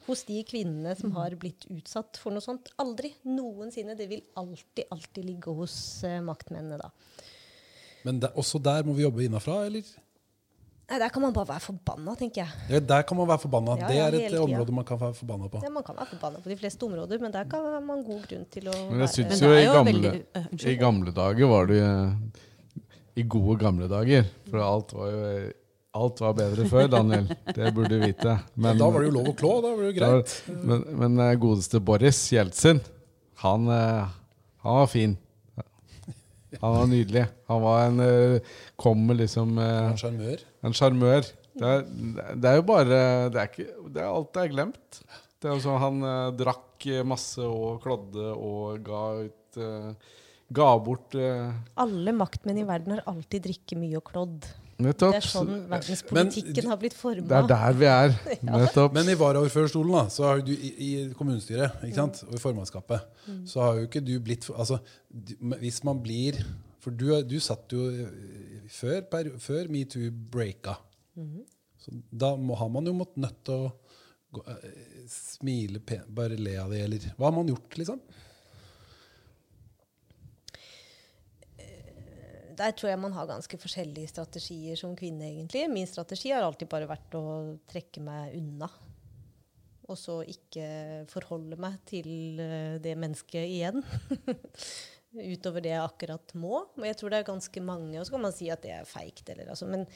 [0.07, 2.73] hos de kvinnene som har blitt utsatt for noe sånt.
[2.81, 3.13] Aldri.
[3.27, 3.95] Noensinne.
[3.99, 6.91] Det vil alltid, alltid ligge hos uh, maktmennene, da.
[8.07, 9.87] Men det, også der må vi jobbe innafra, eller?
[10.89, 12.51] Nei, Der kan man bare være forbanna, tenker jeg.
[12.71, 13.73] Ja, der kan man være forbanna.
[13.81, 14.41] Ja, det er et tida.
[14.45, 15.59] område man kan være forbanna på.
[15.65, 18.45] Ja, man kan være forbanna på de fleste områder, men der kan man god grunn
[18.55, 21.47] til å Men jeg være syns Men jo i gamle, veldig- eh, i gamle dager
[21.51, 21.91] var det jo
[23.17, 24.25] I gode gamle dager.
[24.49, 25.51] For alt var jo
[25.97, 27.27] Alt var bedre før, Daniel.
[27.55, 28.39] Det burde du vite.
[28.55, 29.53] Men, da var det jo lov å klå.
[29.63, 30.33] Da var det jo da- greit.
[30.63, 32.79] Men, men eh, godeste Boris Jeltsin,
[33.41, 34.05] han, eh,
[34.61, 35.17] han var fin.
[36.61, 37.25] Han var nydelig.
[37.49, 38.39] Han var en eh,
[38.77, 40.39] Kom med liksom eh, En sjarmør.
[40.67, 41.31] En sjarmør.
[41.57, 42.99] Det, er- det er jo bare
[43.33, 44.99] Det er, ikke, det er alt er glemt.
[45.41, 50.13] Det er jo sånn Han eh, drakk masse og klådde og ga ut eh,
[50.53, 51.49] Ga bort eh,
[51.81, 54.45] Alle maktmenn i verden har alltid drikket mye og klådd.
[54.77, 55.15] Nettopp.
[55.15, 58.13] Det er sånn verdenspolitikken har blitt Det er der vi er.
[58.45, 58.93] Nettopp.
[58.93, 62.21] Men i varaordførerstolen, da, så har du i, i kommunestyret ikke sant?
[62.29, 63.07] og i formannskapet,
[63.49, 64.77] så har jo ikke du blitt altså,
[65.57, 66.37] Hvis man blir
[66.85, 67.89] For du, du satt jo
[68.71, 70.77] før, per, før metoo breaka.
[71.81, 73.73] Så da må, har man jo måttet nødt til å
[74.35, 78.01] gå, eh, smile pen, bare le av det, eller Hva har man gjort, liksom?
[82.57, 85.67] Der tror jeg man har ganske forskjellige strategier som kvinne, egentlig.
[85.69, 87.23] Min strategi har alltid bare vært å
[87.69, 88.69] trekke meg unna.
[89.87, 93.83] Og så ikke forholde meg til eh, det mennesket igjen.
[95.15, 96.61] Utover det jeg akkurat må.
[96.75, 98.89] Og jeg tror det er ganske mange, og så kan man si at det er
[98.89, 99.87] feigt, eller altså, men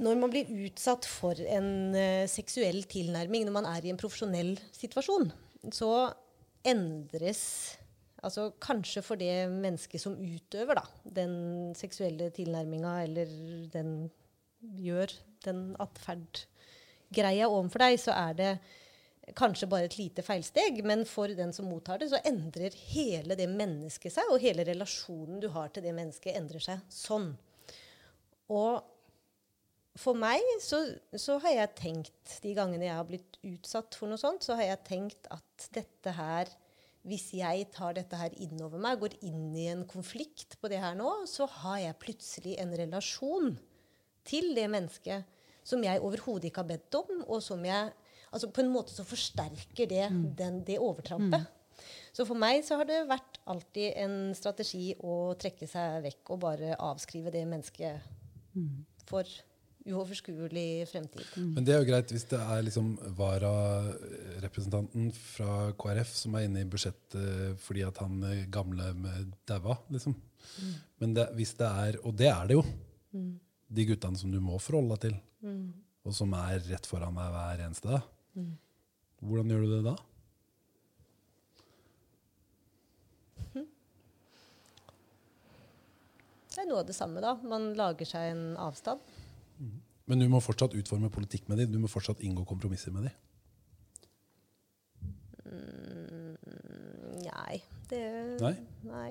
[0.00, 4.54] når man blir utsatt for en uh, seksuell tilnærming når man er i en profesjonell
[4.72, 5.28] situasjon,
[5.74, 5.90] så
[6.66, 7.42] endres
[8.24, 10.82] Altså kanskje for det mennesket som utøver da,
[11.18, 11.34] den
[11.78, 13.28] seksuelle tilnærminga, eller
[13.70, 13.90] den
[14.80, 15.12] gjør
[15.44, 18.50] den atferdgreia overfor deg, så er det
[19.34, 23.48] kanskje bare et lite feilsteg, men for den som mottar det, så endrer hele det
[23.50, 27.32] mennesket seg, og hele relasjonen du har til det mennesket, endrer seg sånn.
[28.54, 28.84] Og
[29.98, 30.82] for meg så,
[31.16, 34.70] så har jeg tenkt, de gangene jeg har blitt utsatt for noe sånt, så har
[34.70, 36.52] jeg tenkt at dette her
[37.06, 40.96] Hvis jeg tar dette her innover meg, går inn i en konflikt på det her
[40.98, 43.52] nå, så har jeg plutselig en relasjon
[44.26, 45.36] til det mennesket
[45.66, 47.92] som jeg overhodet ikke har bedt om, og som jeg
[48.36, 50.06] altså På en måte så forsterker det
[50.38, 51.48] den, det overtrampet.
[52.16, 56.40] Så for meg så har det vært alltid en strategi å trekke seg vekk og
[56.46, 58.06] bare avskrive det mennesket
[59.06, 59.28] for
[59.86, 61.26] uoverskuelig fremtid.
[61.36, 62.88] Men det er jo greit hvis det er liksom
[63.18, 69.76] vararepresentanten fra KrF som er inne i budsjettet fordi at han eh, gamle med daua,
[69.92, 70.16] liksom.
[71.02, 72.64] Men det, hvis det er, og det er det jo,
[73.76, 75.16] de guttene som du må forholde deg til,
[76.06, 78.04] og som er rett foran deg hver eneste dag,
[79.24, 79.96] hvordan gjør du det da?
[86.56, 87.34] Det er noe av det samme, da.
[87.44, 89.02] Man lager seg en avstand.
[90.08, 91.74] Men du må fortsatt utforme politikk med dem.
[91.74, 93.16] Du må fortsatt inngå kompromisser med dem.
[97.26, 97.58] Nei.
[97.90, 98.00] Det
[98.40, 98.54] Nei?
[98.88, 99.10] Nei.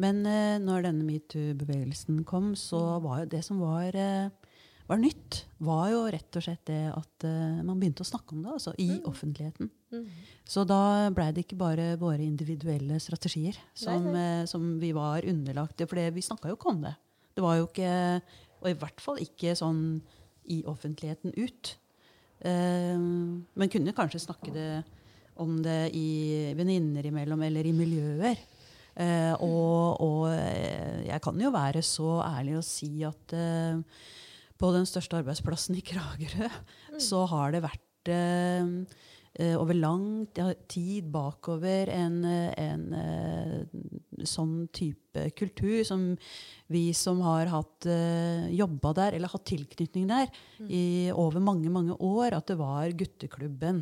[0.00, 4.30] Men uh, når denne metoo-bevegelsen kom, så var jo det som var, eh,
[4.90, 8.42] var nytt, var jo rett og slett det at uh, man begynte å snakke om
[8.42, 9.70] det altså, i offentligheten.
[10.50, 15.82] Så da blei det ikke bare våre individuelle strategier som, eh, som vi var underlagt.
[15.86, 16.94] For vi snakka jo ikke om det.
[17.34, 17.92] Det var jo ikke
[18.60, 20.02] Og i hvert fall ikke sånn
[20.52, 21.70] i offentligheten ut.
[22.44, 22.98] Uh,
[23.56, 24.70] men kunne kanskje snakke det
[25.40, 28.42] om det i venninner imellom eller i miljøer.
[29.00, 30.26] Eh, og, og
[31.06, 33.32] jeg kan jo være så ærlig å si at
[34.60, 36.50] på den største arbeidsplassen i Kragerø
[37.00, 38.66] så har det vært eh,
[39.40, 40.04] eh, over lang
[40.68, 46.02] tid bakover en, eh, en eh, sånn type kultur som
[46.70, 50.28] vi som har hatt eh, jobba der, eller hatt tilknytning der
[50.68, 53.80] i over mange mange år, at det var gutteklubben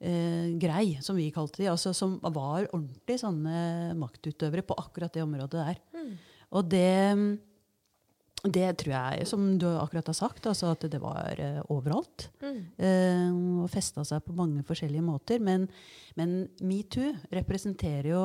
[0.00, 5.26] eh, grei, som vi kalte de, altså, som var ordentlig sånne maktutøvere på akkurat det
[5.26, 5.82] området der.
[6.56, 6.88] Og det,
[8.52, 12.28] det tror jeg, som du akkurat har sagt, altså at det var uh, overalt.
[12.42, 13.28] Eh,
[13.62, 15.42] og festa seg på mange forskjellige måter.
[15.42, 15.68] Men,
[16.18, 18.24] men metoo representerer jo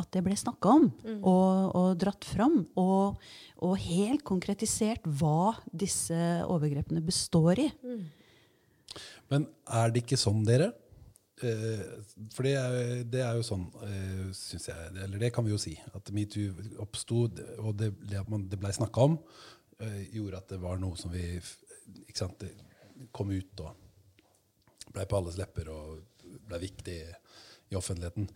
[0.00, 0.86] at det ble snakka om
[1.20, 2.62] og, og dratt fram.
[2.80, 3.20] Og,
[3.60, 6.16] og helt konkretisert hva disse
[6.48, 7.68] overgrepene består i.
[9.32, 10.72] Men er det ikke sånn, dere?
[11.44, 11.80] Eh,
[12.34, 15.58] for det er, det er jo sånn, eh, syns jeg, eller det kan vi jo
[15.60, 16.52] si, at metoo
[16.84, 17.24] oppsto,
[17.58, 19.18] og det, at man- det blei snakka om,
[19.80, 22.44] eh, gjorde at det var noe som vi ikke sant,
[23.12, 23.74] kom ut og
[24.92, 26.02] blei på alles lepper og
[26.48, 26.98] blei viktig
[27.72, 28.28] i offentligheten.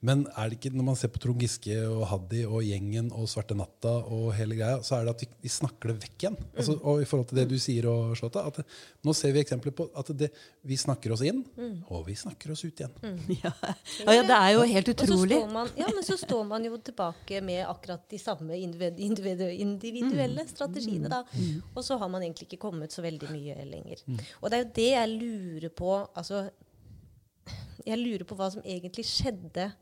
[0.00, 3.28] Men er det ikke, når man ser på Trond Giske og Haddy og gjengen og
[3.30, 6.38] Svarte Natta og hele greia, så er det at vi, vi snakker det vekk igjen.
[6.56, 8.66] Altså, og i forhold til det du sier, og Slåta, at det,
[9.06, 10.30] nå ser vi eksempler på at det,
[10.66, 11.42] vi snakker oss inn,
[11.88, 12.96] og vi snakker oss ut igjen.
[13.42, 13.52] Ja,
[14.04, 15.38] ja, ja det er jo helt Og så utrolig.
[15.38, 20.46] står man, ja, men så står man jo tilbake med akkurat de samme individ, individuelle
[20.50, 21.10] strategiene.
[21.12, 21.22] da.
[21.74, 24.04] Og så har man egentlig ikke kommet så veldig mye lenger.
[24.40, 26.44] Og det er jo det jeg lurer på altså,
[27.86, 29.72] Jeg lurer på hva som egentlig skjedde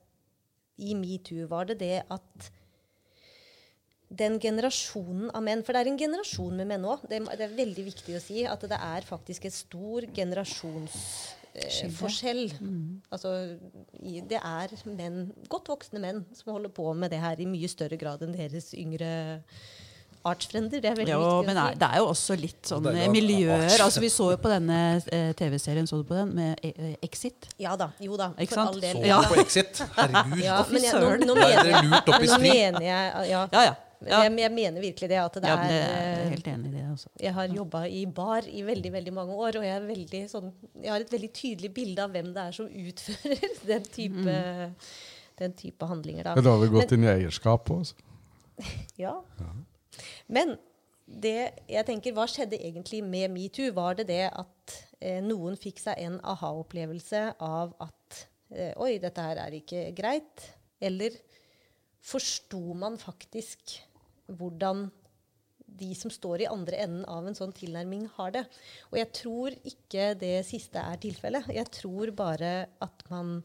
[0.81, 1.47] i metoo.
[1.51, 2.51] Var det det at
[4.11, 6.99] den generasjonen av menn For det er en generasjon med menn òg.
[7.11, 12.45] Det, det er veldig viktig å si at det er faktisk en stor generasjonsforskjell.
[13.13, 13.29] Altså,
[14.33, 15.19] det er menn,
[15.53, 18.69] godt voksne menn som holder på med det her i mye større grad enn deres
[18.75, 19.11] yngre
[20.29, 20.81] artsfrender.
[20.83, 22.99] Det er veldig Jo, viktig men det er, det er jo også litt sånn er
[23.05, 23.77] eh, miljøer.
[23.81, 27.49] Altså, vi så jo på denne eh, TV-serien, så du på den, med eh, Exit?
[27.61, 27.91] Ja da.
[28.03, 28.31] Jo da.
[28.37, 28.75] Ikke For sant?
[28.75, 28.99] all del.
[28.99, 29.21] Så Ja.
[29.29, 29.81] på Exit.
[29.97, 30.43] Herregud.
[30.45, 33.15] Ja, fy men jeg, nå, nå er mener jeg, lurt opp i nå mener jeg
[33.15, 33.23] ja.
[33.31, 33.63] Ja, ja.
[33.65, 34.19] ja.
[34.25, 36.75] Jeg, jeg mener virkelig det at det ja er jeg er eh, helt enig i
[36.77, 36.85] det.
[36.95, 37.11] Også.
[37.21, 40.53] Jeg har jobba i bar i veldig veldig mange år, og jeg, er veldig sånn,
[40.83, 44.37] jeg har et veldig tydelig bilde av hvem det er som utfører den type,
[45.41, 46.29] den type handlinger.
[46.29, 46.37] Da.
[46.37, 47.97] Men da har vi gått inn i eierskap også.
[49.01, 49.15] Ja.
[50.29, 50.57] Men
[51.11, 53.73] det jeg tenker, hva skjedde egentlig med metoo?
[53.75, 58.23] Var det det at eh, noen fikk seg en aha-opplevelse av at
[58.55, 60.47] eh, Oi, dette her er ikke greit.
[60.81, 61.19] Eller
[62.01, 63.81] forsto man faktisk
[64.31, 64.87] hvordan
[65.81, 68.45] de som står i andre enden av en sånn tilnærming, har det?
[68.91, 71.51] Og jeg tror ikke det siste er tilfellet.
[71.55, 72.53] Jeg tror bare
[72.83, 73.39] at man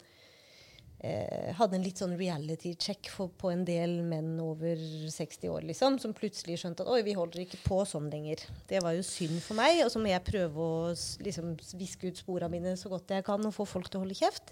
[1.03, 4.75] eh, hadde en litt sånn reality-check for- på en del menn over
[5.11, 8.45] 60 år, liksom, som plutselig skjønte at oi, vi holder ikke på sånn lenger.
[8.67, 12.17] Det var jo synd for meg, og så må jeg prøve å liksom, viske ut
[12.23, 14.51] sporene mine så godt jeg kan og få folk til å holde kjeft.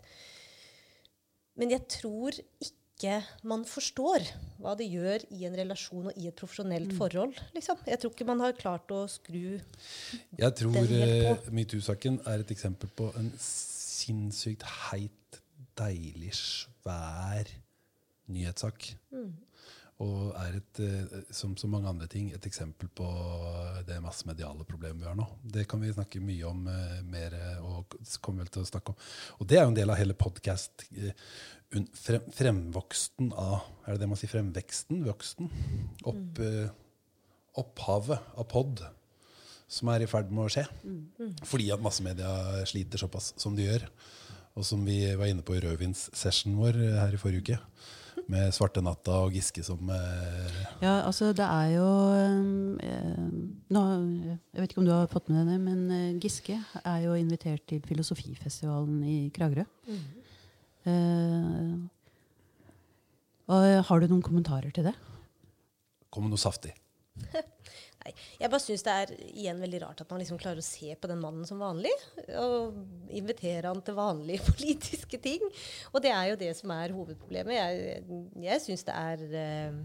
[1.57, 4.23] Men jeg tror ikke man forstår
[4.61, 7.33] hva det gjør i en relasjon og i et profesjonelt forhold.
[7.53, 7.77] Liksom.
[7.89, 9.59] Jeg tror ikke man har klart å skru
[10.39, 10.85] Jeg tror på.
[10.87, 15.39] Jeg tror metoo-saken er et eksempel på en sinnssykt heit,
[15.79, 17.49] deilig, svær
[18.31, 18.93] nyhetssak.
[20.03, 23.05] Og er et, eh, som så mange andre ting, et eksempel på
[23.87, 25.27] det massemediale problemet vi har nå.
[25.43, 28.93] Det kan vi snakke mye om eh, mer, eh, og kommer vel til å snakke
[28.93, 28.97] om.
[29.39, 30.87] Og det er jo en del av hele podkast.
[31.97, 34.29] Frem, fremvoksten av Er det det man sier?
[34.29, 34.99] Fremveksten?
[35.07, 35.49] Voksten?
[36.05, 36.69] Opp, mm.
[37.59, 38.83] opphavet av pod
[39.73, 40.65] som er i ferd med å skje.
[41.49, 43.87] Fordi at massemedia sliter såpass som de gjør.
[44.53, 47.59] Og som vi var inne på i rødvinssessionen vår eh, her i forrige uke.
[48.31, 51.87] Med Svarte Natta og Giske som eh, Ja, altså det er jo
[52.79, 53.25] eh,
[53.75, 53.81] nå,
[54.53, 57.17] Jeg vet ikke om du har fått med deg det, men eh, Giske er jo
[57.19, 59.65] invitert til Filosofifestivalen i Kragerø.
[60.87, 61.73] Eh,
[63.53, 64.95] og har du noen kommentarer til det?
[66.13, 66.75] kom med noe saftig.
[68.11, 71.09] Jeg bare syns det er igjen veldig rart at man liksom klarer å se på
[71.09, 71.93] den mannen som vanlig.
[72.39, 72.77] Og
[73.15, 75.43] invitere han til vanlige politiske ting.
[75.93, 77.55] Og det er jo det som er hovedproblemet.
[77.55, 78.01] Jeg,
[78.43, 79.83] jeg syns det er uh,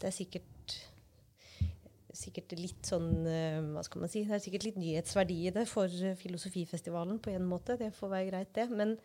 [0.00, 0.48] Det er sikkert
[2.20, 4.24] sikkert litt sånn eh, Hva skal man si?
[4.28, 5.88] Det er sikkert litt nyhetsverdi i det for
[6.20, 7.78] Filosofifestivalen på en måte.
[7.80, 8.66] Det får være greit, det.
[8.76, 8.96] Men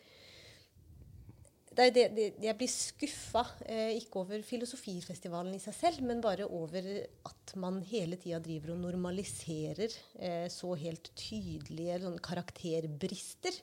[1.76, 6.48] det det, det, jeg blir skuffa, eh, ikke over filosofifestivalen i seg selv, men bare
[6.48, 6.88] over
[7.28, 13.60] at man hele tida driver og normaliserer eh, så helt tydelige sånn, karakterbrister.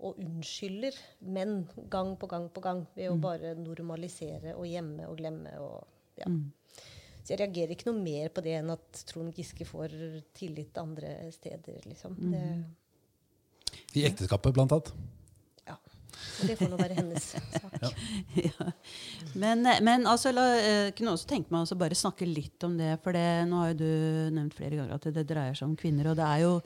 [0.00, 0.96] Og unnskylder
[1.28, 5.52] menn gang på gang på gang ved å bare normalisere og gjemme og glemme.
[5.60, 5.84] Og,
[6.16, 6.30] ja.
[7.20, 9.92] Så jeg reagerer ikke noe mer på det enn at Trond Giske får
[10.32, 11.84] tillit andre steder.
[11.84, 12.16] Liksom.
[12.32, 12.46] Det,
[13.92, 14.94] I ekteskapet, blant annet.
[16.40, 16.48] Ja.
[16.48, 17.84] Det får nå være hennes sak.
[18.46, 18.70] ja.
[19.40, 22.96] Men, men altså, la, eh, kunne også tenke meg å bare snakke litt om det.
[23.04, 26.10] For det, nå har jo du nevnt flere ganger at det dreier seg om kvinner.
[26.10, 26.56] Og det er jo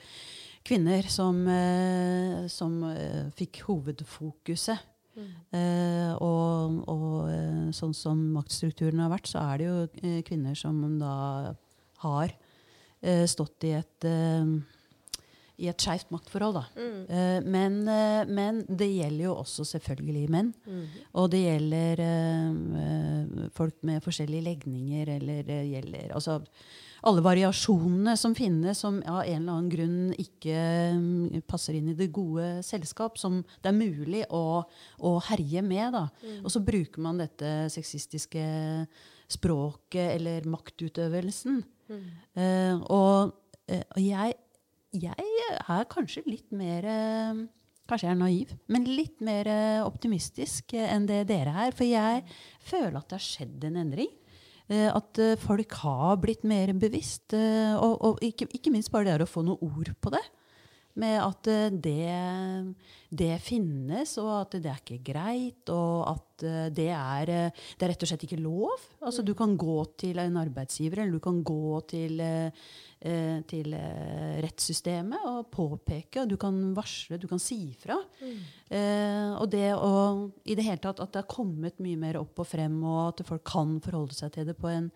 [0.65, 9.13] kvinner som, eh, som eh, fikk hovedfokuset Eh, og og eh, sånn som maktstrukturen har
[9.13, 11.55] vært, så er det jo eh, kvinner som da
[12.03, 12.35] har
[13.01, 14.43] eh, stått i et eh,
[15.63, 16.57] i et skeivt maktforhold.
[16.59, 16.65] Da.
[16.79, 20.55] Eh, men, eh, men det gjelder jo også selvfølgelig menn.
[21.15, 26.41] Og det gjelder eh, folk med forskjellige legninger, eller det gjelder altså,
[27.05, 30.61] alle variasjonene som finnes, som av en eller annen grunn ikke
[30.97, 34.65] mm, passer inn i det gode selskap, som det er mulig å,
[35.05, 35.95] å herje med.
[35.95, 36.07] Da.
[36.41, 38.47] Og så bruker man dette sexistiske
[39.35, 41.63] språket eller maktutøvelsen.
[41.91, 43.35] Eh, og,
[43.69, 44.35] uh, og jeg,
[44.95, 47.45] jeg er kanskje litt mer eh,
[47.85, 51.75] Kanskje jeg er naiv, men litt mer eh, optimistisk eh, enn det dere er.
[51.77, 52.23] For jeg
[52.65, 54.13] føler at det har skjedd en endring.
[54.73, 57.35] At folk har blitt mer bevisst.
[57.37, 60.23] Og, og ikke, ikke minst bare det å få noen ord på det.
[60.95, 62.75] Med at eh, det,
[63.11, 67.87] det finnes, og at det er ikke greit, og at eh, det er, eh, det
[67.87, 68.85] er rett og slett ikke lov.
[69.03, 72.23] Altså, du kan gå til en arbeidsgiver, eller du kan gå til,
[73.51, 73.75] til
[74.41, 77.99] rettssystemet og påpeke, og du kan varsle, du kan si fra.
[78.25, 79.91] Eh, og det å
[80.49, 83.25] i det hele tatt at det har kommet mye mer opp og frem, og at
[83.29, 84.89] folk kan forholde seg til det på en,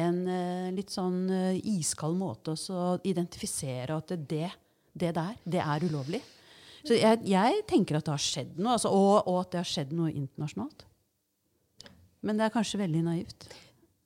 [0.00, 1.20] en eh, litt sånn
[1.62, 4.50] iskald måte, og så identifisere at det, det,
[5.00, 6.20] det der, det er ulovlig.
[6.86, 9.70] Så jeg, jeg tenker at det har skjedd noe, altså, og, og at det har
[9.72, 10.84] skjedd noe internasjonalt.
[12.26, 13.48] Men det er kanskje veldig naivt.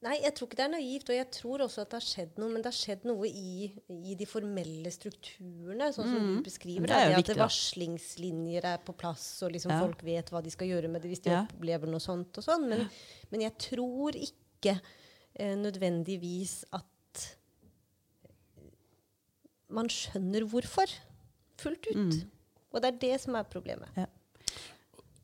[0.02, 1.10] Nei, jeg tror ikke det er naivt.
[1.12, 2.50] Og jeg tror også at det har skjedd noe.
[2.50, 3.68] Men det har skjedd noe i,
[4.10, 6.90] i de formelle strukturene, sånn som du beskriver.
[6.90, 7.44] Det det, viktig, at da.
[7.46, 9.78] varslingslinjer er på plass, og liksom Ja.
[9.84, 11.44] folk vet hva de skal gjøre med det hvis de Ja.
[11.46, 12.36] opplever noe sånt.
[12.36, 12.66] og sånn.
[12.68, 12.88] Men,
[13.30, 14.74] men jeg tror ikke
[15.38, 16.84] eh, nødvendigvis at
[19.72, 20.92] man skjønner hvorfor
[21.62, 21.96] fullt ut.
[21.96, 22.28] Mm.
[22.72, 23.88] Og det er det som er problemet.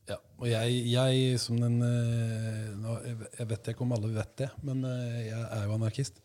[0.09, 4.31] Ja, og jeg, jeg som den eh, nå, jeg- Jeg vet ikke om alle vet
[4.41, 6.21] det, men eh, jeg er jo anarkist.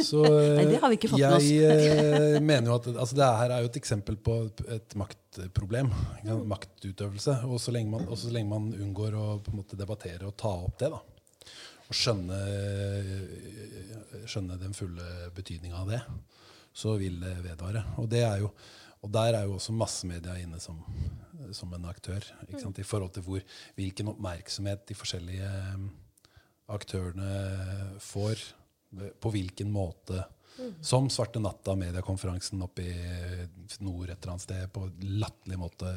[0.00, 0.22] Så
[0.58, 1.48] Nei, det har vi ikke fått med oss.
[1.52, 4.38] jeg eh, mener jo at altså, det her er jo et eksempel på
[4.78, 5.92] et maktproblem.
[6.22, 6.38] ikke?
[6.54, 7.36] Maktutøvelse.
[7.48, 10.54] Og så lenge man, så lenge man unngår å på en måte debattere og ta
[10.64, 11.02] opp det, da,
[11.84, 12.40] og skjønne,
[14.28, 15.04] skjønne den fulle
[15.36, 16.00] betydninga av det,
[16.74, 17.84] så vil det vedvare.
[18.02, 18.50] Og, det er jo,
[19.04, 20.80] og der er jo også massemedia inne som,
[21.54, 22.24] som en aktør.
[22.48, 22.80] Ikke sant?
[22.82, 23.44] I forhold til hvor,
[23.78, 25.86] hvilken oppmerksomhet de forskjellige eh,
[26.74, 27.32] aktørene
[28.02, 28.42] får.
[29.22, 30.22] På hvilken måte.
[30.84, 32.92] Som Svarte Natta, mediekonferansen oppe i
[33.82, 34.86] nord et eller annet sted, på
[35.18, 35.90] latterlig måte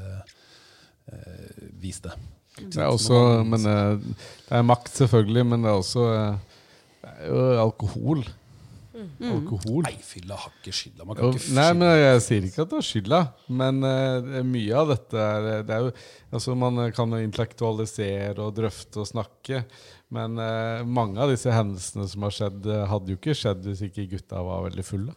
[1.11, 2.13] eh, viste.
[2.57, 3.99] Det er også, men eh,
[4.47, 6.55] det er makt, selvfølgelig, men det er også eh,
[7.03, 8.25] Det er jo alkohol.
[9.29, 9.83] Alkohol.
[9.85, 11.05] Nei, fylla har ikke skylda.
[11.05, 13.19] Man kan Jo, ikke Nei, men Jeg sier ikke at det er skylda,
[13.59, 15.93] men uh, mye av dette er, det er jo,
[16.31, 19.63] altså Man kan intellektualisere og drøfte og snakke,
[20.13, 23.85] men uh, mange av disse hendelsene som har skjedd, eh, hadde jo ikke skjedd hvis
[23.89, 25.15] ikke gutta var veldig fulle.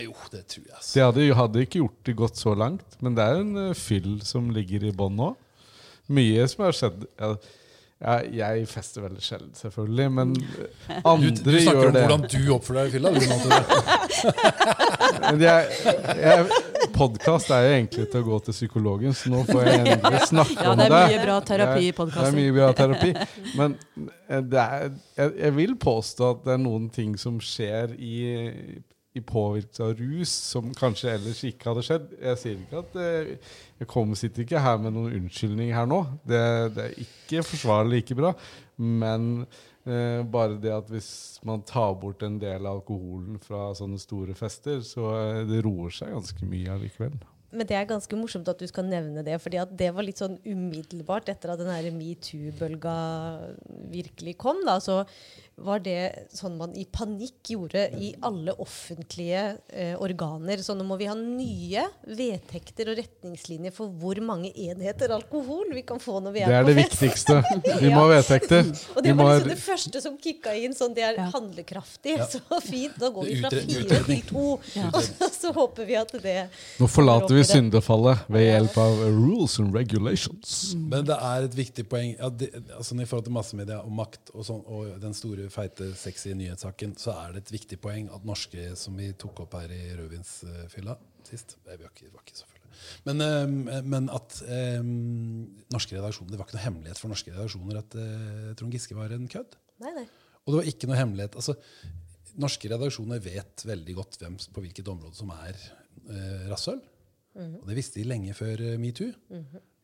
[0.00, 0.74] Jo, det tror jeg.
[0.74, 0.94] Altså.
[0.94, 4.16] De hadde, hadde ikke gjort det gått så langt, men det er en uh, fyll
[4.26, 5.34] som ligger i bånn nå.
[6.14, 7.34] Mye som har skjedd ja,
[8.04, 10.34] ja, Jeg fester veldig sjelden, selvfølgelig, men
[11.04, 11.44] andre Du, det...
[11.44, 12.02] du snakker om det.
[12.04, 13.12] hvordan du oppfører deg i fylla.
[15.24, 15.66] Men jeg,
[16.20, 16.46] jeg,
[16.94, 20.56] podcast er jo egentlig til å gå til psykologen, så nå får jeg endelig snakke
[20.58, 21.02] Ja, om det Ja, det.
[21.02, 23.12] er mye bra terapi i Det er- Det er mye bra terapi.
[23.58, 23.76] Men
[24.28, 28.14] eh, det er, jeg, jeg vil påstå at det er noen ting som skjer i,
[29.14, 32.08] i påvirkelse av rus som kanskje ellers ikke hadde skjedd.
[32.20, 33.36] Jeg sier ikke at eh,
[33.84, 36.00] Jeg kommer, sitter ikke her med noen unnskyldning her nå.
[36.24, 36.40] Det,
[36.72, 38.32] det er ikke forsvarlig like bra.
[38.80, 39.44] Men
[39.84, 41.10] eh, bare det at hvis
[41.44, 45.92] man tar bort en del av alkoholen fra sånne store fester, så eh, det roer
[45.94, 47.20] seg ganske mye allikevel.
[47.54, 50.40] Men det er ganske morsomt at du skal nevne det, fordi det var litt sånn
[50.42, 52.96] umiddelbart etter at den metoo-bølga
[53.92, 54.64] virkelig kom.
[54.66, 55.04] da, så
[55.56, 60.58] var det sånn man i panikk gjorde i alle offentlige eh, organer.
[60.64, 65.84] Så nå må vi ha nye vedtekter og retningslinjer for hvor mange enheter alkohol vi
[65.86, 66.96] kan få når vi er, Det er på det fest.
[67.02, 67.36] viktigste.
[67.84, 68.70] Vi må ha vedtekter.
[68.96, 70.74] Og det var liksom det første som kicka inn.
[70.74, 71.28] sånn Det er Ja.
[71.34, 72.16] handlekraftig.
[72.30, 72.96] Så fint.
[72.98, 74.58] Da går vi fra fire til to.
[74.64, 74.80] to.
[74.94, 76.36] Og så håper vi at det
[76.80, 80.74] Nå forlater vi syndefallet ved hjelp av rules and regulations.
[80.74, 84.32] Men det er et viktig poeng ja, det, altså I forhold til massemedia og makt
[84.34, 88.24] og, sånn, og den store, feite, sexy nyhetssaken, så er det et viktig poeng at
[88.28, 92.48] norske, som vi tok opp her i rødvinsfylla sist Det var ikke, var ikke så.
[93.06, 94.82] Men, eh, men at eh,
[95.72, 99.14] norske redaksjoner Det var ikke noe hemmelighet for norske redaksjoner at eh, Trond Giske var
[99.14, 99.54] en kødd.
[99.84, 100.06] Nei, nei.
[100.44, 101.38] Og det var ikke noe hemmelighet.
[101.40, 101.54] Altså,
[102.42, 106.82] norske redaksjoner vet veldig godt hvem, på hvilket område som er eh, rasshøl.
[107.34, 109.10] Og det visste de lenge før eh, metoo.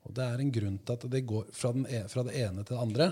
[0.07, 2.62] Og det er en grunn til at det går fra, den, e- fra det ene
[2.65, 3.09] til det andre.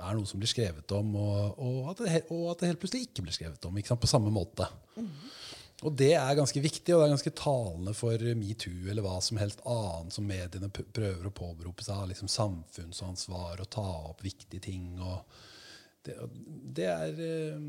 [0.00, 3.08] Er noe som blir skrevet om, og, og, at, det, og at det helt plutselig
[3.08, 3.78] ikke blir skrevet om.
[4.00, 4.68] På samme måte.
[5.80, 9.40] Og det er ganske viktig, og det er ganske talende for metoo eller hva som
[9.40, 14.60] helst annet som mediene prøver å påberope seg av liksom samfunnsansvar og ta opp viktige
[14.66, 14.90] ting.
[15.00, 15.22] Og
[16.04, 16.18] det,
[16.76, 17.62] det, er, eh,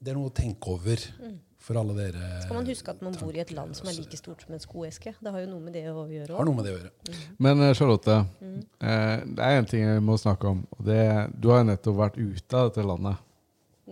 [0.00, 1.04] det er noe å tenke over
[1.62, 2.28] for alle dere.
[2.42, 4.62] Skal man huske at man bor i et land som er like stort som en
[4.62, 5.12] skoeske?
[5.22, 7.18] Det har jo noe med det å gjøre Har noe med det å gjøre.
[7.46, 10.64] Men eh, Charlotte, eh, det er en ting jeg må snakke om.
[10.78, 11.00] Og det,
[11.38, 13.28] du har jo nettopp vært ute av dette landet.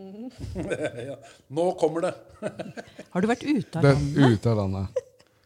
[1.10, 1.16] ja.
[1.50, 2.12] Nå kommer det!
[3.10, 4.34] Har du vært ute av Det, landet?
[4.34, 5.00] ute av landet.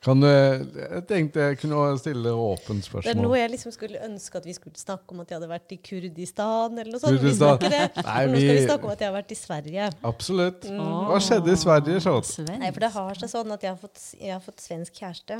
[0.05, 4.37] Kan du, jeg tenkte jeg kunne stille åpent Det er noe jeg liksom skulle ønske
[4.37, 7.17] at vi skulle snakke om at jeg hadde vært i Kurdistan eller noe sånt.
[7.23, 7.57] Kurdistan.
[7.63, 8.05] Vi det.
[8.05, 8.35] Nei, vi...
[8.35, 9.87] nå skal vi snakke om at jeg har vært i Sverige.
[10.11, 10.67] Absolutt.
[10.69, 12.51] Hva skjedde i Sverige, Sånn?
[12.61, 15.39] Nei, for det har seg sånn at jeg har fått, jeg har fått svensk kjæreste.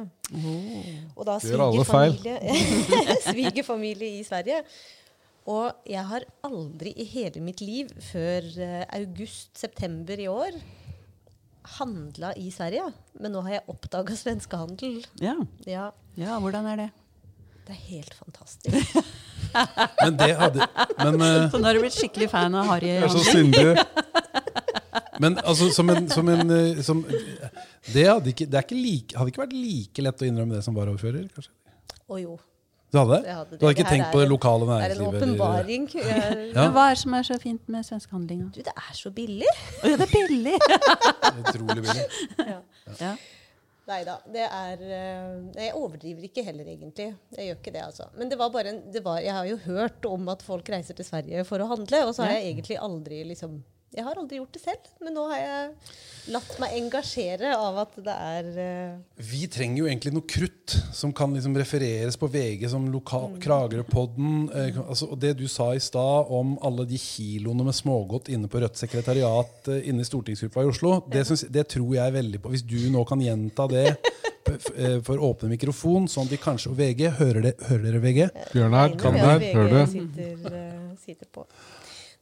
[1.13, 2.39] Og da svigerfamilie
[3.29, 4.63] svigerfamilie i Sverige.
[5.53, 10.57] Og jeg har aldri i hele mitt liv før eh, august-september i år
[11.79, 12.91] handla i Sverige.
[13.21, 15.01] Men nå har jeg oppdaga svenskehandel.
[15.23, 15.39] Ja.
[15.69, 15.89] Ja,
[16.21, 16.91] ja, hvordan er det?
[17.65, 18.97] det er helt fantastisk.
[20.05, 20.67] Men det hadde
[20.99, 22.91] Men, eh, Så nå har du blitt skikkelig fan av Harry
[23.25, 23.77] syndig.
[25.23, 29.17] men altså, som en, som en eh, som, Det, hadde ikke, det er ikke like,
[29.17, 31.29] hadde ikke vært like lett å innrømme det som varaordfører?
[31.37, 31.55] kanskje?
[32.05, 32.37] Å jo.
[32.95, 33.27] Du hadde det?
[33.27, 33.59] Jeg hadde det.
[33.59, 35.87] Du hadde ikke Det tenkt på det lokale lokale Det er en åpenbaring.
[36.55, 36.67] Ja.
[36.71, 38.51] Hva er det som er så fint med svenskehandlinga?
[38.55, 39.51] Du, det er så billig.
[39.83, 40.59] Oh, ja, det er billig!
[41.43, 42.05] Utrolig billig.
[42.39, 42.61] Ja.
[43.01, 43.15] Ja.
[43.91, 44.15] Nei da.
[44.33, 47.11] Det er eh, Jeg overdriver ikke heller, egentlig.
[47.35, 48.07] Jeg gjør ikke det, altså.
[48.17, 50.97] Men det var bare en, det var, jeg har jo hørt om at folk reiser
[50.97, 53.59] til Sverige for å handle, og så har jeg egentlig aldri liksom
[53.95, 55.67] Jeg har aldri gjort det selv, men nå har jeg
[56.35, 59.21] latt meg engasjere av at det er uh...
[59.23, 64.49] Vi trenger jo egentlig noe krutt som kan liksom refereres på VG som lokal Kragerø-podden.
[64.51, 68.51] Eh, altså, og det du sa i stad om alle de kiloene med smågodt inne
[68.51, 72.43] på Rødt sekretariat eh, inne i stortingsgruppa i Oslo, det, synes, det tror jeg veldig
[72.43, 72.55] på.
[72.57, 76.81] Hvis du nå kan gjenta det eh, for åpne mikrofon, sånn at de kanskje Og
[76.83, 78.21] VG, hører, det, hører dere VG?
[78.57, 79.47] Bjørnar, kan dere der, det?
[79.47, 79.95] VG hører du?
[79.95, 81.47] Sitter, eh, sitter på.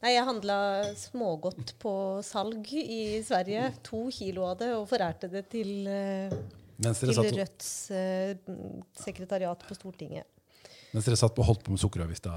[0.03, 0.55] Nei, jeg handla
[0.99, 1.91] smågodt på
[2.27, 3.69] salg i Sverige.
[3.87, 6.33] To kilo av det, og forærte det til eh,
[6.83, 8.33] til Rødts uh,
[8.99, 10.27] sekretariat på Stortinget.
[10.91, 12.33] mens dere satt på holdt på med sukkeravgifta?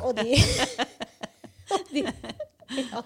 [0.00, 0.38] Og de
[1.90, 3.02] De, ja.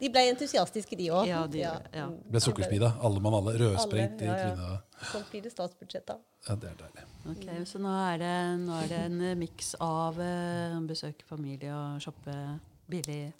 [0.00, 1.28] de ble entusiastiske, de òg.
[1.28, 2.08] Ja, de- ja.
[2.08, 2.94] ble sukkersmida.
[3.02, 3.54] Alle mann alle.
[3.60, 4.56] Rødsprengt i Alle, ja, ja.
[4.56, 5.06] trynet.
[5.12, 6.16] Sånn blir det statsbudsjett, da.
[6.48, 7.06] Ja, det er deilig.
[7.34, 8.34] Ok, Så nå er det,
[8.64, 10.18] nå er det en eh, miks av
[10.88, 12.34] besøke familie og shoppe
[12.90, 13.32] billig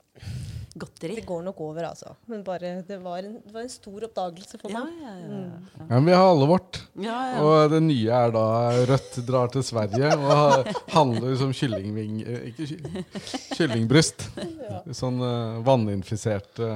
[0.74, 1.14] godteri.
[1.18, 2.14] Det går nok over, altså.
[2.30, 4.92] Men bare, det, var en, det var en stor oppdagelse for meg.
[5.02, 5.58] ja, ja, ja.
[5.82, 6.78] Ja, men vi har alle vårt.
[6.96, 7.42] ja, ja.
[7.44, 8.44] Og det nye er da
[8.88, 12.22] Rødt drar til Sverige og handler som kyllingving...
[12.24, 14.24] eh, Ikke ky- kyllingbryst.
[14.96, 16.70] Sånn uh, vanninfiserte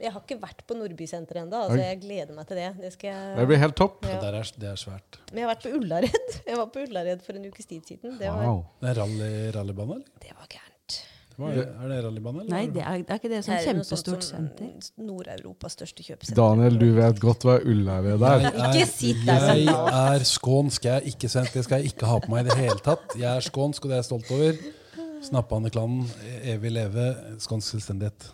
[0.00, 1.62] Jeg har ikke vært på Nordbysenteret ennå.
[1.66, 2.68] Altså, jeg gleder meg til det.
[2.80, 4.04] Det, skal jeg, Det blir helt topp.
[4.08, 4.18] Ja.
[4.22, 5.18] Det, er, det er svært.
[5.32, 6.20] Men jeg har vært på Ullared.
[6.50, 8.16] Jeg var på Ullared for en ukes tid siden.
[8.20, 8.62] Det var, Wow.
[8.80, 10.12] Det er rally, rallybane, eller?
[10.24, 10.69] det var gærent.
[11.40, 12.52] Hva er, det, er det rallybane, eller?
[12.52, 14.88] Nei, det er, det er ikke det sånn er kjempestort som senter?
[15.00, 16.36] Nord-Europas største kjøpesenter.
[16.36, 18.44] Daniel, du vet godt hva Ullared er.
[18.44, 20.90] Jeg Ikke sitt der jeg er skånsk.
[20.90, 21.54] Jeg er ikke sendt.
[21.56, 23.16] Det skal jeg ikke ha på meg i det hele tatt.
[23.16, 24.60] Jeg er skånsk, og det er jeg stolt over.
[25.30, 26.04] Snappaneklanen,
[26.52, 27.08] evig leve.
[27.40, 28.28] Skånsk selvstendighet.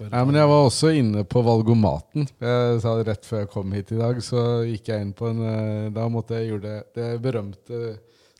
[0.00, 2.26] Nei, men jeg var også inne på valgomaten.
[2.40, 5.30] Jeg sa det rett før jeg kom hit i dag, så gikk jeg inn på
[5.30, 7.80] en eh, Da måtte jeg gjøre det, det berømte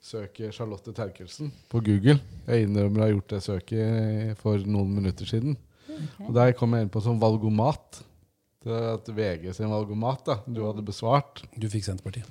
[0.06, 2.20] søket Charlotte Terkelsen på Google.
[2.46, 5.56] Jeg innrømmer jeg har gjort det søket for noen minutter siden.
[6.26, 8.02] Og Der kom jeg inn på sånn valgomat.
[8.66, 11.44] Det er at VG sin valgomat da, du hadde besvart.
[11.56, 12.28] Du fikk Senterpartiet.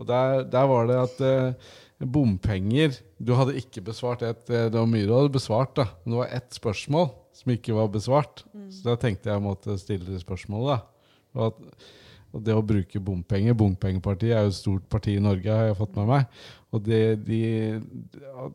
[0.00, 1.72] Og der, der var det at eh,
[2.02, 5.84] bompenger Du hadde ikke besvart et eh, Det var mye du hadde besvart, da.
[6.02, 8.44] Men det var ett spørsmål som ikke var besvart.
[8.72, 10.80] Så da tenkte jeg jeg måtte stille det spørsmålet.
[10.80, 11.12] da.
[11.36, 11.92] Og, at,
[12.32, 15.78] og det å bruke bompenger Bompengepartiet er jo et stort parti i Norge, har jeg
[15.78, 16.42] fått med meg.
[16.72, 17.40] Og det, de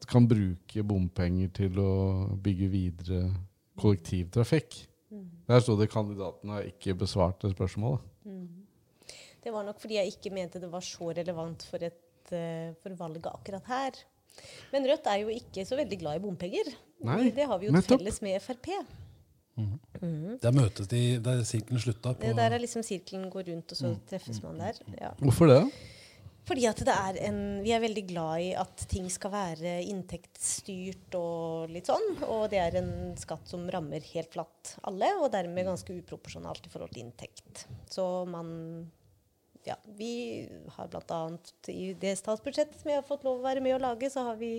[0.10, 1.91] kan bruke bompenger til å
[2.41, 3.23] bygge videre
[3.77, 4.88] kollektivtrafikk.
[5.48, 8.02] Der sto det 'kandidaten har ikke besvart det spørsmålet'.
[9.44, 12.89] Det var nok fordi jeg ikke mente det var så relevant for, et, eh, for
[12.89, 13.91] valget akkurat her.
[14.73, 16.73] Men Rødt er jo ikke så veldig glad i bompenger.
[17.03, 17.99] Nei, det har vi jo nettopp.
[17.99, 18.68] felles med Frp.
[20.41, 22.14] Der møtes de, der sirkelen slutta.
[22.14, 24.73] På, Det der er liksom sirkelen går rundt, og så treffes man der.
[24.99, 25.14] Ja.
[25.18, 25.64] Hvorfor det?
[26.47, 31.15] Fordi at det er en, Vi er veldig glad i at ting skal være inntektsstyrt
[31.19, 32.07] og litt sånn.
[32.23, 36.69] Og det er en skatt som rammer helt flatt alle, og dermed ganske uproporsjonalt i
[36.71, 37.65] forhold til inntekt.
[37.91, 38.47] Så man
[39.67, 40.47] ja, vi
[40.77, 41.21] har bl.a.
[41.73, 44.37] i det statsbudsjettet som jeg har fått lov å være med å lage, så har
[44.39, 44.53] vi,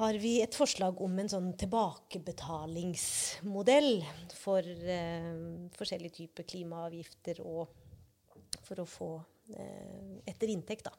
[0.00, 3.92] har vi et forslag om en sånn tilbakebetalingsmodell
[4.38, 5.34] for eh,
[5.76, 7.68] forskjellige typer klimaavgifter og
[8.64, 9.20] for å få
[10.26, 10.92] etter inntekt, da.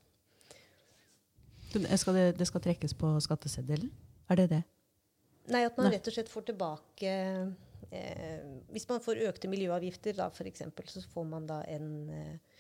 [1.76, 3.90] Det skal, det, det skal trekkes på skatteseddelen?
[4.32, 4.62] Er det det?
[5.52, 5.96] Nei, at man Nei.
[5.98, 7.10] rett og slett får tilbake
[7.92, 10.64] eh, Hvis man får økte miljøavgifter, da f.eks.,
[10.94, 12.56] så får man da en eh,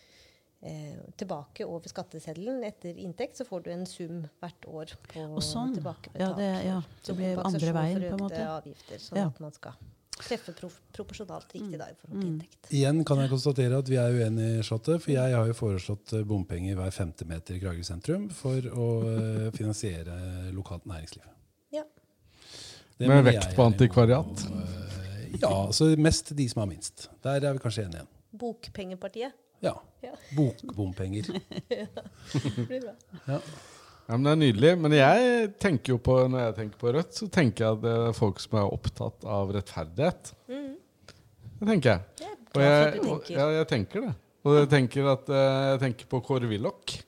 [0.62, 3.40] eh, tilbake over skatteseddelen etter inntekt.
[3.40, 5.74] Så får du en sum hvert år på Og sånn.
[5.80, 6.22] tilbakebetalt.
[6.22, 6.78] Ja, det, ja.
[7.08, 8.44] det blir andre veien, på en måte.
[8.60, 9.28] Avgifter, sånn Ja.
[9.32, 9.80] at man skal
[10.16, 12.34] treffe pro proporsjonalt riktig da, i forhold til Mm.
[12.36, 12.72] inntekt.
[12.72, 15.00] Igjen kan jeg konstatere at vi er uenige, Charlotte.
[15.04, 18.88] For jeg har jo foreslått eh, bompenger hver femte meter i Kragerø sentrum for å
[19.12, 21.26] eh, finansiere lokalt næringsliv.
[21.76, 21.84] Ja.
[22.98, 24.46] Det Med vekt på antikvariat?
[24.48, 27.10] Og, eh, Ja, så mest de som har minst.
[27.22, 28.12] Der er vi kanskje enige igjen.
[28.40, 29.34] Bokpengepartiet.
[29.62, 29.74] Ja.
[30.04, 30.14] Ja.
[30.36, 31.28] Bokbompenger.
[31.70, 32.94] Det blir bra.
[33.28, 33.40] Ja.
[34.06, 34.72] Ja, men Det er nydelig.
[34.84, 37.96] Men jeg tenker jo på, når jeg tenker på Rødt, så tenker jeg at det
[38.10, 40.32] er folk som er opptatt av rettferdighet.
[40.52, 40.76] Mm.
[41.56, 42.06] Det tenker jeg.
[42.22, 44.14] Jeg Og jeg, og, ja, jeg tenker det.
[44.46, 47.00] Og jeg tenker, at, eh, jeg tenker på Kåre Willoch.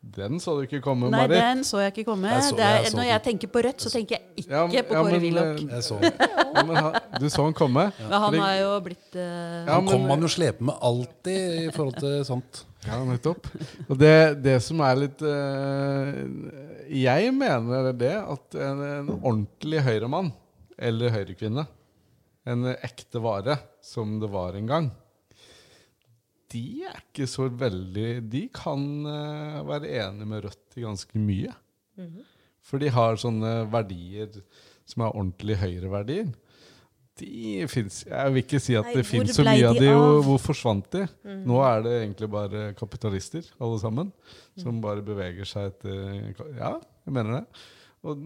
[0.00, 1.36] Den så du ikke komme, Nei, Marit.
[1.36, 2.28] den så jeg ikke komme.
[2.32, 4.62] Jeg så- det er, jeg når jeg tenker på Rødt, så tenker jeg ikke Ja,
[4.66, 5.60] men- på Kåre men, Willoch.
[5.60, 5.98] Jeg så.
[6.00, 7.92] Ja, du så han komme?
[8.00, 9.20] Men han har jo blitt uh...
[9.20, 12.64] Ja, Han men- kommer man jo slepende med alltid i forhold til sånt.
[12.86, 13.46] Ja, nettopp.
[13.90, 16.16] Og det, det som er litt uh,
[16.88, 20.32] Jeg mener det at en, en ordentlig høyremann,
[20.80, 21.66] eller høyrekvinne,
[22.48, 24.90] en ekte vare, som det var en gang,
[26.50, 31.52] de er ikke så veldig De kan uh, være enige med Rødt i ganske mye.
[32.66, 34.30] For de har sånne verdier
[34.88, 36.30] som er ordentlig høyreverdier.
[37.20, 39.82] De fins Jeg vil ikke si at Nei, det fins så mye mye av de
[39.84, 41.02] de, og hvor forsvant de?
[41.44, 44.12] Nå er det egentlig bare kapitalister, alle sammen,
[44.56, 44.80] som Mm.
[44.80, 47.44] bare beveger seg etter Ja, jeg mener det.
[48.08, 48.16] Og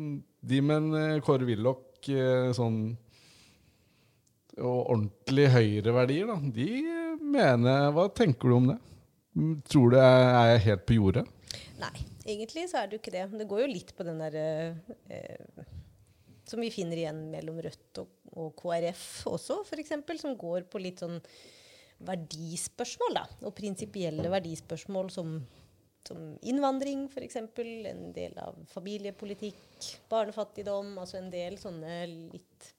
[0.47, 2.97] de med en eh, Kåre Willoch eh, sånn
[4.63, 6.69] og ordentlig høyreverdier, da, de
[7.35, 8.77] mener Hva tenker du om det?
[9.67, 11.25] Tror du jeg er helt på jordet?
[11.81, 13.25] Nei, egentlig så er det jo ikke det.
[13.41, 14.45] Det går jo litt på den derre
[15.11, 15.65] eh,
[16.47, 19.97] Som vi finner igjen mellom Rødt og, og KrF også, f.eks.
[20.23, 21.19] Som går på litt sånn
[22.05, 23.27] verdispørsmål, da.
[23.49, 25.37] Og prinsipielle verdispørsmål som,
[26.07, 27.41] som innvandring, f.eks.
[27.43, 30.95] En del av familiepolitikk, barnefattigdom.
[31.03, 32.74] Altså en del sånne litt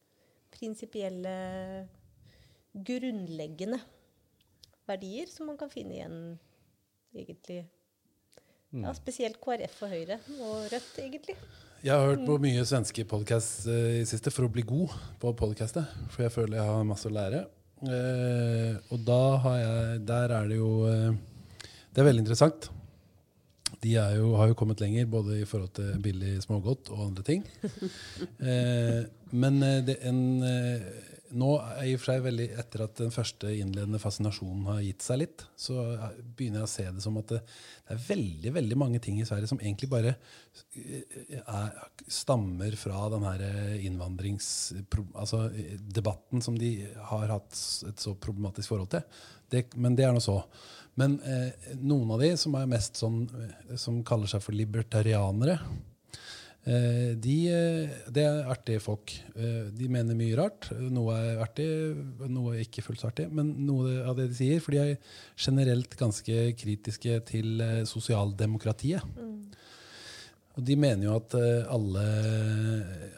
[0.66, 1.86] prinsipielle,
[2.74, 3.78] grunnleggende
[4.90, 6.18] verdier som man kan finne igjen
[7.16, 7.62] egentlig
[8.76, 11.38] ja, spesielt KrF og Høyre og Rødt, egentlig.
[11.86, 15.86] Jeg har hørt på mye svenske podkast i siste for å bli god på podkastet.
[16.12, 17.44] For jeg føler jeg har masse å lære.
[17.86, 21.18] Eh, og da har jeg Der er det jo eh,
[21.92, 22.70] Det er veldig interessant.
[23.84, 27.26] De er jo, har jo kommet lenger både i forhold til billig smågodt og andre
[27.28, 27.46] ting.
[29.36, 30.82] Eh, men eh, en, eh,
[31.36, 35.04] nå er i og for seg veldig etter at den første innledende fascinasjonen har gitt
[35.04, 37.42] seg litt, så er- begynner jeg å se det som at det,
[37.88, 41.02] det er veldig veldig mange ting i Sverige som egentlig bare eh,
[41.42, 41.74] er,
[42.08, 43.44] stammer fra den her
[43.90, 46.72] innvandringsdebatten Altså eh, som de
[47.12, 47.60] har hatt
[47.90, 49.04] et så problematisk forhold til.
[49.52, 50.40] Det, men det er nå så.
[51.00, 55.58] Men eh, noen av de som er mest sånn eh, Som kaller seg for libertarianere,
[55.60, 55.84] eh,
[57.22, 59.14] de, eh, det er artige folk.
[59.36, 60.72] Eh, de mener mye rart.
[60.90, 61.68] Noe er artig,
[62.26, 63.28] noe er ikke fullt så artig.
[63.30, 64.96] Men noe av det de sier, for de er
[65.38, 69.06] generelt ganske kritiske til sosialdemokratiet.
[69.06, 69.46] sosialdemokratiet.
[70.56, 72.06] Og de mener jo at eh, alle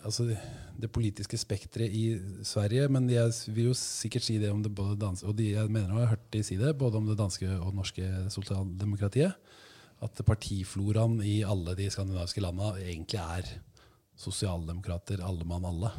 [0.07, 0.30] Altså
[0.78, 4.74] det politiske spekteret i Sverige Men de er, vil jo sikkert si det om det
[4.76, 7.18] både danske Og de, jeg mener å ha hørt de si det, både om det
[7.19, 9.38] danske og norske sosialdemokratiet.
[10.06, 13.49] At partifloraen i alle de skandinaviske landa egentlig er
[14.18, 15.91] sosialdemokrater, alle mann alle.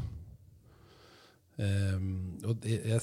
[1.59, 3.01] Um, og jeg,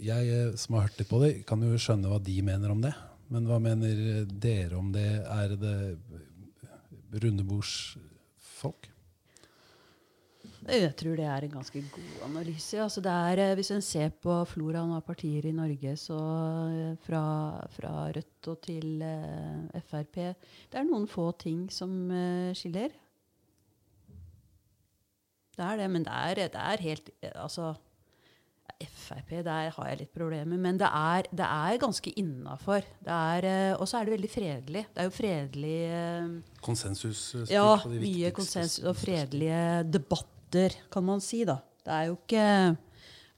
[0.00, 2.80] jeg eh, som har hørt litt på det, kan jo skjønne hva de mener om
[2.84, 2.94] det.
[3.28, 5.08] Men hva mener dere om det?
[5.28, 5.76] Er det
[7.12, 8.87] rundebordsfolk?
[10.68, 12.76] Jeg tror det er en ganske god analyse.
[12.82, 16.18] Altså det er, eh, hvis en ser på floraen av partier i Norge, så
[16.68, 17.22] eh, fra,
[17.72, 22.92] fra Rødt og til eh, Frp Det er noen få ting som eh, skiller.
[25.56, 27.72] Det er det, men det er, det er helt Altså
[28.78, 32.84] Frp, der har jeg litt problemer, men det er, det er ganske innafor.
[33.08, 34.84] Og så er det veldig fredelig.
[34.94, 35.78] Det er jo fredelig
[36.62, 37.50] Konsensus?
[37.50, 40.37] ja, mye konsensus og fredelige debatter,
[40.90, 41.44] kan man si.
[41.44, 41.60] da.
[41.88, 42.44] Det er jo ikke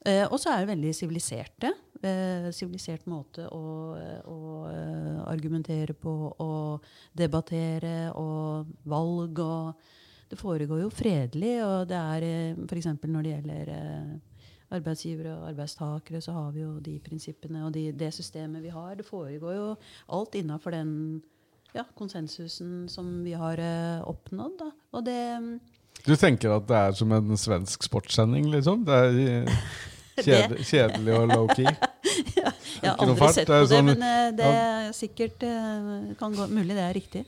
[0.06, 1.72] eh, Og så er det veldig siviliserte.
[2.02, 3.62] eh, sivilisert måte å,
[4.26, 4.38] å
[4.70, 9.88] eh, argumentere på og debattere og valg og
[10.30, 12.24] Det foregår jo fredelig, og det er
[12.68, 12.86] f.eks.
[13.02, 13.70] når det gjelder
[14.70, 18.94] arbeidsgivere og arbeidstakere, så har vi jo de prinsippene og de, det systemet vi har.
[18.94, 19.64] Det foregår jo
[20.06, 20.92] alt innafor den
[21.74, 23.58] ja, konsensusen som vi har
[24.06, 24.54] oppnådd.
[24.62, 24.70] Da.
[24.94, 25.18] Og det
[26.06, 28.84] Du tenker at det er som en svensk sportssending, liksom?
[28.88, 29.64] Det er eh,
[30.24, 31.66] kjedelig, kjedelig og low-key?
[32.80, 35.90] Jeg har aldri fart, sett er på det, sånn- men eh, det er sikkert eh,
[36.20, 37.24] kan gå, mulig det er riktig.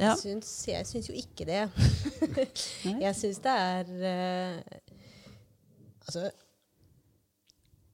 [0.00, 0.12] Ja.
[0.14, 1.64] Jeg, syns, jeg syns jo ikke det.
[3.04, 3.88] Jeg syns det er
[6.06, 6.30] Altså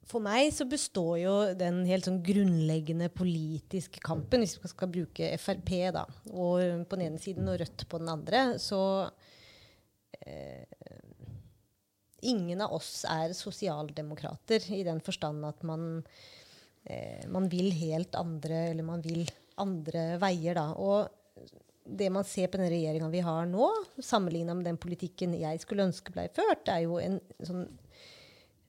[0.07, 5.33] For meg så består jo den helt sånn grunnleggende politiske kampen, hvis vi skal bruke
[5.41, 8.79] Frp da, og på den ene siden og Rødt på den andre, så
[10.27, 10.65] eh,
[12.27, 16.01] Ingen av oss er sosialdemokrater i den forstand at man,
[16.83, 19.27] eh, man vil helt andre Eller man vil
[19.57, 20.71] andre veier, da.
[20.77, 21.07] Og
[21.87, 23.69] det man ser på den regjeringa vi har nå,
[24.03, 27.67] sammenligna med den politikken jeg skulle ønske ble ført, er jo en sånn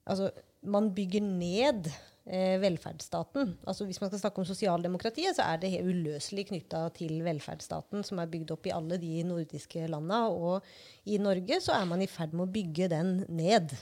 [0.09, 0.31] Altså,
[0.65, 1.91] man bygger ned
[2.29, 3.55] velferdsstaten.
[3.65, 8.21] Altså, hvis man skal snakke om sosialdemokratiet, så er det uløselig knytta til velferdsstaten, som
[8.21, 10.27] er bygd opp i alle de nordiske landa.
[10.29, 13.73] Og i Norge så er man i ferd med å bygge den ned.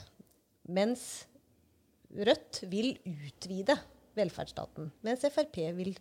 [0.70, 1.26] Mens
[2.16, 3.74] Rødt vil utvide
[4.16, 4.92] velferdsstaten.
[5.04, 5.92] Mens Frp vil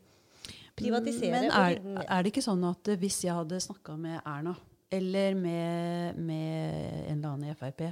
[0.78, 1.34] privatisere.
[1.34, 4.56] Men er, er det ikke sånn at eh, hvis jeg hadde snakka med Erna,
[4.96, 7.88] eller med, med en eller annen i Frp,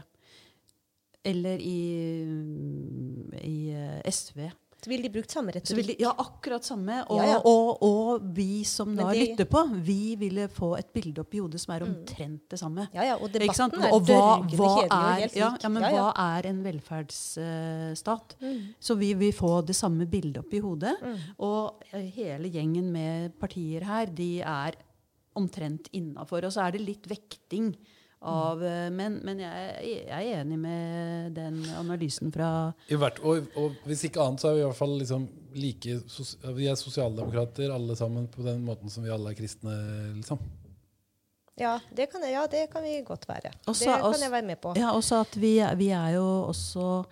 [1.23, 1.79] eller i,
[3.39, 4.49] i eh, SV
[4.83, 5.87] så ville de brukt samme retorikk.
[5.87, 6.97] de, Ja, akkurat samme.
[7.07, 7.37] Og, Ja, ja.
[7.47, 9.21] Og, og vi som da det...
[9.21, 12.89] lytter på, vi ville få et bilde opp i hodet som er omtrent det samme.
[12.91, 15.63] Ja, ja, og debatten er Og hva, dørgende hva er, helt ja, lik.
[15.63, 18.35] ja, men hva er en velferdsstat?
[18.43, 18.59] Mm.
[18.75, 20.97] Så vi vil få det samme bildet opp i hodet.
[21.39, 24.75] Og eh, hele gjengen med partier her, de er
[25.39, 26.43] omtrent innafor.
[26.43, 27.71] Og så er det litt vekting
[28.23, 32.49] av eh, Men, men jeg, jeg er enig med den analysen fra
[32.89, 35.97] I hvert, og, og hvis ikke annet, så er vi i hvert fall liksom like
[36.57, 39.75] Vi er sosialdemokrater alle sammen på den måten som vi alle er kristne,
[40.15, 40.39] liksom.
[41.59, 43.51] Ja, det kan, ja, det kan vi godt være.
[43.67, 44.73] Også- det kan også- jeg være med på.
[44.75, 47.03] Ja, også at vi, vi er jo også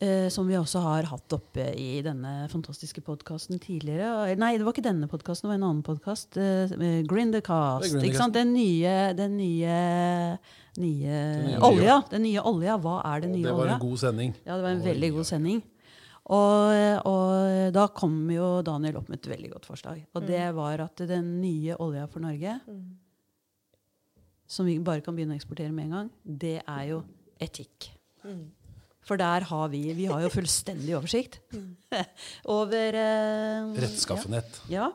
[0.00, 4.34] eh, Som vi også har hatt oppe i denne fantastiske podkasten tidligere.
[4.40, 6.36] Nei, det var ikke denne podkasten, det var en annen podkast.
[6.40, 6.72] Eh,
[7.08, 7.92] Grindercast.
[7.92, 8.36] Det er Ikke sant?
[8.36, 9.76] Den nye, den nye,
[10.80, 12.00] nye nye olja.
[12.10, 12.78] Den nye olja.
[12.80, 13.50] Hva er den nye olja?
[13.50, 13.76] Det var olja?
[13.76, 14.34] en god sending.
[14.46, 15.62] Ja, det var en Oi, veldig god sending.
[16.30, 20.04] Og, og da kom jo Daniel opp med et veldig godt forslag.
[20.14, 22.52] Og det var at den nye olja for Norge,
[24.50, 27.00] som vi bare kan begynne å eksportere med en gang, det er jo
[27.42, 27.90] etikk.
[29.06, 31.40] For der har vi Vi har jo fullstendig oversikt
[32.58, 34.60] over eh, Rettskaffenhet.
[34.70, 34.90] Ja.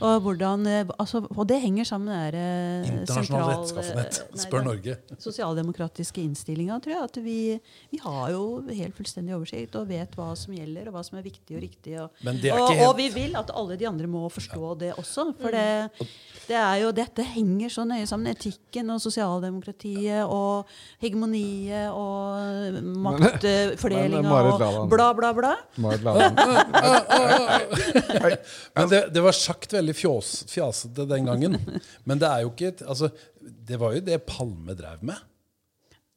[0.00, 4.64] Og hvordan eh, altså, Og det henger sammen med eh, Internasjonal rettskaffenhet, eh, nei, spør
[4.64, 4.96] Norge.
[5.20, 7.08] sosialdemokratiske innstillinga, tror jeg.
[7.10, 7.36] At vi,
[7.92, 11.26] vi har jo helt fullstendig oversikt og vet hva som gjelder, og hva som er
[11.26, 11.96] viktig og riktig.
[12.00, 14.72] Og, Men det er og, helt- og vi vil at alle de andre må forstå
[14.80, 15.26] det også.
[15.40, 16.08] For det,
[16.48, 18.32] det er jo, dette henger så nøye sammen.
[18.32, 20.68] Etikken og sosialdemokratiet og
[21.02, 25.52] hegemoniet og maktfordelinga og bla, bla, bla.
[25.80, 26.36] Marit Lavan.
[28.76, 31.56] Men det, det var sagt veldig fjås, fjasete den gangen.
[32.08, 33.10] Men det er jo ikke altså,
[33.40, 35.26] Det var jo det Palme drev med.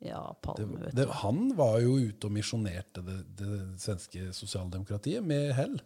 [0.03, 1.05] Ja, Palme, vet du.
[1.21, 5.77] han var jo ute og misjonerte det, det svenske sosialdemokratiet med hell.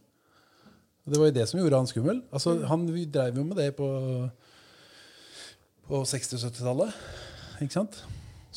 [1.08, 2.22] Det var jo det som gjorde han skummel.
[2.36, 3.88] Altså, han drev jo med det på,
[5.88, 6.98] på 60-70-tallet.
[7.64, 8.02] Ikke sant?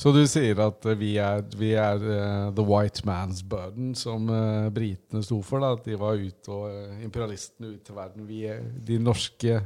[0.00, 4.30] Så du sier at eh, vi er, vi er uh, the white man's burden, som
[4.32, 5.60] uh, britene sto for?
[5.60, 8.28] da, At de var ute og uh, imperialistene ut til verden.
[8.28, 9.60] Vi er de norske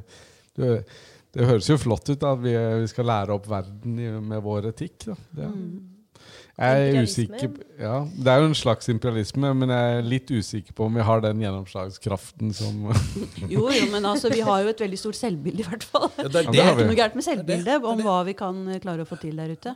[0.54, 0.74] det,
[1.34, 4.42] det høres jo flott ut da, at vi, vi skal lære opp verden i, med
[4.42, 5.08] vår etikk.
[5.08, 5.16] Da.
[5.34, 5.48] Det,
[6.54, 7.48] Jeg er usikker
[7.80, 11.06] ja, Det er jo en slags imperialisme, men jeg er litt usikker på om vi
[11.06, 12.84] har den gjennomslagskraften som
[13.54, 16.06] Jo, jo, men altså, vi har jo et veldig stort selvbilde, i hvert fall.
[16.20, 17.30] Ja, det er det, Det er ikke noe gærent med Det det.
[17.32, 19.74] selvbildet om hva vi kan klare å få til der ute.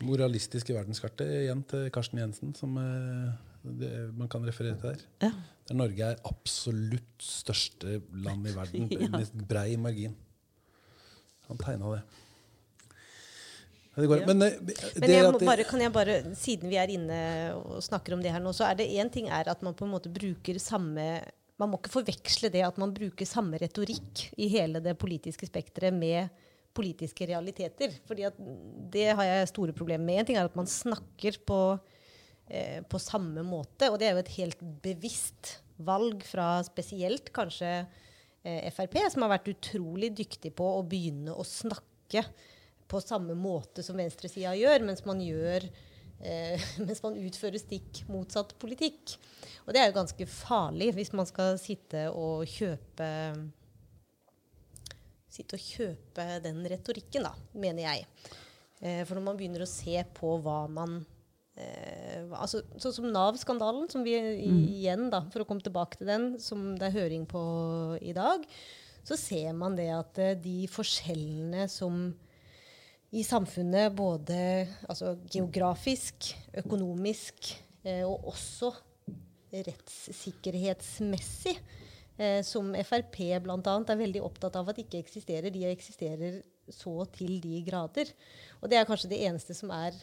[0.00, 3.32] Moralistiske verdenskartet igjen til Karsten Jensen, som eh,
[3.80, 5.02] det, man kan referere til der.
[5.26, 5.32] Ja.
[5.68, 9.10] Der Norge er absolutt største land i verden Ja.
[9.12, 10.16] med brei margin.
[11.50, 12.02] Han tegna det.
[13.90, 16.70] Ja, det går, Men, eh, det Men jeg må det- bare, kan jeg bare, siden
[16.72, 17.20] vi er inne
[17.58, 19.84] og snakker om det her nå, så er det én ting er at man på
[19.84, 21.20] en måte bruker samme
[21.60, 25.92] Man må ikke forveksle det at man bruker samme retorikk i hele det politiske spekteret
[25.92, 26.30] med
[26.80, 27.94] politiske realiteter.
[28.08, 28.36] fordi at
[28.92, 30.20] det har jeg store problemer med.
[30.20, 31.60] En ting er at man snakker på
[32.48, 33.90] eh, på samme måte.
[33.90, 37.70] Og det er jo et helt bevisst valg fra spesielt kanskje
[38.44, 42.24] eh, Frp, som har vært utrolig dyktig på å begynne å snakke
[42.90, 45.68] på samme måte som venstresida gjør, mens man gjør
[46.20, 49.16] eh, mens man utfører stikk motsatt politikk.
[49.66, 53.10] Og det er jo ganske farlig hvis man skal sitte og kjøpe
[55.30, 58.06] sitte og kjøpe den retorikken, da, mener jeg.
[58.80, 61.00] Eh, for når man begynner å se på hva man
[61.54, 66.32] eh, altså, Sånn som Nav-skandalen, som vi igjen, da, for å komme tilbake til den,
[66.42, 67.42] som det er høring på
[68.00, 68.44] i dag,
[69.06, 72.10] så ser man det at eh, de forskjellene som
[73.10, 78.70] i samfunnet, både altså, geografisk, økonomisk eh, og også
[79.50, 81.56] rettssikkerhetsmessig,
[82.20, 83.56] eh, som Frp bl.a.
[83.80, 85.50] er veldig opptatt av at ikke eksisterer.
[85.54, 88.12] De eksisterer så til de grader.
[88.60, 89.96] Og det er kanskje det eneste som er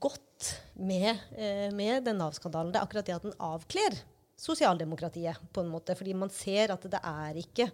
[0.00, 2.72] godt med, eh, med den Nav-skandalen.
[2.72, 4.00] Det er akkurat det at den avkler
[4.36, 5.96] sosialdemokratiet, på en måte.
[5.96, 7.70] Fordi man ser at det er ikke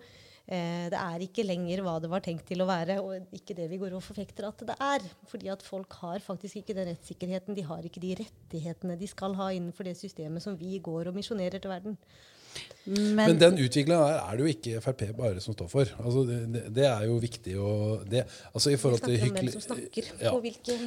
[0.47, 3.69] eh, det er ikke lenger hva det var tenkt til å være, og ikke det
[3.71, 5.07] vi går og forfekter at det er.
[5.31, 9.35] Fordi at folk har faktisk ikke den rettssikkerheten, de har ikke de rettighetene de skal
[9.39, 11.99] ha innenfor det systemet som vi går og misjonerer til verden.
[12.85, 15.91] Men, Men den utviklinga er det jo ikke Frp bare som står for.
[16.03, 17.75] Altså, det, det er jo viktig å
[18.11, 20.33] det, altså, i forhold til snakker om hvem hykle- som snakker, Ja.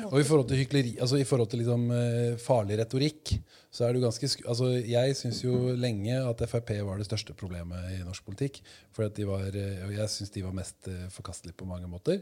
[0.10, 3.38] Og i forhold til hykleri, altså i forhold til liksom, eh, farlig retorikk,
[3.72, 7.36] så er det jo ganske altså Jeg syns jo lenge at Frp var det største
[7.36, 8.60] problemet i norsk politikk.
[8.92, 12.22] For de var, eh, jeg syns de var mest eh, forkastelige på mange måter.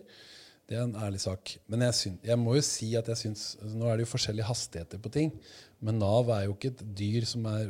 [0.69, 1.57] Det er en ærlig sak.
[1.67, 4.13] Men jeg, syns, jeg må jo si at jeg syns altså Nå er det jo
[4.13, 5.33] forskjellige hastigheter på ting.
[5.83, 7.67] Men Nav er jo ikke et dyr som er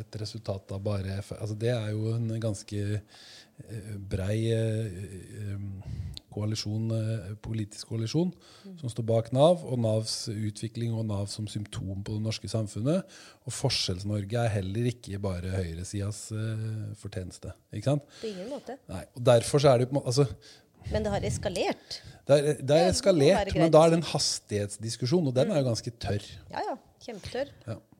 [0.00, 4.98] et resultat av bare altså Det er jo en ganske eh, brei eh,
[5.44, 6.02] eh,
[6.34, 8.32] koalisjon, eh, politisk koalisjon
[8.80, 13.06] som står bak Nav, og Navs utvikling og Nav som symptom på det norske samfunnet.
[13.46, 16.66] Og Forskjells-Norge er heller ikke bare høyresidas eh,
[17.00, 17.54] fortjeneste.
[17.70, 18.10] Ikke sant?
[18.20, 18.78] På ingen måte.
[18.90, 20.62] Nei, og Derfor så er det jo på en måte altså,
[20.92, 22.00] Men det har eskalert.
[22.28, 25.92] det er, er eskalert, men da er det en hastighetsdiskusjon, og den er jo ganske
[26.02, 26.26] tørr.
[26.52, 26.76] Ja, ja.
[27.04, 27.50] Kjempetørr.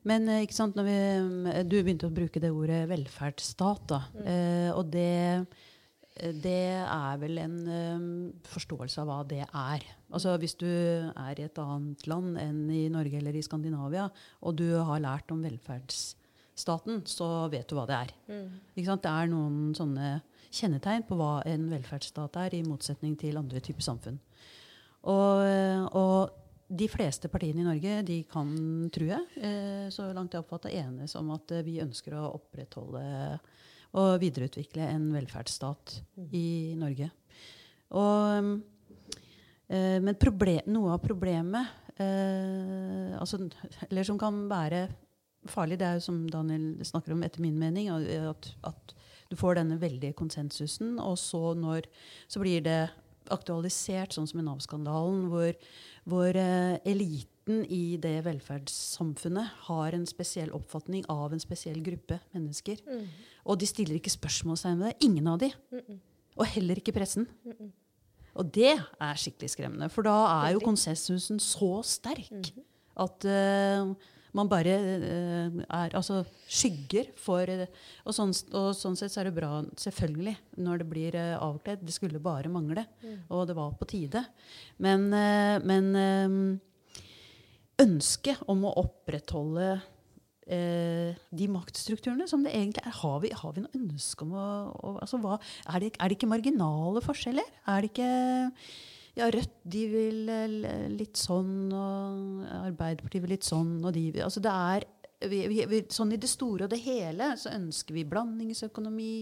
[0.09, 0.97] Men eh, ikke sant, når vi,
[1.53, 3.85] eh, du begynte å bruke det ordet velferdsstat.
[3.91, 4.01] Da.
[4.25, 5.45] Eh, og det,
[6.45, 8.07] det er vel en eh,
[8.49, 9.87] forståelse av hva det er.
[10.15, 14.09] Altså Hvis du er i et annet land enn i Norge eller i Skandinavia,
[14.45, 18.15] og du har lært om velferdsstaten, så vet du hva det er.
[18.77, 19.05] Ikke sant?
[19.05, 20.15] Det er noen sånne
[20.55, 24.19] kjennetegn på hva en velferdsstat er, i motsetning til andre typer samfunn.
[25.11, 28.49] Og, eh, og de fleste partiene i Norge de kan,
[28.95, 33.05] tror jeg, eh, så langt jeg oppfatter, enes om at eh, vi ønsker å opprettholde
[33.95, 36.01] og videreutvikle en velferdsstat
[36.35, 37.13] i Norge.
[37.95, 38.49] Og,
[39.71, 43.39] men problem, noe av problemet altså,
[43.87, 44.81] Eller som kan være
[45.47, 48.97] farlig, det er jo som Daniel snakker om, etter min mening, at, at
[49.31, 51.89] du får denne veldige konsensusen, og så, når,
[52.29, 52.81] så blir det
[53.33, 55.55] aktualisert, sånn som i Nav-skandalen, hvor,
[56.09, 62.81] hvor eh, eliten i det velferdssamfunnet har en spesiell oppfatning av en spesiell gruppe mennesker.
[63.45, 65.09] Og de stiller ikke spørsmålstegn ved det.
[65.09, 65.51] Ingen av de.
[66.37, 67.29] Og heller ikke pressen.
[68.35, 70.15] Og det er skikkelig skremmende, for da
[70.47, 72.33] er jo konsensusen så sterk
[73.05, 73.93] at eh,
[74.35, 77.67] man bare eh, er Altså skygger for eh,
[78.05, 80.37] og, sånn, og sånn sett så er det bra, selvfølgelig,
[80.67, 81.85] når det blir eh, avkledd.
[81.87, 82.87] Det skulle bare mangle.
[83.31, 84.25] Og det var på tide.
[84.83, 85.09] Men,
[85.65, 85.91] men
[87.81, 89.69] ønsket om å opprettholde
[90.47, 92.97] eh, de maktstrukturene som det egentlig er.
[93.01, 96.19] Har vi, har vi noe ønske om å, å altså hva, er, det, er det
[96.19, 97.55] ikke marginale forskjeller?
[97.71, 98.11] Er det ikke
[99.15, 104.27] ja, Rødt de vil eh, litt sånn, og Arbeiderpartiet vil litt sånn, og de vil
[104.27, 104.89] altså det er
[105.31, 109.15] vi, vi, sånn I det store og det hele så ønsker vi blandingsøkonomi,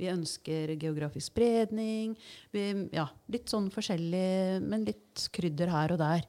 [0.00, 2.14] vi ønsker geografisk spredning.
[2.54, 2.66] Vi,
[2.96, 6.24] ja, litt sånn forskjellig, men litt krydder her og der.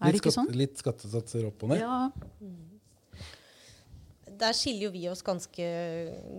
[0.00, 0.60] Er det ikke skatt, sånn?
[0.60, 1.82] litt skattesatser opp og ned.
[1.82, 2.06] Ja,
[4.40, 5.66] Der skiller jo vi oss ganske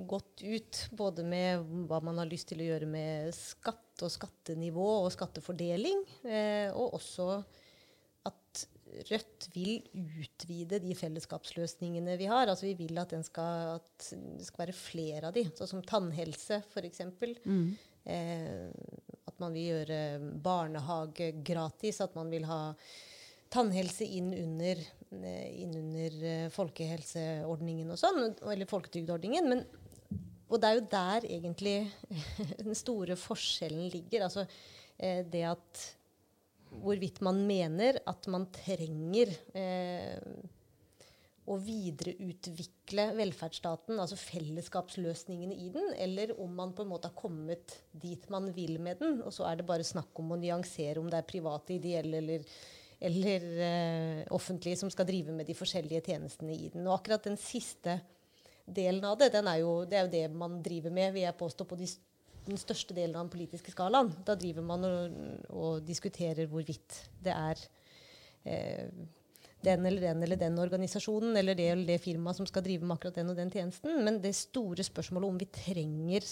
[0.10, 4.88] godt ut, både med hva man har lyst til å gjøre med skatt og skattenivå
[5.03, 7.28] og skattefordeling, eh, og også
[8.30, 8.68] at
[9.07, 12.49] Rødt vil utvide de fellesskapsløsningene vi har.
[12.52, 15.86] Altså Vi vil at, den skal, at det skal være flere av de, sånn som
[15.88, 16.99] tannhelse f.eks.
[18.11, 18.68] Eh,
[19.30, 20.02] at man vil gjøre
[20.44, 22.73] barnehage gratis, at man vil ha
[23.52, 24.84] tannhelse inn under,
[25.19, 28.21] eh, inn under eh, folkehelseordningen og sånn,
[28.51, 29.49] eller folketrygdordningen.
[29.51, 29.65] Men,
[30.51, 31.75] og det er jo der egentlig
[32.65, 34.27] den store forskjellen ligger.
[34.27, 34.47] Altså
[34.97, 35.85] eh, det at
[36.71, 40.17] hvorvidt man mener at man trenger eh,
[41.49, 47.75] å videreutvikle velferdsstaten, altså fellesskapsløsningene i den, eller om man på en måte har kommet
[47.91, 51.09] dit man vil med den, og så er det bare snakk om å nyansere om
[51.11, 52.45] det er private, ideelle eller,
[53.02, 56.86] eller eh, offentlige som skal drive med de forskjellige tjenestene i den.
[56.86, 57.98] Og akkurat den siste
[58.65, 61.65] delen av det, er jo, det er jo det man driver med, vil jeg påstå,
[61.65, 61.88] på de,
[62.45, 64.14] den største delen av den politiske skalaen.
[64.28, 65.18] Da driver man og,
[65.49, 67.65] og diskuterer hvorvidt det er
[68.45, 68.94] eh,
[69.65, 72.98] den eller den eller den organisasjonen eller det eller det firmaet som skal drive med
[72.98, 73.98] akkurat den og den tjenesten.
[74.06, 76.26] Men det store spørsmålet om vi trenger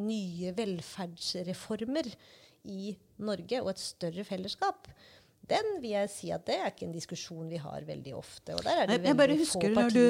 [0.00, 2.08] nye velferdsreformer
[2.68, 2.92] i
[3.24, 4.88] Norge og et større fellesskap,
[5.50, 8.54] den vil jeg si at det er ikke en diskusjon vi har veldig ofte.
[8.54, 10.04] Og der er det Jeg, jeg bare husker når du,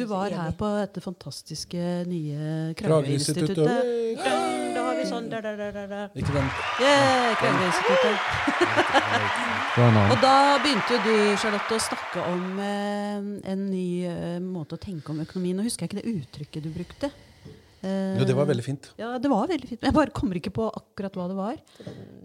[0.00, 2.74] du var her på dette fantastiske nye.
[2.78, 3.68] Krageinstituttet.
[4.16, 4.36] Ja,
[4.76, 6.02] Da har vi sånn da, da, da, da, da.
[6.16, 7.36] Ikke den Yeah.
[9.76, 14.80] Og da begynte jo du Charlotte, å snakke om eh, en ny eh, måte å
[14.80, 15.58] tenke om økonomien.
[15.58, 17.10] Nå husker jeg ikke det uttrykket du brukte.
[17.84, 18.88] Eh, Jo, det var veldig fint.
[18.98, 19.80] Ja, det var veldig fint.
[19.82, 21.56] Men jeg bare kommer ikke på akkurat hva det var.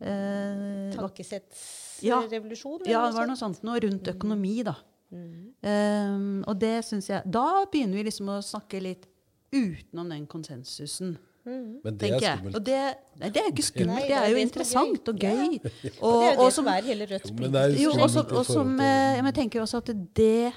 [0.02, 2.86] Eh, Tankesettsrevolusjon?
[2.88, 4.76] ja, det var noe sånt noe rundt økonomi, da.
[5.11, 6.14] Eh,
[6.48, 9.10] og det syns jeg Da begynner vi liksom å snakke litt
[9.52, 11.18] utenom den konsensusen.
[11.44, 12.56] Men det er skummelt.
[12.56, 12.80] Og det,
[13.19, 15.56] nei, det er jo ikke skummelt, Nei, det er jo det som interessant og gøy.
[15.57, 17.72] Og det er Og, jo og det som, er hele Rødts Jo, men det er
[17.82, 19.90] jo, skummelt også, og som, eh, jeg tenker også at
[20.22, 20.53] det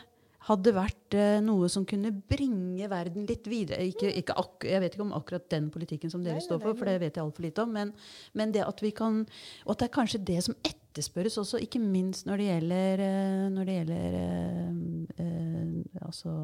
[0.49, 3.87] hadde vært eh, noe som kunne bringe verden litt videre.
[3.89, 4.37] Ikke, ikke
[4.69, 7.17] jeg vet ikke om akkurat den politikken som dere Nei, står for, for det vet
[7.17, 7.73] jeg altfor lite om.
[7.75, 7.93] Men,
[8.37, 9.23] men det at vi kan
[9.65, 13.47] Og at det er kanskje det som etterspørres også, ikke minst når det gjelder, eh,
[13.55, 16.35] når det gjelder eh, eh, altså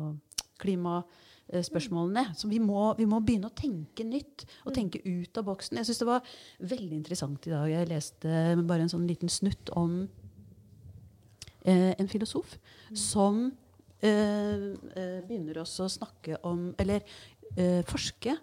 [0.61, 2.25] klimaspørsmålene.
[2.37, 5.81] Så vi må, vi må begynne å tenke nytt og tenke ut av boksen.
[5.81, 6.35] Jeg syns det var
[6.73, 7.69] veldig interessant i dag.
[7.73, 10.03] Jeg leste bare en sånn liten snutt om
[11.65, 12.57] eh, en filosof
[12.97, 13.70] som eh, eh,
[14.01, 17.05] begynner også å snakke om Eller
[17.57, 18.37] eh, forske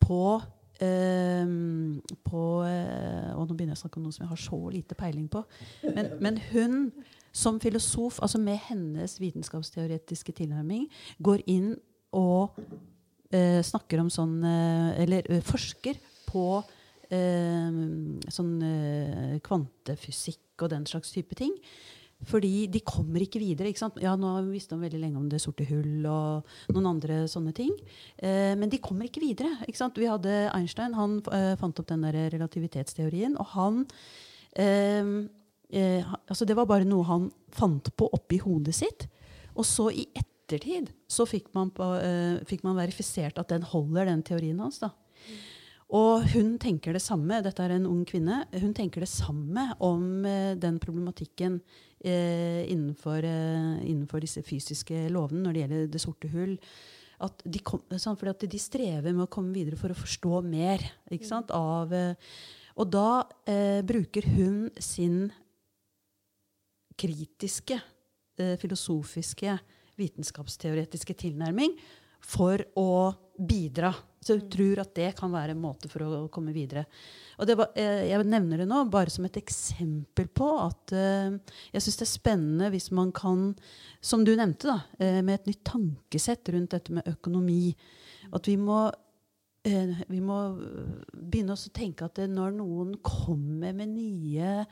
[0.00, 0.22] på
[0.80, 1.46] eh,
[2.30, 4.98] på eh, Og nå begynner jeg å snakke om noe som jeg har så lite
[4.98, 5.44] peiling på.
[5.82, 6.76] Men, men hun
[7.32, 10.88] som filosof, altså med hennes vitenskapsteoretiske tilnærming,
[11.22, 11.74] går inn
[12.16, 12.56] og
[13.30, 16.00] eh, snakker om sånn eh, Eller eh, forsker
[16.30, 16.46] på
[17.10, 17.80] eh,
[18.34, 21.54] sånn eh, kvantefysikk og den slags type ting.
[22.28, 23.70] Fordi de kommer ikke videre.
[23.70, 23.98] ikke sant?
[24.02, 27.22] Ja, Nå har vi visst om veldig lenge om det sorte hull og noen andre
[27.30, 27.72] sånne ting.
[28.18, 29.54] Eh, men de kommer ikke videre.
[29.66, 29.96] ikke sant?
[29.96, 33.38] Vi hadde Einstein, han eh, fant opp den der relativitetsteorien.
[33.40, 33.86] Og han
[34.52, 35.14] eh,
[35.72, 39.08] eh, altså Det var bare noe han fant på oppi hodet sitt.
[39.56, 44.10] Og så i ettertid så fikk man, på, eh, fikk man verifisert at den holder,
[44.12, 44.78] den teorien hans.
[44.78, 44.92] da.
[45.96, 47.40] Og hun tenker det samme.
[47.42, 48.44] Dette er en ung kvinne.
[48.62, 51.58] Hun tenker det samme om eh, den problematikken
[51.98, 56.54] eh, innenfor, eh, innenfor disse fysiske lovene når det gjelder det sorte hull.
[57.20, 60.86] At de, kom, sånn, at de strever med å komme videre for å forstå mer.
[61.58, 62.38] Av, eh,
[62.78, 63.08] og da
[63.50, 65.24] eh, bruker hun sin
[67.00, 67.80] kritiske,
[68.38, 69.58] eh, filosofiske,
[70.00, 71.74] vitenskapsteoretiske tilnærming
[72.24, 73.10] for å
[73.48, 73.92] bidra.
[74.20, 76.84] Så jeg tror at det kan være en måte for å komme videre.
[77.40, 81.38] Og det var, eh, jeg nevner det nå bare som et eksempel på at eh,
[81.72, 83.54] jeg syns det er spennende hvis man kan,
[84.04, 87.74] som du nevnte, da, eh, med et nytt tankesett rundt dette med økonomi.
[88.32, 88.90] At vi må
[89.60, 90.36] vi må
[91.12, 94.62] begynne å tenke at når noen kommer med nye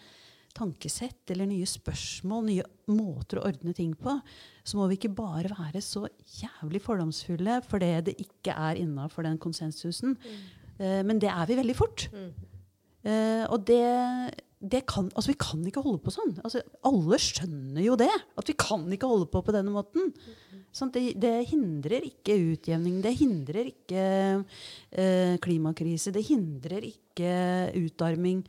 [0.59, 4.19] tankesett eller nye spørsmål, nye måter å ordne ting på,
[4.67, 6.05] så må vi ikke bare være så
[6.41, 10.19] jævlig fordomsfulle fordi det ikke er innafor den konsensusen.
[10.79, 12.09] Eh, men det er vi veldig fort.
[13.07, 13.83] Eh, og det,
[14.59, 16.35] det kan, altså vi kan ikke holde på sånn.
[16.43, 18.11] Altså, alle skjønner jo det.
[18.39, 20.13] At vi kan ikke holde på på denne måten.
[20.75, 22.99] Sånn, det, det hindrer ikke utjevning.
[23.05, 24.03] Det hindrer ikke
[24.93, 26.13] eh, klimakrise.
[26.15, 27.33] Det hindrer ikke
[27.79, 28.43] utarming.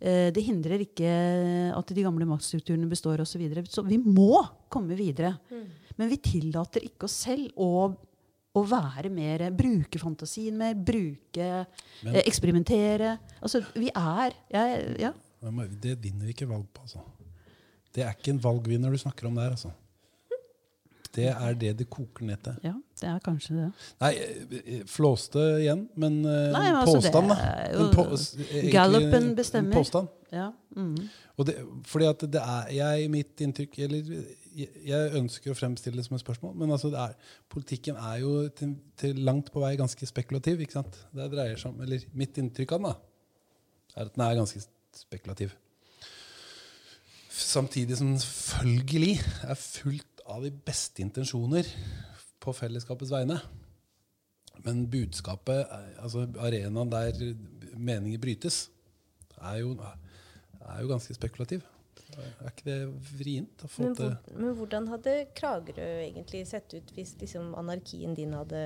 [0.00, 1.10] Eh, det hindrer ikke
[1.76, 3.34] at de gamle maktstrukturene består osv.
[3.34, 3.64] Så, videre.
[3.68, 5.36] så vi må komme videre.
[5.96, 7.68] Men vi tillater ikke oss selv å,
[8.54, 11.66] å være mer Bruke fantasien mer, bruke
[12.02, 13.18] Men- eh, Eksperimentere.
[13.40, 15.12] Altså, vi er jeg, Ja.
[15.44, 17.02] Det vinner vi ikke valg på, altså.
[17.92, 19.70] Det er ikke en valgvinner du snakker om der, altså.
[21.14, 22.56] Det er det det koker ned til.
[22.66, 23.66] Ja, det er kanskje det.
[24.02, 27.36] Nei, eh, flåste igjen, men eh, Nei, en altså, påstand, da.
[27.70, 29.76] En s- egentlig Gallupen en bestemmer.
[29.78, 30.08] påstand.
[30.34, 30.48] Ja.
[30.74, 30.96] Mm.
[31.38, 31.54] Og det,
[31.86, 34.08] fordi at det er jeg, mitt inntrykk eller
[34.54, 37.14] jeg, jeg ønsker å fremstille det som et spørsmål, men altså det er,
[37.50, 40.60] politikken er jo til, til langt på vei ganske spekulativ.
[40.62, 40.98] ikke sant?
[41.14, 42.96] Det dreier seg om, eller Mitt inntrykk av den da,
[43.96, 44.62] er at den er ganske
[44.94, 45.54] spekulativ.
[47.34, 51.66] Samtidig som den selvfølgelig er fullt av de beste intensjoner
[52.40, 53.40] på fellesskapets vegne.
[54.64, 55.66] Men budskapet,
[56.00, 57.18] altså arenaen der
[57.76, 58.68] meninger brytes,
[59.42, 59.74] er jo,
[60.62, 61.64] er jo ganske spekulativ.
[62.14, 62.76] Er ikke det
[63.18, 68.14] vrient å få Men, hvor, men hvordan hadde Kragerø egentlig sett ut hvis liksom, anarkien
[68.14, 68.60] din hadde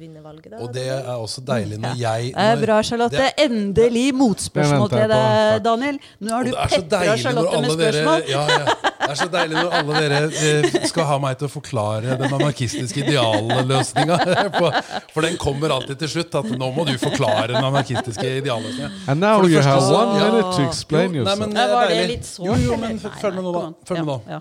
[0.00, 0.50] vunnet valget?
[0.56, 0.62] da?
[0.64, 3.16] Og det er også deilig når jeg Det er når- bra, Charlotte.
[3.22, 6.00] det- Endelig motspørsmål til deg, Daniel.
[6.20, 8.20] Nå har du petter er når Charlotte med spørsmål.
[8.26, 8.97] dere, ja, ja.
[9.08, 12.34] Det er så deilig når alle dere eh, skal ha meg til å forklare den
[12.36, 14.18] anarkistiske idealløsninga.
[15.14, 16.36] For den kommer alltid til slutt.
[16.42, 18.90] At nå må du forklare den anarkistiske idealløsninga.
[19.08, 22.20] And now har du you have one minute to explain Jo, nei, men- deilig.
[22.44, 23.64] Jo, jo, men følg med nå, da.
[23.88, 24.40] Følg med nå.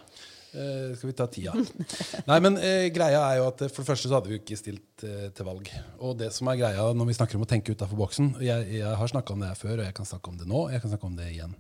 [0.58, 1.54] Eh, skal vi ta tida?
[2.30, 4.58] Nei, men eh, greia er jo at eh, For det første så hadde vi ikke
[4.58, 5.70] stilt eh, til valg.
[6.02, 8.96] Og det som er greia når vi snakker om å tenke utafor boksen jeg, jeg
[9.02, 10.64] har snakka om det her før, og jeg kan snakke om det nå.
[10.66, 11.54] og Jeg kan snakke om det igjen.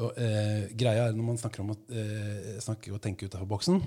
[0.00, 3.82] Og, eh, greia er Når man snakker om å eh, snakke og tenke utafor boksen,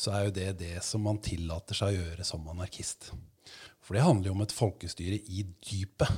[0.00, 3.10] så er jo det det som man tillater seg å gjøre som anarkist.
[3.82, 6.12] For det handler jo om et folkestyre i dypet.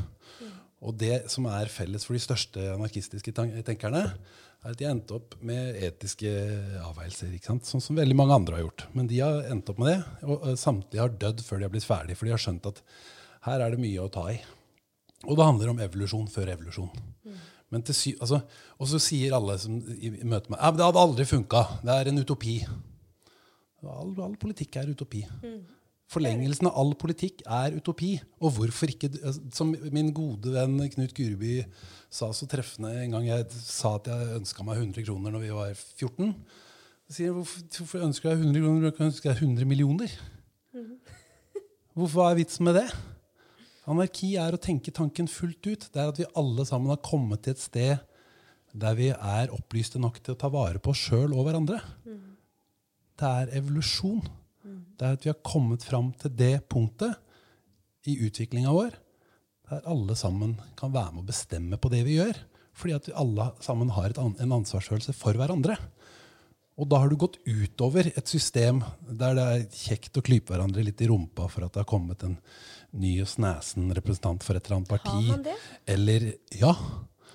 [0.82, 4.03] Og det som er felles for de største anarkistiske tenkerne,
[4.62, 6.30] er at de har endt opp med etiske
[6.86, 7.32] avveielser.
[7.66, 8.86] Sånn som veldig mange andre har gjort.
[8.94, 11.89] Men de har endt opp med det, og samtlige har dødd før de har blitt
[11.89, 12.82] ferdig, for de har skjønt at
[13.48, 14.39] her er det mye å ta i.
[15.26, 16.93] Og det handler om evolusjon før evolusjon.
[17.72, 18.43] Men til sy altså,
[18.76, 21.62] og så sier alle som i, i møte med ja, men det hadde aldri funka.
[21.80, 22.56] Det er en utopi.
[23.82, 25.22] All, all politikk er utopi.
[26.12, 28.14] Forlengelsen av all politikk er utopi.
[28.43, 29.09] Og hvorfor ikke
[29.55, 31.62] Som min gode venn Knut Gureby
[32.12, 35.55] sa så treffende en gang jeg sa at jeg ønska meg 100 kroner når vi
[35.56, 36.34] var 14.
[37.09, 40.12] Så sier jeg, hvorfor, hvorfor ønsker jeg 100 kroner du ønsker deg 100 millioner?
[41.97, 42.86] Hvorfor Hva er vitsen med det?
[43.90, 45.89] Anarki er å tenke tanken fullt ut.
[45.93, 47.97] Det er at vi alle sammen har kommet til et sted
[48.72, 51.80] der vi er opplyste nok til å ta vare på oss sjøl og hverandre.
[53.20, 54.22] Det er evolusjon.
[54.98, 57.16] Det er at vi har kommet fram til det punktet
[58.10, 58.98] i utviklinga vår
[59.73, 62.36] der alle sammen kan være med å bestemme på det vi gjør.
[62.77, 65.78] Fordi at vi alle sammen har et, an- en ansvarsfølelse for hverandre.
[66.81, 70.85] Og da har du gått utover et system der det er kjekt å klype hverandre
[70.85, 72.36] litt i rumpa for at det har kommet en
[73.01, 75.14] ny og snesen representant for et eller annet parti.
[75.14, 75.56] Har man det?
[75.94, 76.28] Eller
[76.60, 76.74] Ja.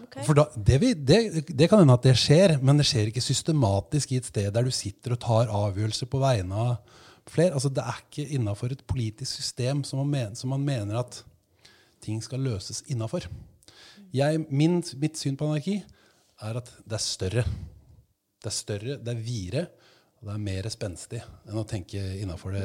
[0.07, 0.23] Okay.
[0.27, 1.17] For da, det, vi, det,
[1.49, 4.67] det kan hende at det skjer, men det skjer ikke systematisk i et sted der
[4.67, 6.75] du sitter og tar avgjørelser på vegne av
[7.31, 7.53] flere.
[7.53, 11.23] Altså, det er ikke innafor et politisk system som man, mener, som man mener at
[12.03, 13.27] ting skal løses innafor.
[14.51, 15.79] Mitt syn på anarki
[16.45, 17.43] er at det er større.
[18.37, 19.65] Det er større, det er videre,
[20.19, 22.55] og det er mer spenstig enn å tenke innafor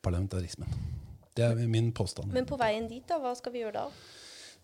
[0.00, 0.70] parlamentarismen.
[1.36, 2.32] Det er min påstand.
[2.34, 3.84] Men på veien dit, da, hva skal vi gjøre da?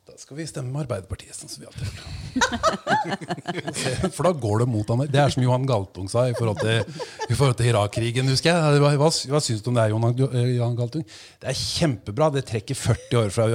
[0.07, 2.03] Da skal vi stemme med Arbeiderpartiet, sånn som vi alltid gjør.
[4.15, 5.03] For da går det mot han.
[5.11, 8.79] Det er som Johan Galtung sa i forhold til, i forhold til Irak-krigen, husker jeg.
[8.85, 10.15] Hva, hva, hva syns du om det, Johan,
[10.55, 11.03] Johan Galtung?
[11.43, 12.31] Det er kjempebra.
[12.37, 13.49] Det trekker 40 år fra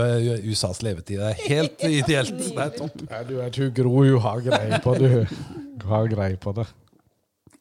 [0.43, 1.23] USAs levetid.
[1.23, 2.35] Det er helt ideelt.
[2.43, 2.99] Det er topp.
[3.07, 5.11] Ja, du vet hun Gro hun har greie på det.
[5.23, 6.67] Hun har greie på det.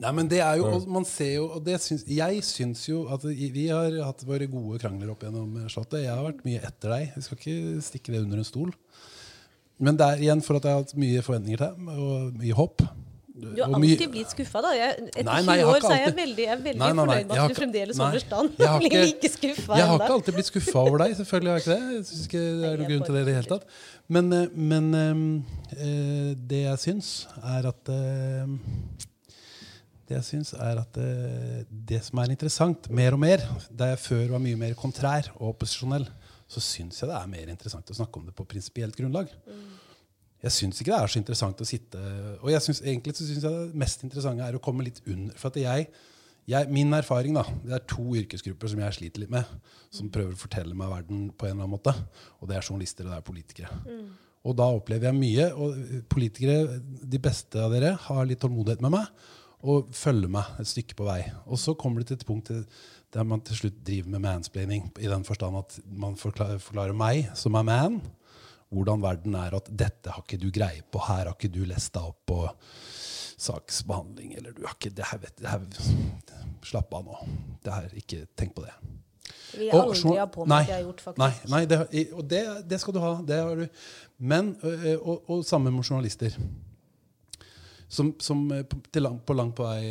[0.01, 3.03] Nei, men det er jo, og man ser jo, og det syns, Jeg syns jo
[3.13, 6.07] at vi har hatt våre gode krangler opp gjennom slottet.
[6.07, 7.11] Jeg har vært mye etter deg.
[7.19, 8.73] Vi skal ikke stikke det under en stol.
[9.81, 12.57] Men det er igjen for at jeg har hatt mye forventninger til deg, og mye
[12.57, 12.85] håp.
[13.41, 14.71] Du har alltid blitt skuffa, da.
[14.77, 16.97] Jeg, etter Nei, nei, 20 år så er jeg veldig, jeg er veldig Nei, nei,
[16.97, 18.51] nei, fornøyd med at du fremdeles holder stand.
[18.59, 21.15] jeg har ikke- like skuffa Jeg har ikke alltid blitt skuffa over deg.
[21.21, 21.95] Selvfølgelig har jeg ikke det.
[21.97, 23.65] Jeg synes ikke det er noen grunn til det i det hele tatt.
[24.09, 28.47] Men, eh, men eh, eh, det jeg syns, er at eh,
[30.11, 34.01] Det jeg syns er at det, det som er interessant, mer og mer Der jeg
[34.03, 36.09] før var mye mer kontrær og opposisjonell,
[36.51, 39.31] så syns jeg det er mer interessant å snakke om det på prinsipielt grunnlag.
[40.41, 42.01] Jeg syns ikke det er så interessant å sitte
[42.41, 45.37] Og jeg synes, egentlig så syns jeg det mest interessante er å komme litt under.
[45.39, 45.87] For at jeg,
[46.51, 49.57] jeg, min erfaring da, det er to yrkesgrupper som jeg sliter litt med,
[49.95, 51.95] som prøver å fortelle meg verden på en eller annen måte.
[52.41, 53.71] Og det er journalister og det er politikere.
[54.43, 55.51] Og da opplever jeg mye.
[55.55, 60.71] Og politikere, de beste av dere, har litt tålmodighet med meg og følger meg et
[60.71, 61.21] stykke på vei.
[61.47, 62.53] Og så kommer det til et punkt
[63.11, 67.27] der man til slutt driver med mansplaining, i den forstand at man forklarer, forklarer meg,
[67.35, 67.99] som er man,
[68.71, 71.91] hvordan verden er, at dette har ikke du greie på, her har ikke du lest
[71.97, 72.45] deg opp på
[73.41, 75.67] saksbehandling, eller du har ikke det her, vet, det her,
[76.61, 77.15] Slapp av nå.
[77.65, 78.75] Det her, ikke tenk på det.
[79.57, 81.23] Vi har aldri har på meg at jeg har gjort, faktisk.
[81.23, 81.79] Nei, nei det,
[82.13, 83.13] og det, det skal du ha.
[83.27, 83.81] Det har du.
[84.21, 86.37] Men, ø, og, og samme med journalister.
[87.91, 89.91] Som, som på, til lang, på langt på vei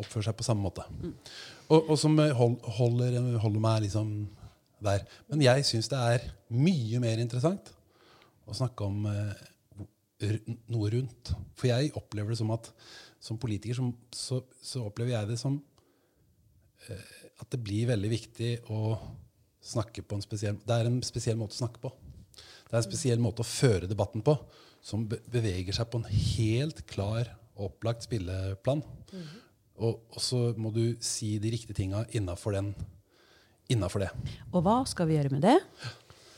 [0.00, 0.86] oppfører seg på samme måte.
[1.68, 4.14] Og, og som hold, holder, holder meg liksom
[4.82, 5.04] der.
[5.28, 6.24] Men jeg syns det er
[6.56, 7.68] mye mer interessant
[8.48, 9.04] å snakke om
[10.72, 11.34] noe rundt.
[11.58, 12.72] For jeg opplever det som at
[13.22, 15.60] som politiker som, så, så opplever jeg det som
[16.88, 18.96] eh, at det blir veldig viktig å
[19.62, 21.92] snakke på en spesiell Det er en spesiell måte å snakke på.
[22.34, 24.34] Det er en spesiell måte å føre debatten på,
[24.82, 27.30] som beveger seg på en helt klar
[27.62, 28.82] opplagt spilleplan.
[29.76, 34.10] og, og så må du si de riktige tinga innafor det.
[34.52, 35.58] Og hva skal vi gjøre med det?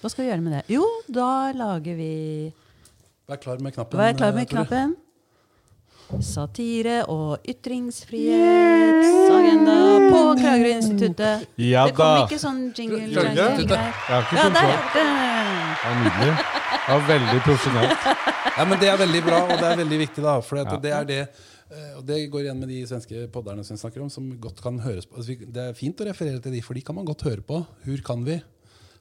[0.02, 0.62] Hva skal vi gjøre med det?
[0.74, 2.12] Jo, da lager vi
[3.24, 3.96] Vær klar med knappen.
[3.96, 4.90] Vær klar med eh, knappen.
[6.24, 9.76] Satire og ytringsfrihetsagenda
[10.12, 11.36] på Kragerø-instituttet.
[11.60, 14.34] Ja det kom ikke sånn jingle jingle Ja, der hørte.
[14.94, 15.02] Det
[15.90, 16.32] er nydelig.
[16.84, 17.94] Var veldig profesjonelt.
[18.54, 20.22] Ja, men Det er veldig bra, og det er veldig viktig.
[20.22, 20.64] da, for Ja.
[20.78, 21.16] det er det
[21.74, 24.60] eh, og det går igjen med de svenske podderne som vi snakker om, som godt
[24.62, 25.16] kan høres på.
[25.18, 27.64] Altså, det er fint å referere til de, for de kan man godt høre på.
[27.84, 28.38] Hvor kan vi?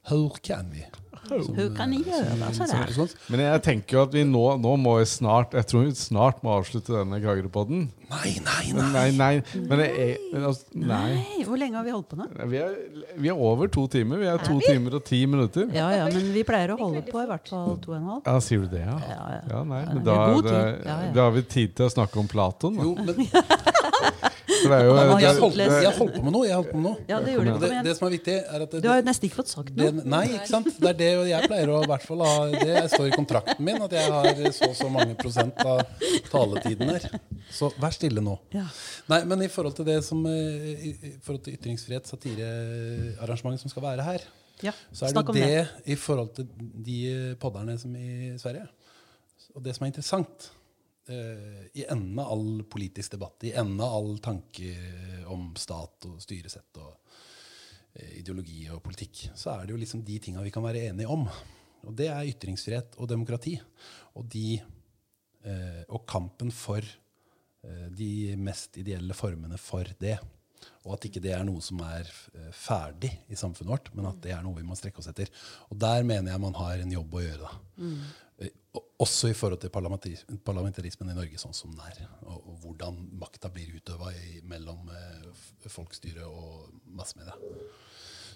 [0.09, 0.83] Hvor kan vi?
[1.23, 3.11] Som, kan gjøre sånn.
[3.31, 6.41] Men jeg tenker jo at vi nå, nå må vi snart Jeg tror vi snart
[6.43, 7.85] må avslutte denne Kragerø-podden.
[8.11, 8.89] Nei, nei, nei!
[8.91, 9.61] Nei, nei.
[9.69, 10.99] Men det er, men altså, nei.
[11.15, 12.27] Nei, hvor lenge har vi holdt på nå?
[12.51, 12.75] Vi er,
[13.23, 14.19] vi er over to timer.
[14.21, 15.71] Vi er to timer og ti minutter.
[15.73, 18.27] Ja, ja, men vi pleier å holde på i hvert fall to og en halv.
[18.27, 18.99] Ja, sier du det, ja?
[19.07, 19.41] Ja, ja.
[19.55, 22.77] Ja, nei, men da, er det, da har vi tid til å snakke om Platon.
[22.77, 22.83] Da.
[22.83, 24.31] Jo, men
[24.63, 24.77] Det
[25.23, 26.45] jeg holdt, jeg holdt på med noe.
[26.47, 27.05] Jeg holdt på med noe.
[27.09, 27.53] Ja, det gjorde du.
[27.53, 29.39] Og Kom det, det som er viktig, er at det, Du har jo nesten ikke
[29.41, 30.05] fått sagt det, noe.
[30.13, 30.69] Nei, ikke sant?
[30.79, 33.95] Det er det jeg pleier å hvert fall ha Det står i kontrakten min at
[33.97, 35.81] jeg har så og så mange prosent av
[36.31, 37.09] taletiden her.
[37.53, 38.37] Så vær stille nå.
[38.55, 38.65] Ja.
[39.11, 43.71] Nei, men i forhold til det som eh, I i forhold til ytringsfrihet, satirearrangementet som
[43.73, 44.25] skal være her,
[44.63, 45.63] Ja, så er det det, det.
[45.91, 46.47] i forhold til
[46.85, 46.99] de
[47.41, 48.67] podderne som i Sverige.
[49.55, 50.51] Og det som er interessant
[51.09, 54.69] I enden av all politisk debatt, i enden av all tanke
[55.27, 56.93] om stat og styresett og
[57.97, 61.09] eh, ideologi og politikk, så er det jo liksom de tinga vi kan være enige
[61.11, 61.25] om.
[61.83, 63.57] Og det er ytringsfrihet og demokrati.
[64.15, 64.61] Og, de,
[65.43, 70.15] eh, og kampen for eh, de mest ideelle formene for det.
[70.87, 74.21] Og at ikke det er noe som er eh, ferdig i samfunnet vårt, men at
[74.23, 75.27] det er noe vi må strekke oss etter.
[75.67, 77.43] Og der mener jeg man har en jobb å gjøre.
[77.49, 77.57] da.
[77.83, 78.22] Eh, og-
[79.03, 82.05] Også i forhold til parlamentarismen i Norge sånn som den er.
[82.23, 84.13] Og, og hvordan makta blir utøva
[84.49, 85.27] mellom eh,
[85.69, 87.35] folkestyre og massemedia.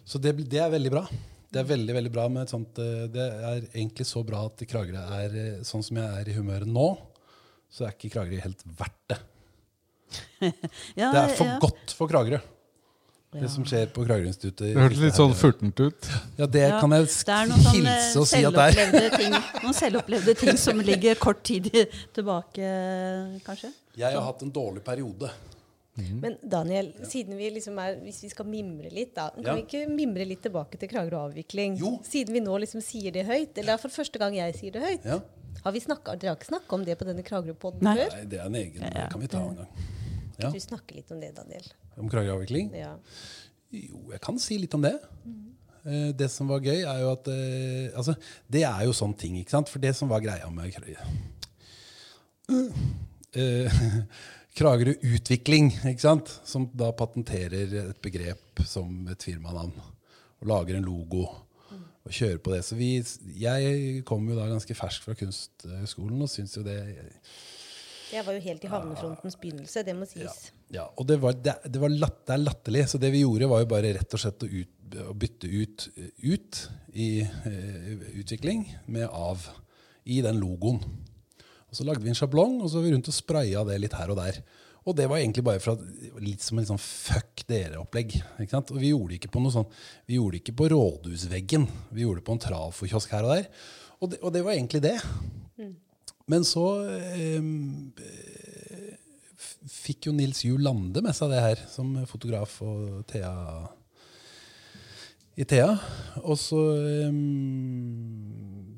[0.07, 1.05] Så det, det er veldig bra.
[1.47, 4.61] Det er veldig veldig bra med et sånt eh, Det er egentlig så bra at
[4.67, 6.89] Kragerø er eh, sånn som jeg er i humøret nå.
[7.71, 9.21] Så er ikke Kragerø helt verdt det.
[10.99, 11.57] Ja, Det er for ja.
[11.63, 12.39] godt for Kragerø.
[13.33, 13.41] Ja.
[13.43, 14.69] Det som skjer på Kragerø-instituttet.
[14.71, 16.07] det hørtes litt sånn furtent ut.
[16.39, 19.09] Ja, det Ja, kan jeg Det er noen hilse og si at det er.
[19.19, 21.67] ting, noen selvopplevde ting som ligger kort tid
[22.15, 22.69] tilbake,
[23.45, 23.73] kanskje.
[23.99, 25.29] Jeg har hatt en dårlig periode.
[25.97, 29.55] Men Daniel, siden vi liksom er, hvis vi skal mimre litt, da, kan Ja.
[29.55, 31.75] vi ikke mimre litt tilbake til Kragerø avvikling?
[31.81, 31.99] Jo.
[32.05, 35.05] Siden vi nå liksom sier det høyt, eller for første gang jeg sier det høyt.
[35.05, 35.19] Ja.
[35.65, 38.13] Har vi snakket, Dere har ikke snakka om det på denne Kragerø-podden før?
[38.13, 39.67] Nei, det er en egen Ja, Det kan vi ta en gang.
[40.39, 40.49] Ja.
[40.53, 41.65] Du snakker litt om det, Daniel.
[41.97, 42.71] Om Kragerø-avvikling?
[42.77, 42.93] Ja.
[43.73, 44.93] Jo, jeg kan si litt om det.
[45.87, 48.15] Eh, Det som var gøy, er jo at eh, Altså,
[48.51, 49.69] det er jo sånne ting, ikke sant?
[49.71, 50.73] For det som var greia med
[53.37, 53.69] Eh,
[54.57, 56.31] Kragerø Utvikling, ikke sant?
[56.47, 59.75] Som da patenterer et begrep som et firmanavn.
[60.41, 61.25] Og lager en logo.
[62.07, 62.63] Og kjører på det.
[62.65, 63.03] Så vi,
[63.37, 66.79] jeg kom jo da ganske fersk fra Kunsthøgskolen og syns jo det
[68.13, 70.51] Jeg var jo helt i havnefrontens begynnelse, det må sies.
[70.73, 72.85] Ja, og det, var, det, det, var latt, det er latterlig.
[72.91, 75.87] Så det vi gjorde, var jo bare rett og slett å, ut, å bytte ut,
[76.23, 76.61] ut
[76.95, 79.49] i uh, utvikling med av
[80.07, 80.79] i den logoen.
[81.67, 83.97] Og Så lagde vi en sjablong, og så var vi rundt og spraya det litt
[83.99, 84.39] her og der.
[84.87, 85.73] Og det var egentlig bare fra
[86.23, 88.13] litt som en sånn fuck dere-opplegg.
[88.39, 88.71] ikke sant?
[88.71, 89.67] Og vi gjorde det ikke på noe sånn,
[90.07, 91.67] vi gjorde det ikke på rådhusveggen.
[91.91, 93.49] Vi gjorde det på en trafokiosk her og der.
[93.99, 94.95] Og det, og det var egentlig det.
[96.27, 97.39] Men så eh,
[99.71, 103.33] fikk jo Nils Juel Lande med seg det her, som fotograf og Thea
[105.37, 105.69] i Thea.
[106.25, 107.13] Og så eh,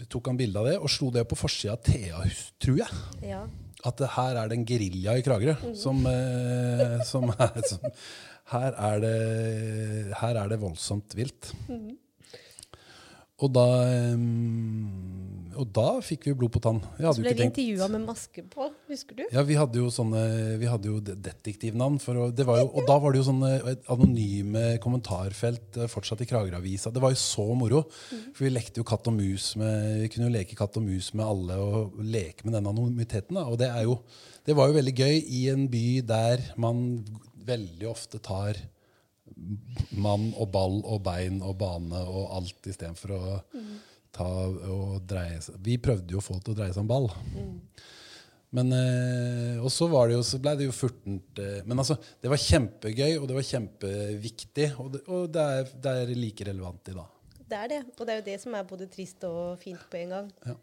[0.09, 2.21] tok han bilde av det og slo det på forsida av Thea,
[2.61, 3.01] tror jeg.
[3.31, 3.43] Ja.
[3.87, 7.79] At det, her er det en gerilja i Kragerø som, eh, som, er, som
[8.51, 9.17] her, er det,
[10.19, 11.53] her er det voldsomt vilt.
[13.39, 14.17] Og da, eh,
[15.57, 16.79] og da fikk vi blod på tann.
[16.99, 19.23] Så ble ikke vi intervjua med maske på, husker du?
[19.33, 20.21] ja, vi hadde jo sånne
[20.61, 21.99] Vi hadde jo detektivnavn.
[22.03, 26.23] For å, det var jo, og da var det jo sånne anonyme kommentarfelt eh, fortsatt
[26.25, 26.93] i Kragerø-avisa.
[26.93, 27.83] Det var jo så moro.
[27.89, 31.11] For vi lekte jo katt og mus med Vi kunne jo leke katt og mus
[31.17, 33.39] med alle og leke med den anonymiteten.
[33.39, 33.47] Da.
[33.49, 33.99] Og det, er jo,
[34.45, 37.01] det var jo veldig gøy i en by der man
[37.49, 38.59] veldig ofte tar
[39.95, 43.21] mann og ball og bein og bane og alt istedenfor å
[44.19, 44.27] ta
[44.75, 47.09] og dreie seg Vi prøvde jo å få det til å dreie seg om ball.
[48.55, 51.99] Men eh, Og så var det jo, så ble det jo furtent eh, Men altså,
[52.21, 54.71] det var kjempegøy, og det var kjempeviktig.
[54.81, 57.19] Og det, og det, er, det er like relevant i dag.
[57.49, 57.83] Det er det.
[57.97, 60.33] Og det er jo det som er både trist og fint på en gang.
[60.45, 60.57] Ja.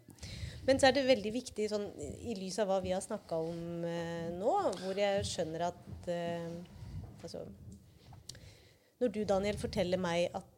[0.67, 1.85] Men så er det veldig viktig, sånn,
[2.27, 6.49] i lys av hva vi har snakka om eh, nå, hvor jeg skjønner at eh,
[7.17, 7.41] Altså
[9.01, 10.56] Når du, Daniel, forteller meg at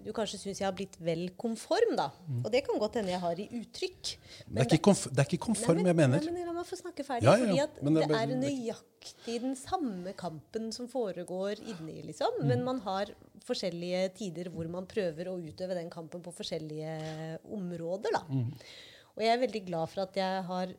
[0.00, 2.06] du kanskje syns jeg har blitt vel konform, da.
[2.40, 4.12] Og det kan godt hende jeg har i uttrykk.
[4.46, 6.24] Det er, ikke konf det er ikke konform, Nei, jeg mener.
[6.24, 7.28] Nei, men La meg få snakke ferdig.
[7.28, 7.66] Ja, ja, ja.
[7.76, 12.40] fordi det det, er nøyaktig den samme kampen som foregår inni, liksom.
[12.40, 12.48] Mm.
[12.54, 13.12] Men man har
[13.44, 16.96] forskjellige tider hvor man prøver å utøve den kampen på forskjellige
[17.52, 18.24] områder, da.
[18.30, 18.48] Mm.
[19.14, 20.72] Og jeg er veldig glad for at jeg har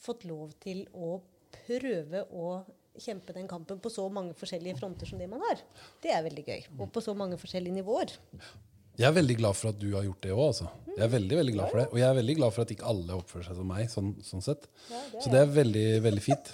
[0.00, 1.18] fått lov til å
[1.66, 2.60] prøve å
[3.02, 5.62] kjempe den kampen på så mange forskjellige fronter som det man har.
[6.02, 6.66] Det er veldig gøy.
[6.78, 8.16] Og på så mange forskjellige nivåer.
[9.00, 10.40] Jeg er veldig glad for at du har gjort det òg.
[10.50, 10.66] Altså.
[10.90, 11.84] Jeg er veldig, veldig glad for det.
[11.88, 13.86] Og jeg er veldig glad for at ikke alle oppfører seg som meg.
[13.88, 14.66] Sånn, sånn sett.
[15.16, 16.50] Så det er veldig, veldig fint.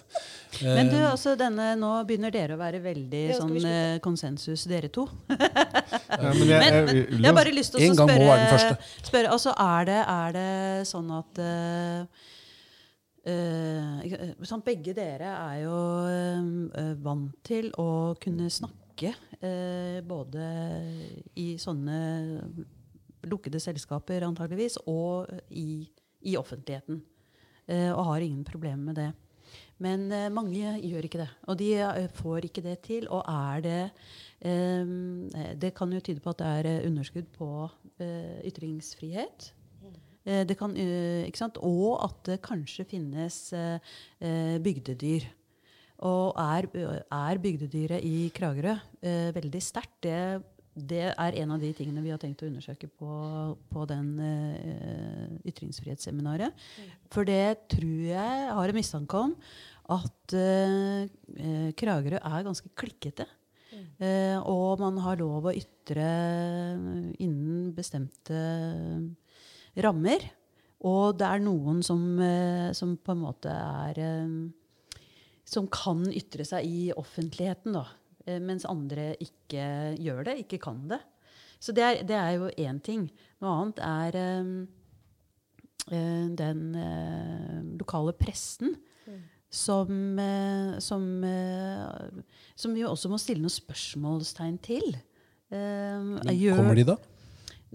[0.62, 4.64] Men du, Eh, altså denne, nå begynner dere å være veldig Ja, sånn eh, konsensus,
[4.70, 5.08] dere to.
[5.28, 8.70] Ja, men jeg, Men, jeg, men jeg har bare lyst til å spørre,
[9.04, 12.30] spørre altså, er, det, er det sånn at eh,
[13.26, 15.76] eh, sånn, Begge dere er jo
[16.08, 20.48] eh, vant til å kunne snakke eh, både
[21.42, 22.00] i sånne
[23.26, 25.84] lukkede selskaper antageligvis, og i,
[26.26, 27.02] i offentligheten.
[27.66, 29.10] Eh, og har ingen problemer med det.
[29.82, 31.28] Men eh, mange gjør ikke det.
[31.50, 33.08] Og de eh, får ikke det til.
[33.12, 33.82] Og er det
[34.40, 37.50] eh, Det kan jo tyde på at det er eh, underskudd på
[37.98, 39.50] eh, ytringsfrihet.
[40.26, 41.30] Eh, det kan, eh?
[41.62, 45.28] Og at det kanskje finnes eh, bygdedyr.
[46.06, 46.68] Og er,
[47.08, 48.74] er bygdedyret i Kragerø
[49.32, 49.94] veldig sterkt?
[50.04, 50.42] Det,
[50.76, 53.08] det er en av de tingene vi har tenkt å undersøke på,
[53.72, 54.10] på den
[55.48, 56.52] ytringsfrihetsseminaret.
[57.08, 59.32] For det tror jeg har en mistanke om
[59.96, 60.36] at
[61.80, 63.24] Kragerø er ganske klikkete.
[63.96, 66.06] Eh, og man har lov å ytre
[67.22, 68.40] innen bestemte
[69.84, 70.24] rammer.
[70.84, 74.38] Og det er noen som, eh, som på en måte er eh,
[75.46, 77.84] Som kan ytre seg i offentligheten, da.
[78.26, 80.98] Eh, mens andre ikke gjør det, ikke kan det.
[81.62, 83.06] Så det er, det er jo én ting.
[83.40, 84.18] Noe annet er
[85.86, 86.62] den
[87.78, 88.74] lokale pressen.
[89.48, 90.18] Som,
[90.82, 91.04] som,
[92.58, 94.98] som vi også må stille noen spørsmålstegn til.
[95.48, 96.26] Men
[96.58, 96.98] kommer de, da?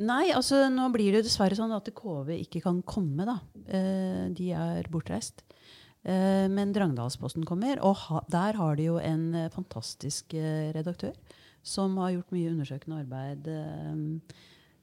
[0.01, 3.37] Nei, altså nå blir det dessverre sånn at KV ikke kan komme, da.
[3.67, 5.43] Eh, de er bortreist.
[6.01, 11.13] Eh, men Drangdalsposten kommer, og ha, der har de jo en eh, fantastisk eh, redaktør
[11.61, 13.91] som har gjort mye undersøkende arbeid eh,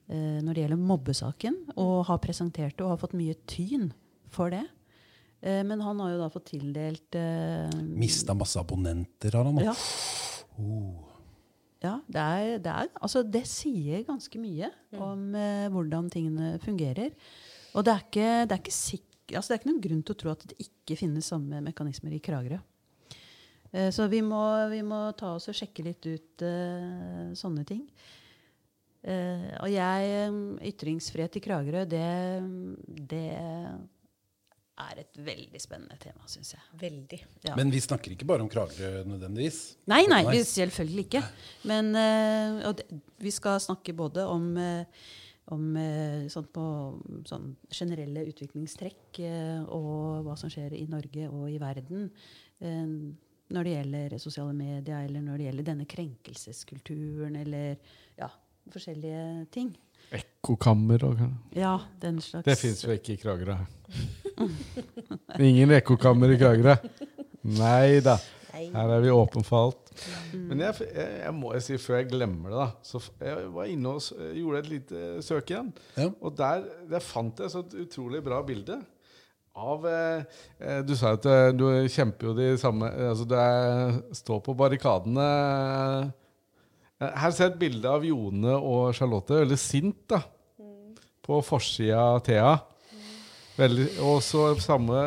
[0.07, 3.89] eh, når det gjelder mobbesaken, og har presentert det og har fått mye tyn
[4.31, 4.63] for det.
[5.43, 7.19] Eh, men han har jo da fått tildelt
[7.89, 9.75] Mista masse abonnenter, har han Ja.
[9.75, 11.08] ja.
[11.79, 14.67] Ja, det, er, det, er, altså det sier ganske mye
[14.99, 17.13] om eh, hvordan tingene fungerer.
[17.71, 20.15] Og det er ikke, det er ikke sikk- altså det er ikke noen grunn til
[20.15, 22.57] å tro at det ikke finnes samme mekanismer i Kragerø.
[23.71, 24.41] Eh, så vi må,
[24.73, 27.85] vi må ta oss og sjekke litt ut eh, sånne ting.
[28.99, 30.39] Eh, og jeg eh,
[30.73, 32.03] Ytringsfrihet i Kragerø, det,
[33.07, 33.23] det
[34.79, 36.61] er et veldig spennende tema, syns jeg.
[36.81, 37.19] Veldig.
[37.45, 37.55] Ja.
[37.59, 39.61] Men vi snakker ikke bare om Kragerø nødvendigvis.
[39.91, 41.23] Nei, nei, vi- selvfølgelig ikke.
[41.71, 42.85] Men uh, og det,
[43.19, 45.07] vi skal snakke både om, uh,
[45.55, 46.67] om uh, sånn på
[47.29, 49.23] sånn generelle utviklingstrekk
[49.67, 52.09] og hva som skjer i Norge og i verden
[53.49, 57.79] når det gjelder sosiale medier, eller når det gjelder denne krenkelseskulturen, eller
[58.19, 58.27] ja,
[58.69, 59.71] forskjellige ting.
[60.13, 61.23] Ekkokammer og
[61.55, 63.57] Ja, den slags Det fins jo ikke i Kragerø.
[65.49, 66.75] Ingen ekkokammer i Kragerø.
[67.59, 68.17] Nei da.
[68.59, 69.91] Her er vi åpne for alt.
[70.33, 73.67] Men jeg, jeg, jeg må jo si, før jeg glemmer det, da så Jeg var
[73.71, 75.73] inne og gjorde et lite søk igjen.
[75.99, 76.07] Ja.
[76.19, 78.79] Og der, der fant jeg så et utrolig bra bilde
[79.59, 80.23] av eh,
[80.63, 84.55] eh, Du sa at eh, du kjemper jo de samme Altså du er, står på
[84.59, 85.27] barrikadene.
[86.99, 90.23] Eh, Her ser jeg et bilde av Jone og Charlotte, veldig sint, da.
[91.23, 92.55] På forsida av Thea.
[93.59, 94.99] Veldig, og så samme,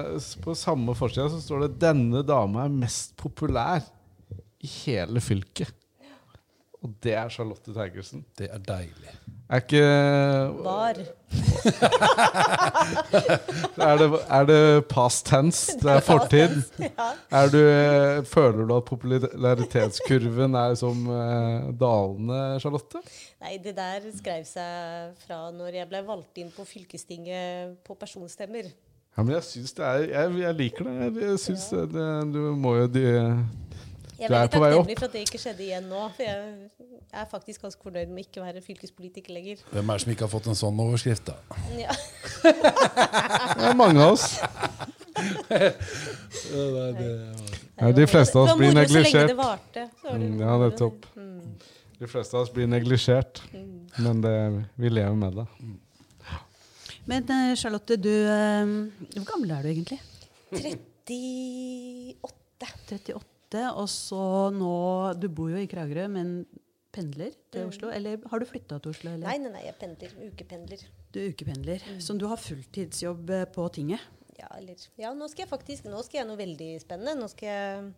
[0.44, 3.80] på samme forside står det 'Denne dama er mest populær
[4.60, 5.72] i hele fylket'.
[6.82, 8.24] Og det er Charlotte Terkelsen.
[8.36, 9.14] Det er deilig.
[9.50, 9.82] Er ikke
[10.64, 11.00] Var.
[13.82, 15.74] Er det, er det past tense?
[15.80, 16.54] Det er fortid?
[17.32, 17.58] Er du,
[18.28, 23.00] føler du at popularitetskurven er som eh, dalende, Charlotte?
[23.42, 28.70] Nei, det der skrev seg fra når jeg ble valgt inn på fylkestinget på personstemmer.
[29.16, 30.94] Ja, men jeg syns det er Jeg, jeg liker det.
[31.00, 33.06] Jeg, jeg syns det, det Du må jo de,
[34.22, 34.76] Jeg Du er er veldig på vei opp.
[34.78, 36.02] takknemlig for at det ikke skjedde igjen nå.
[36.16, 39.56] For jeg er faktisk ganske fornøyd med ikke å være fylkespolitiker lenger.
[39.72, 41.34] Hvem er det som ikke har fått en sånn overskrift, da?
[41.76, 41.96] Ja.
[42.42, 44.26] Det er mange av oss.
[47.82, 49.30] Ja, de fleste av oss blir neglisjert.
[49.32, 49.36] Så
[49.74, 50.90] det er Ja.
[51.16, 51.54] Mm.
[51.98, 53.42] De fleste av oss blir neglisjert.
[53.98, 54.34] Men det,
[54.76, 55.46] vi lever med det.
[57.06, 58.66] Men eh, Charlotte, du eh,
[59.18, 59.98] Hvor gammel er du egentlig?
[60.52, 60.78] 38.
[62.86, 63.31] 38.
[63.72, 66.46] Og så nå Du bor jo i Kragerø, men
[66.92, 67.68] pendler til Mm.
[67.72, 67.88] Oslo?
[67.90, 69.10] Eller har du flytta til Oslo?
[69.14, 69.26] Eller?
[69.26, 70.10] Nei, nei, nei, jeg pendler.
[70.28, 70.82] Ukependler.
[71.12, 71.84] Du er ukependler.
[72.00, 74.00] Så du har fulltidsjobb eh, på tinget?
[74.38, 77.14] Ja, eller, ja, nå skal jeg faktisk Nå skal jeg noe veldig spennende.
[77.20, 77.92] Nå skal jeg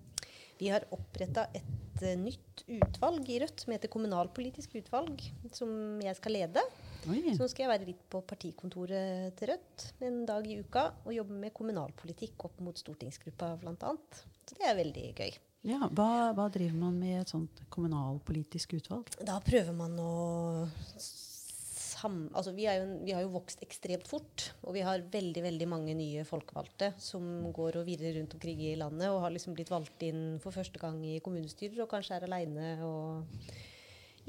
[0.60, 6.14] Vi har oppretta et eh, nytt utvalg i Rødt som heter Kommunalpolitisk utvalg, som jeg
[6.16, 6.62] skal lede.
[7.10, 7.20] Oi.
[7.36, 11.12] Så nå skal jeg være litt på partikontoret til Rødt en dag i uka og
[11.12, 13.92] jobbe med kommunalpolitikk opp mot stortingsgruppa bl.a.
[14.48, 15.34] Så det er veldig gøy.
[15.64, 19.12] Ja, hva, hva driver man med i et sånt kommunalpolitisk utvalg?
[19.24, 20.10] Da prøver man å.
[22.04, 25.68] Altså, vi, jo, en- vi har jo vokst ekstremt fort, og vi har veldig veldig
[25.70, 29.72] mange nye folkevalgte som går og virrer rundt omkring i landet og har liksom blitt
[29.72, 33.24] valgt inn for første gang i kommunestyrer og kanskje er aleine og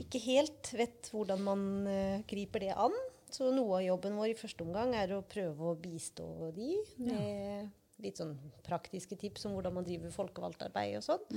[0.01, 2.95] ikke helt vet hvordan man eh, griper det an.
[3.31, 7.73] Så noe av jobben vår i første omgang er å prøve å bistå de med
[8.03, 11.27] litt sånn praktiske tips om hvordan man driver folkevalgtarbeid og sånn.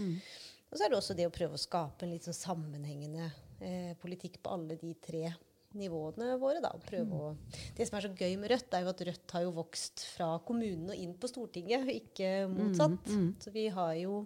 [0.69, 3.31] Og så er det også det å prøve å skape en litt sånn sammenhengende
[3.65, 5.31] eh, politikk på alle de tre
[5.79, 6.61] nivåene våre.
[6.65, 6.73] Da.
[6.75, 7.33] å,
[7.77, 10.31] det som er så gøy med Rødt, er jo at Rødt har jo vokst fra
[10.45, 13.11] kommunen og inn på Stortinget, ikke motsatt.
[13.43, 14.23] Så vi har jo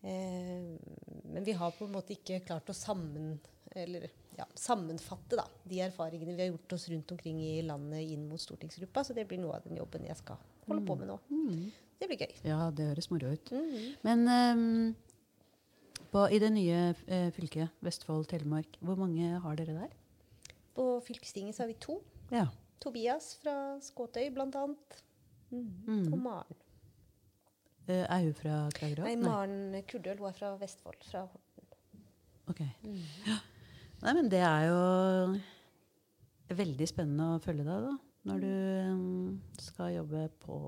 [0.00, 3.32] Men vi har på en måte ikke klart å sammen,
[3.74, 4.06] eller,
[4.38, 8.40] ja, sammenfatte da, de erfaringene vi har gjort oss rundt omkring i landet inn mot
[8.40, 9.04] stortingsgruppa.
[9.04, 11.18] Så det blir noe av den jobben jeg skal holde på med nå.
[11.98, 12.34] Det blir gøy.
[12.46, 13.50] Ja, det høres moro ut.
[13.50, 13.88] Mhm.
[14.06, 14.94] Men um,
[16.12, 19.98] på, i det nye uh, fylket, Vestfold-Telemark, hvor mange har dere der?
[20.78, 21.98] På fylkestinget så har vi to.
[22.30, 22.46] Ja.
[22.78, 25.02] Tobias fra Skåtøy, blant annet.
[25.50, 26.12] Mm.
[26.12, 26.64] Og Maren.
[27.88, 29.06] Eh, er hun fra Kragerø?
[29.06, 31.00] Nei, Maren Kurdøl hun er fra Vestfold.
[31.08, 31.70] Fra Horten.
[32.48, 32.60] Ok.
[33.24, 33.38] Ja.
[34.02, 34.82] Nei, men det er jo
[36.58, 37.96] veldig spennende å følge deg, da.
[38.28, 38.52] Når du
[38.92, 40.60] um, skal jobbe på,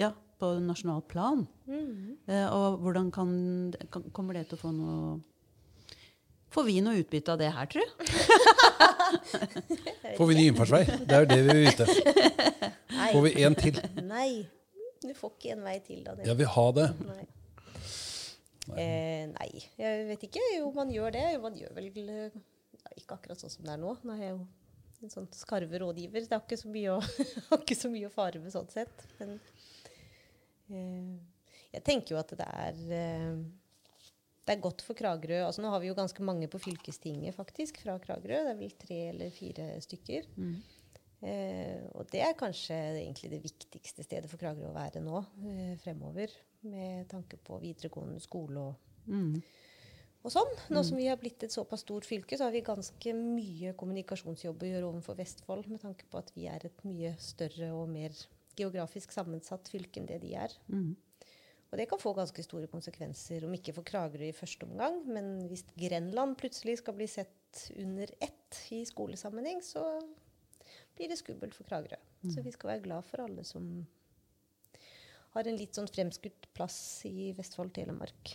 [0.00, 0.10] ja,
[0.42, 1.46] på nasjonalt plan.
[1.70, 3.32] Eh, og hvordan kan,
[3.92, 5.18] kan Kommer det til å få noe
[6.50, 7.82] Får vi noe utbytte av det her, tru?
[10.18, 10.80] Får vi ny innfartsvei?
[11.06, 11.86] Det er jo det vi vil vite.
[13.12, 13.78] Får vi én til?
[14.02, 14.32] Nei.
[15.00, 16.28] Du får ikke en vei til, Daniel.
[16.28, 16.86] Jeg vil ha det.
[17.08, 17.26] Nei.
[18.78, 20.42] Eh, nei, jeg vet ikke.
[20.58, 21.26] Jo, man gjør det.
[21.42, 22.34] Man gjør vel eh,
[22.76, 23.94] ja, Ikke akkurat sånn som det er nå.
[24.04, 24.42] Nå er jeg jo
[25.00, 26.26] en sånn skarve rådgiver.
[26.28, 27.00] Det har ikke så mye å,
[27.48, 29.06] har ikke så mye å fare med sånn sett.
[29.18, 29.38] Men
[30.68, 31.16] eh,
[31.78, 33.40] jeg tenker jo at det er eh,
[34.50, 35.44] det er godt for Kragerø.
[35.46, 38.40] Altså, nå har vi jo ganske mange på fylkestinget faktisk fra Kragerø.
[38.48, 40.26] Det er vel tre eller fire stykker.
[41.20, 45.74] Eh, og det er kanskje egentlig det viktigste stedet for Kragerø å være nå eh,
[45.82, 46.32] fremover.
[46.64, 49.40] Med tanke på videregående skole og, Mm.
[50.22, 50.50] og sånn.
[50.70, 54.60] Nå som vi har blitt et såpass stort fylke, så har vi ganske mye kommunikasjonsjobb
[54.60, 58.12] å gjøre overfor Vestfold, med tanke på at vi er et mye større og mer
[58.60, 60.52] geografisk sammensatt fylke enn det de er.
[60.68, 60.92] Mm.
[61.72, 65.48] Og det kan få ganske store konsekvenser, om ikke for Kragerø i første omgang, men
[65.48, 69.84] hvis Grenland plutselig skal bli sett under ett i skolesammenheng, så
[71.00, 71.96] blir det skummelt for Kragerø.
[72.28, 73.66] Så vi skal være glad for alle som
[75.34, 78.34] har en litt sånn fremskutt plass i Vestfold-Telemark.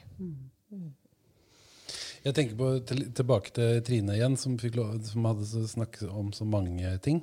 [2.26, 6.32] Jeg tenker på, til, tilbake til Trine igjen, som, fikk lov, som hadde snakket om
[6.34, 7.22] så mange ting.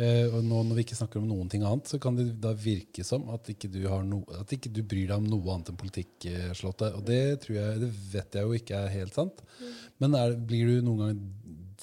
[0.00, 2.54] Eh, og nå når vi ikke snakker om noen ting annet, så kan det da
[2.56, 5.70] virke som at ikke du, har no, at ikke du bryr deg om noe annet
[5.70, 9.44] enn politikk, eh, Og det, tror jeg, det vet jeg jo ikke er helt sant.
[10.00, 11.20] Men er, blir du noen gang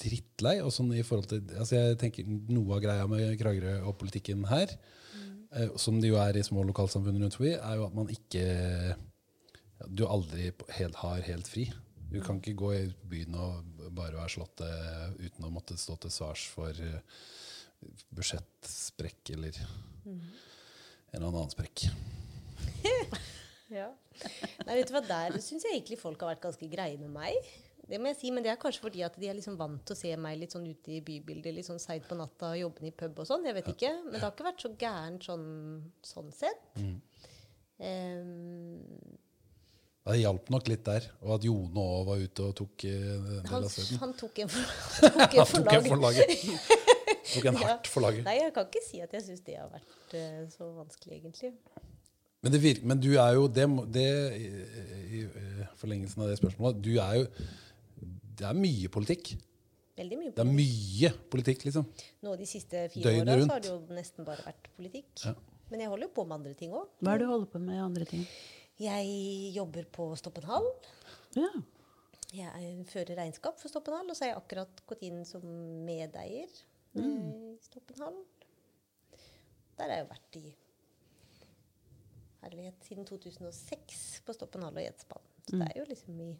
[0.00, 0.58] drittlei?
[0.64, 4.46] Og sånn i forhold til, altså jeg tenker Noe av greia med Kragerø og politikken
[4.50, 4.72] her,
[5.52, 8.46] eh, som det jo er i små lokalsamfunn rundt forbi, er jo at man ikke
[8.48, 11.68] ja, du aldri helt, har helt fri.
[12.08, 15.98] Du kan ikke gå i byen og bare være slått eh, uten å måtte stå
[16.02, 17.00] til svars for eh,
[18.16, 21.88] budsjettsprekk eller en eller annen sprekk.
[23.68, 23.90] Ja.
[24.64, 27.36] Nei, vet du hva, Der syns jeg egentlig folk har vært ganske greie med meg.
[27.88, 29.96] Det må jeg si, Men det er kanskje fordi at de er liksom vant til
[29.96, 32.96] å se meg litt sånn ute i bybildet litt sånn seint på natta, jobbende i
[32.96, 33.46] pub og sånn.
[33.48, 33.92] Jeg vet ikke.
[34.04, 35.46] Men det har ikke vært så gærent sånn,
[36.04, 36.76] sånn sett.
[37.78, 38.82] Ehm,
[40.08, 41.08] Det hjalp nok litt der.
[41.24, 44.00] Og at Jone òg var ute og tok eh, en del han, av støyten.
[44.02, 44.72] han tok en for,
[45.18, 46.34] tok en for tok en laget.
[47.28, 48.24] Tok en hardt for laget.
[48.28, 51.52] Nei, jeg kan ikke si at jeg syns det har vært uh, så vanskelig, egentlig.
[52.40, 54.08] Men, det virker, men du er jo det, det
[54.38, 57.24] i, i, i forlengelsen av det spørsmålet Du er jo
[58.38, 59.32] Det er mye politikk.
[59.98, 61.86] Veldig mye Det er mye politikk, liksom.
[62.22, 65.10] Nå de siste fire Døgnet åra har det jo nesten bare vært politikk.
[65.24, 65.34] Ja.
[65.72, 66.86] Men jeg holder jo på med andre ting òg.
[67.02, 68.22] Hva er det du holder på med andre ting?
[68.78, 69.10] Jeg
[69.56, 70.68] jobber på Stoppenhall.
[71.34, 71.50] Ja.
[72.32, 75.42] Jeg er- fører regnskap for Stoppenhall, og så har jeg akkurat gått inn som
[75.84, 76.48] medeier
[76.94, 77.58] i mm.
[77.60, 78.22] Stoppenhall.
[79.78, 80.54] Der har jeg jo vært i
[82.42, 85.26] herlighet siden 2006 på Stoppenhall og Gjedspann.
[85.48, 86.36] Så det er jo liksom i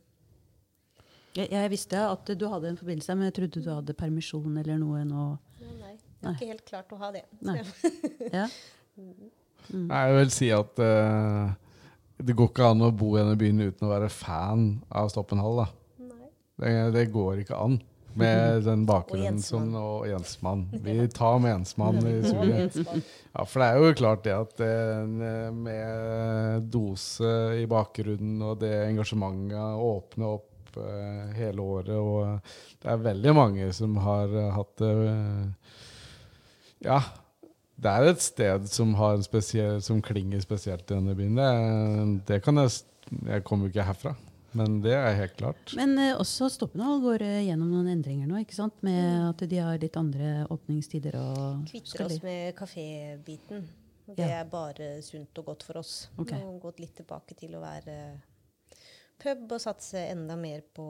[1.36, 4.80] Jeg, jeg visste at du hadde en forbindelse, men jeg trodde du hadde permisjon eller
[4.80, 5.26] noe nå.
[5.60, 7.24] ja, Nei, jeg er har ikke helt klart å ha det.
[7.46, 7.60] Nei.
[8.38, 8.48] Ja.
[9.78, 11.52] Jeg vil si at uh,
[12.18, 15.60] det går ikke an å bo i denne byen uten å være fan av Stoppenhall.
[15.62, 15.68] da.
[16.58, 17.78] Det, det går ikke an
[18.18, 20.66] med den bakgrunnen Og som og Jensmann.
[20.86, 22.80] Vi tar med Jensmann i suget.
[23.34, 24.74] Ja, for det er jo klart det at det,
[25.54, 30.48] med dose i bakgrunnen og det engasjementet åpner opp
[30.86, 32.40] eh, hele året, og
[32.82, 35.72] det er veldig mange som har eh, hatt det eh,
[36.88, 37.00] Ja.
[37.78, 41.36] Det er et sted som, har en spesiell, som klinger spesielt i denne byen.
[41.38, 42.72] Det, det kan jeg
[43.28, 44.10] Jeg kommer jo ikke herfra,
[44.58, 45.70] men det er helt klart.
[45.78, 48.74] Men eh, også Stoppenhall går eh, gjennom noen endringer nå, ikke sant?
[48.84, 53.62] Med at de har litt andre åpningstider og Kvitter oss med kafébiten.
[54.08, 54.40] Det Ja.
[54.40, 56.08] er bare sunt og godt for oss.
[56.18, 56.32] Ok.
[56.32, 57.96] Nå har vi gått litt tilbake til å være
[59.18, 60.86] pub og satse enda mer på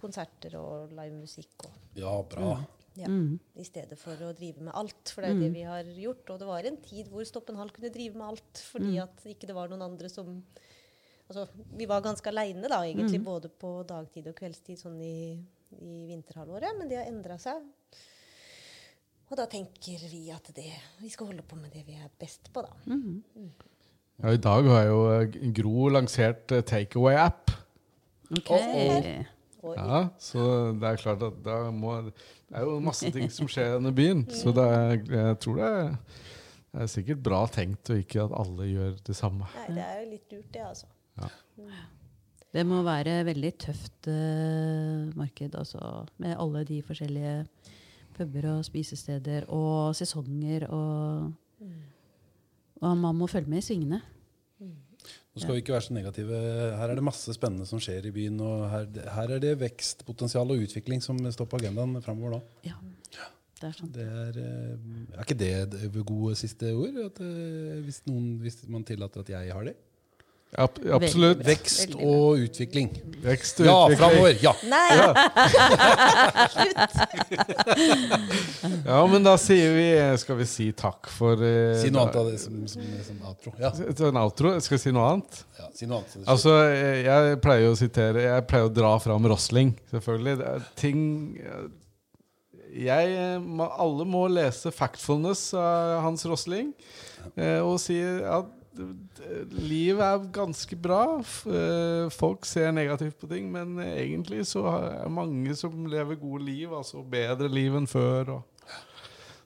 [0.00, 1.68] konserter og livemusikk.
[1.68, 2.56] Og, Ja, bra.
[2.96, 3.40] ja, Mm.
[3.56, 5.08] I stedet for å drive med alt.
[5.10, 5.40] For det er mm.
[5.42, 6.30] det vi har gjort.
[6.30, 9.56] Og det var en tid hvor Stoppenhall kunne drive med alt fordi at ikke det
[9.56, 10.42] var noen andre som
[11.24, 15.32] Altså, vi var ganske aleine, da, egentlig, både på dagtid og kveldstid sånn i,
[15.80, 17.64] i vinterhalvåret, men det har endra seg.
[19.30, 20.68] Og da tenker vi at det,
[21.00, 22.76] vi skal holde på med det vi er best på, da.
[24.22, 27.50] Ja, I dag har jo eh, Gro lansert eh, takeaway-app.
[28.34, 28.50] Ok.
[28.50, 29.08] oh.
[29.74, 30.44] Ja, så
[30.76, 32.12] det er klart at da må Det
[32.52, 34.24] er jo masse ting som skjer i denne byen.
[34.38, 35.94] Så det er, jeg tror det er,
[36.74, 39.48] det er sikkert bra tenkt, og ikke at alle gjør det samme.
[39.56, 40.90] Nei, det er jo litt lurt, det, altså.
[42.54, 47.38] Det må være veldig tøft uh, marked, altså, med alle de forskjellige
[48.14, 50.68] puber og spisesteder og sesonger.
[50.68, 51.32] Og,
[52.84, 54.00] og man må følge med i svingene.
[55.34, 56.40] Nå skal vi ikke være så negative.
[56.78, 58.36] Her er det masse spennende som skjer i byen.
[58.44, 58.84] og Her,
[59.16, 62.38] her er det vekstpotensial og utvikling som står på agendaen framover nå.
[62.68, 62.76] Ja,
[63.58, 63.96] det er sant.
[63.96, 67.00] Det er, eh, er ikke det gode siste ord?
[67.08, 69.74] At, eh, hvis, noen, hvis man tillater at jeg har det?
[70.54, 71.40] Ab absolutt.
[71.46, 72.90] Vekst og utvikling.
[73.24, 73.98] Vekst og Ja, utvikling.
[73.98, 74.34] framover!
[74.38, 74.52] Ja.
[74.70, 74.94] Nei!
[78.84, 79.86] Ja, men da sier vi
[80.20, 83.52] Skal vi si takk for eh, Si noe annet av det som, som, som outro.
[83.60, 83.70] Ja.
[84.08, 84.48] En outro?
[84.64, 85.32] Skal vi si noe annet?
[85.58, 86.16] ja, si noe annet.
[86.30, 90.34] Altså, eh, jeg pleier å sitere Jeg pleier å dra fram Rosling, selvfølgelig.
[90.40, 91.00] Det er ting
[91.40, 91.64] eh,
[92.84, 93.38] jeg, eh,
[93.78, 96.68] Alle må lese 'Factfulness' av Hans Rosling
[97.38, 98.46] eh, og si at
[99.54, 101.02] livet er ganske bra.
[101.46, 106.72] Eh, Folk ser negativt på ting, men egentlig så er mange som lever gode liv.
[106.74, 108.40] Altså bedre liv enn før.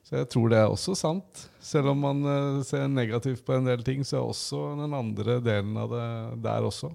[0.08, 1.42] Så jeg tror det er også sant.
[1.60, 5.36] Selv om man eh, ser negativt på en del ting, så er også den andre
[5.44, 6.06] delen av det
[6.46, 6.88] der også.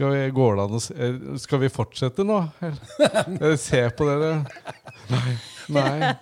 [0.00, 2.36] Skal vi, eh, fortsette nå?
[3.68, 4.44] Se på dere?
[5.10, 5.34] Nei.
[5.74, 6.12] Nei.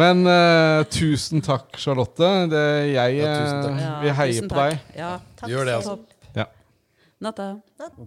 [0.00, 2.30] Men uh, tusen takk, Charlotte.
[2.52, 3.82] Det, jeg Ja, tusen takk.
[4.04, 4.70] Vi heier tusen på takk.
[4.70, 4.96] deg.
[5.00, 5.12] Ja.
[5.40, 5.98] Takk Gjør det, altså.
[7.20, 7.46] Natta.
[7.76, 7.98] Natt.